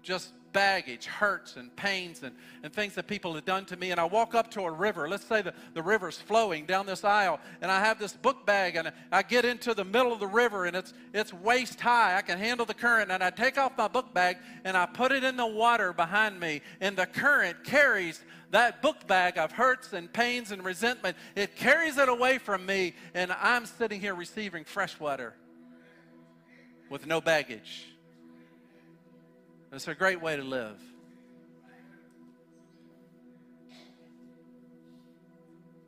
just 0.00 0.30
baggage, 0.54 1.04
hurts 1.04 1.56
and 1.56 1.74
pains 1.76 2.22
and, 2.22 2.34
and 2.62 2.72
things 2.72 2.94
that 2.94 3.06
people 3.06 3.34
have 3.34 3.44
done 3.44 3.66
to 3.66 3.76
me. 3.76 3.90
And 3.90 4.00
I 4.00 4.04
walk 4.04 4.34
up 4.34 4.50
to 4.52 4.62
a 4.62 4.70
river. 4.70 5.06
Let's 5.06 5.26
say 5.26 5.42
the, 5.42 5.52
the 5.74 5.82
river's 5.82 6.16
flowing 6.16 6.64
down 6.64 6.86
this 6.86 7.04
aisle, 7.04 7.40
and 7.60 7.70
I 7.70 7.80
have 7.80 7.98
this 7.98 8.14
book 8.14 8.46
bag, 8.46 8.76
and 8.76 8.90
I 9.12 9.20
get 9.20 9.44
into 9.44 9.74
the 9.74 9.84
middle 9.84 10.14
of 10.14 10.20
the 10.20 10.26
river, 10.26 10.64
and 10.64 10.74
it's, 10.74 10.94
it's 11.12 11.34
waist 11.34 11.78
high. 11.78 12.16
I 12.16 12.22
can 12.22 12.38
handle 12.38 12.64
the 12.64 12.72
current. 12.72 13.10
And 13.10 13.22
I 13.22 13.28
take 13.28 13.58
off 13.58 13.76
my 13.76 13.88
book 13.88 14.14
bag, 14.14 14.38
and 14.64 14.78
I 14.78 14.86
put 14.86 15.12
it 15.12 15.24
in 15.24 15.36
the 15.36 15.46
water 15.46 15.92
behind 15.92 16.40
me, 16.40 16.62
and 16.80 16.96
the 16.96 17.06
current 17.06 17.62
carries 17.64 18.24
that 18.52 18.80
book 18.80 19.06
bag 19.08 19.36
of 19.36 19.50
hurts 19.50 19.92
and 19.92 20.10
pains 20.12 20.52
and 20.52 20.64
resentment. 20.64 21.16
It 21.34 21.56
carries 21.56 21.98
it 21.98 22.08
away 22.08 22.38
from 22.38 22.64
me, 22.64 22.94
and 23.12 23.32
I'm 23.32 23.66
sitting 23.66 24.00
here 24.00 24.14
receiving 24.14 24.64
fresh 24.64 24.98
water 25.00 25.34
with 26.88 27.04
no 27.04 27.20
baggage. 27.20 27.93
It's 29.74 29.88
a 29.88 29.94
great 29.94 30.22
way 30.22 30.36
to 30.36 30.42
live. 30.44 30.80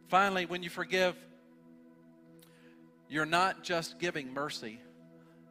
Finally, 0.08 0.46
when 0.46 0.64
you 0.64 0.70
forgive, 0.70 1.14
you're 3.08 3.24
not 3.24 3.62
just 3.62 4.00
giving 4.00 4.34
mercy, 4.34 4.80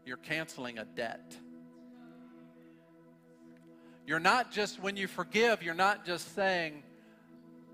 you're 0.05 0.17
canceling 0.17 0.79
a 0.79 0.83
debt. 0.83 1.37
You're 4.05 4.19
not 4.19 4.51
just, 4.51 4.81
when 4.83 4.97
you 4.97 5.07
forgive, 5.07 5.63
you're 5.63 5.73
not 5.73 6.05
just 6.05 6.35
saying, 6.35 6.83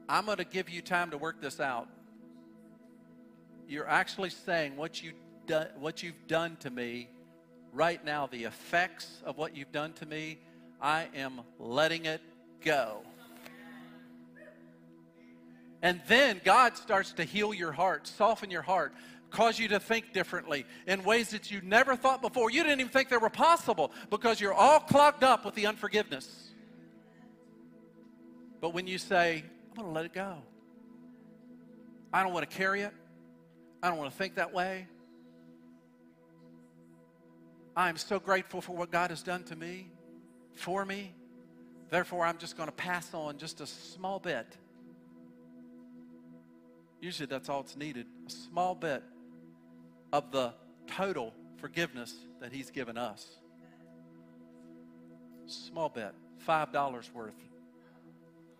I'm 0.07 0.25
going 0.25 0.37
to 0.37 0.45
give 0.45 0.69
you 0.69 0.83
time 0.83 1.09
to 1.09 1.17
work 1.17 1.41
this 1.41 1.59
out. 1.59 1.87
You're 3.67 3.89
actually 3.89 4.29
saying 4.29 4.77
what, 4.77 5.01
you 5.01 5.13
do, 5.47 5.61
what 5.79 6.03
you've 6.03 6.27
done 6.27 6.55
to 6.57 6.69
me 6.69 7.09
right 7.73 8.03
now, 8.05 8.27
the 8.27 8.43
effects 8.43 9.23
of 9.25 9.39
what 9.39 9.55
you've 9.55 9.71
done 9.71 9.93
to 9.93 10.05
me, 10.05 10.37
I 10.81 11.07
am 11.15 11.41
letting 11.59 12.05
it 12.05 12.21
go. 12.63 13.01
And 15.83 16.01
then 16.07 16.41
God 16.43 16.77
starts 16.77 17.13
to 17.13 17.23
heal 17.23 17.53
your 17.53 17.71
heart, 17.71 18.07
soften 18.07 18.51
your 18.51 18.61
heart, 18.61 18.93
cause 19.31 19.57
you 19.57 19.67
to 19.69 19.79
think 19.79 20.13
differently 20.13 20.65
in 20.85 21.03
ways 21.03 21.29
that 21.29 21.49
you 21.49 21.61
never 21.63 21.95
thought 21.95 22.21
before. 22.21 22.51
You 22.51 22.63
didn't 22.63 22.81
even 22.81 22.91
think 22.91 23.09
they 23.09 23.17
were 23.17 23.29
possible 23.29 23.91
because 24.09 24.39
you're 24.39 24.53
all 24.53 24.79
clogged 24.79 25.23
up 25.23 25.45
with 25.45 25.55
the 25.55 25.65
unforgiveness. 25.65 26.49
But 28.59 28.73
when 28.73 28.85
you 28.85 28.97
say, 28.97 29.43
I'm 29.69 29.75
going 29.75 29.87
to 29.87 29.93
let 29.93 30.05
it 30.05 30.13
go, 30.13 30.37
I 32.13 32.21
don't 32.21 32.33
want 32.33 32.47
to 32.47 32.55
carry 32.55 32.81
it, 32.81 32.93
I 33.81 33.89
don't 33.89 33.97
want 33.97 34.11
to 34.11 34.17
think 34.17 34.35
that 34.35 34.53
way. 34.53 34.87
I 37.75 37.89
am 37.89 37.97
so 37.97 38.19
grateful 38.19 38.61
for 38.61 38.75
what 38.75 38.91
God 38.91 39.09
has 39.09 39.23
done 39.23 39.43
to 39.45 39.55
me, 39.55 39.89
for 40.55 40.85
me. 40.85 41.13
Therefore, 41.89 42.25
I'm 42.25 42.37
just 42.37 42.55
going 42.55 42.69
to 42.69 42.75
pass 42.75 43.13
on 43.13 43.37
just 43.37 43.61
a 43.61 43.67
small 43.67 44.19
bit. 44.19 44.47
Usually, 47.01 47.25
that's 47.25 47.49
all 47.49 47.61
it's 47.61 47.75
needed 47.75 48.05
a 48.27 48.29
small 48.29 48.75
bit 48.75 49.03
of 50.13 50.31
the 50.31 50.53
total 50.87 51.33
forgiveness 51.57 52.13
that 52.39 52.53
He's 52.53 52.69
given 52.69 52.97
us. 52.97 53.27
Small 55.47 55.89
bit, 55.89 56.13
$5 56.47 57.13
worth. 57.13 57.33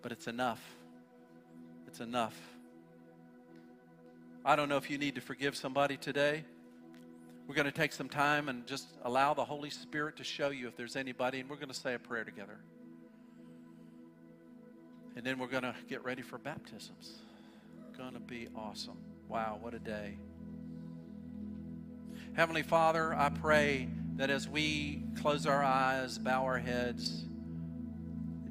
But 0.02 0.12
it's 0.12 0.28
enough. 0.28 0.62
It's 1.88 2.00
enough. 2.00 2.36
I 4.44 4.56
don't 4.56 4.70
know 4.70 4.78
if 4.78 4.90
you 4.90 4.98
need 4.98 5.16
to 5.16 5.22
forgive 5.22 5.56
somebody 5.56 5.98
today. 5.98 6.44
We're 7.52 7.56
going 7.56 7.66
to 7.66 7.74
take 7.74 7.92
some 7.92 8.08
time 8.08 8.48
and 8.48 8.66
just 8.66 8.88
allow 9.04 9.34
the 9.34 9.44
Holy 9.44 9.70
Spirit 9.70 10.16
to 10.16 10.24
show 10.24 10.52
you 10.52 10.70
if 10.70 10.78
there's 10.78 10.96
anybody, 10.96 11.42
and 11.42 11.50
we're 11.50 11.58
going 11.58 11.68
to 11.68 11.74
say 11.74 11.96
a 11.96 12.00
prayer 12.00 12.24
together. 12.24 12.58
And 15.18 15.26
then 15.26 15.38
we're 15.38 15.48
going 15.48 15.64
to 15.64 15.76
get 15.90 16.02
ready 16.06 16.22
for 16.22 16.38
baptisms. 16.38 17.16
Going 17.98 18.14
to 18.14 18.22
be 18.22 18.48
awesome. 18.56 18.98
Wow, 19.28 19.58
what 19.60 19.74
a 19.74 19.80
day. 19.80 20.18
Heavenly 22.38 22.64
Father, 22.64 23.14
I 23.14 23.28
pray 23.28 23.90
that 24.16 24.30
as 24.30 24.48
we 24.48 25.04
close 25.20 25.46
our 25.46 25.62
eyes, 25.62 26.18
bow 26.18 26.46
our 26.46 26.58
heads, 26.58 27.26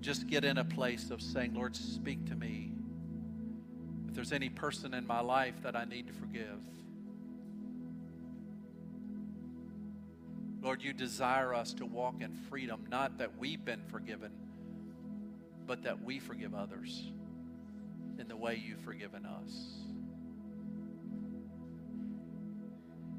just 0.01 0.27
get 0.27 0.45
in 0.45 0.59
a 0.59 0.65
place 0.65 1.11
of 1.11 1.23
saying, 1.23 1.55
Lord, 1.55 1.75
speak 1.75 2.27
to 2.27 2.35
me. 2.35 2.73
If 4.09 4.15
there's 4.15 4.33
any 4.33 4.51
person 4.51 4.93
in 4.93 5.07
my 5.07 5.21
life 5.21 5.55
that 5.63 5.75
I 5.75 5.87
need 5.87 6.07
to 6.09 6.13
forgive, 6.13 6.61
Lord, 10.63 10.83
you 10.83 10.93
desire 10.93 11.55
us 11.55 11.73
to 11.75 11.87
walk 11.87 12.21
in 12.21 12.33
freedom, 12.51 12.85
not 12.91 13.19
that 13.19 13.39
we've 13.39 13.65
been 13.65 13.83
forgiven, 13.89 14.31
but 15.67 15.85
that 15.85 16.03
we 16.03 16.19
forgive 16.19 16.55
others 16.55 17.11
in 18.19 18.29
the 18.29 18.37
way 18.37 18.63
you've 18.63 18.81
forgiven 18.81 19.25
us. 19.25 19.81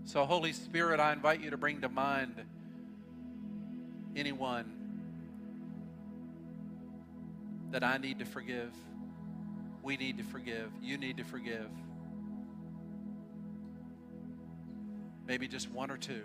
So, 0.03 0.25
Holy 0.25 0.53
Spirit, 0.53 0.99
I 0.99 1.13
invite 1.13 1.41
you 1.41 1.49
to 1.51 1.57
bring 1.57 1.81
to 1.81 1.89
mind 1.89 2.35
anyone 4.15 4.77
that 7.71 7.83
I 7.83 7.97
need 7.97 8.19
to 8.19 8.25
forgive, 8.25 8.73
we 9.81 9.97
need 9.97 10.17
to 10.17 10.23
forgive, 10.23 10.69
you 10.81 10.97
need 10.97 11.17
to 11.17 11.23
forgive. 11.23 11.69
Maybe 15.25 15.47
just 15.47 15.71
one 15.71 15.89
or 15.89 15.97
two. 15.97 16.23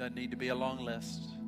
Doesn't 0.00 0.16
need 0.16 0.30
to 0.30 0.36
be 0.38 0.48
a 0.48 0.54
long 0.54 0.82
list. 0.82 1.39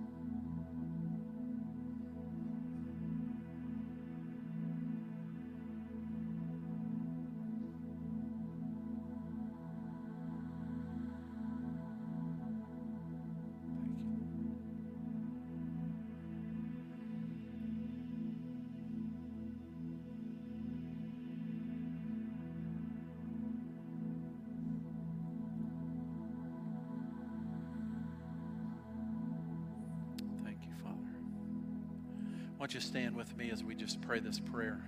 Pray 34.03 34.21
this 34.21 34.39
prayer? 34.39 34.81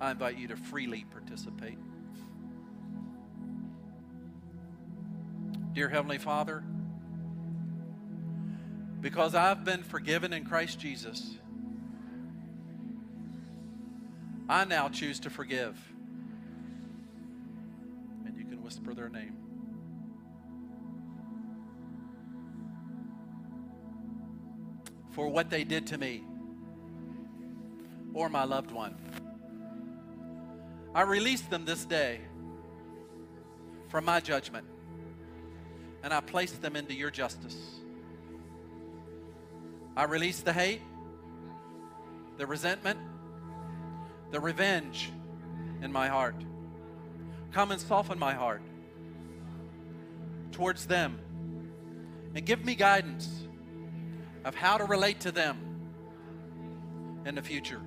I 0.00 0.12
invite 0.12 0.38
you 0.38 0.48
to 0.48 0.56
freely 0.56 1.04
participate. 1.10 1.78
Dear 5.72 5.88
Heavenly 5.88 6.18
Father, 6.18 6.64
because 9.00 9.34
I've 9.34 9.64
been 9.64 9.82
forgiven 9.82 10.32
in 10.32 10.44
Christ 10.44 10.78
Jesus, 10.78 11.36
I 14.48 14.64
now 14.64 14.88
choose 14.88 15.20
to 15.20 15.30
forgive. 15.30 15.78
And 18.26 18.36
you 18.36 18.44
can 18.44 18.62
whisper 18.62 18.94
their 18.94 19.08
name. 19.08 19.39
For 25.10 25.28
what 25.28 25.50
they 25.50 25.64
did 25.64 25.86
to 25.88 25.98
me 25.98 26.22
or 28.14 28.28
my 28.28 28.44
loved 28.44 28.70
one. 28.70 28.94
I 30.94 31.02
release 31.02 31.42
them 31.42 31.64
this 31.64 31.84
day 31.84 32.20
from 33.88 34.04
my 34.04 34.20
judgment 34.20 34.66
and 36.02 36.12
I 36.12 36.20
place 36.20 36.52
them 36.52 36.76
into 36.76 36.94
your 36.94 37.10
justice. 37.10 37.56
I 39.96 40.04
release 40.04 40.40
the 40.40 40.52
hate, 40.52 40.80
the 42.38 42.46
resentment, 42.46 42.98
the 44.30 44.40
revenge 44.40 45.10
in 45.82 45.92
my 45.92 46.08
heart. 46.08 46.36
Come 47.52 47.72
and 47.72 47.80
soften 47.80 48.18
my 48.18 48.32
heart 48.32 48.62
towards 50.52 50.86
them 50.86 51.18
and 52.34 52.44
give 52.44 52.64
me 52.64 52.74
guidance 52.74 53.28
of 54.44 54.54
how 54.54 54.78
to 54.78 54.84
relate 54.84 55.20
to 55.20 55.32
them 55.32 55.58
in 57.26 57.34
the 57.34 57.42
future. 57.42 57.80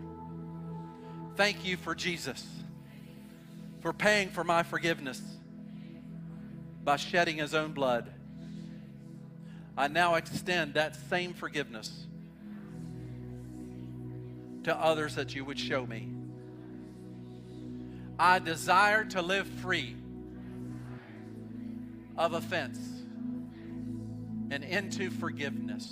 Thank 1.35 1.65
you 1.65 1.77
for 1.77 1.95
Jesus, 1.95 2.45
for 3.81 3.91
paying 3.93 4.29
for 4.29 4.43
my 4.43 4.63
forgiveness 4.63 5.21
by 6.83 6.97
shedding 6.97 7.37
his 7.37 7.53
own 7.55 7.71
blood. 7.73 8.11
I 9.75 9.87
now 9.87 10.15
extend 10.15 10.75
that 10.75 10.95
same 11.09 11.33
forgiveness 11.33 12.05
to 14.63 14.75
others 14.75 15.15
that 15.15 15.33
you 15.33 15.43
would 15.43 15.59
show 15.59 15.85
me. 15.85 16.09
I 18.19 18.39
desire 18.39 19.03
to 19.05 19.21
live 19.21 19.47
free 19.47 19.95
of 22.15 22.33
offense 22.33 22.77
and 24.51 24.63
into 24.63 25.09
forgiveness. 25.09 25.91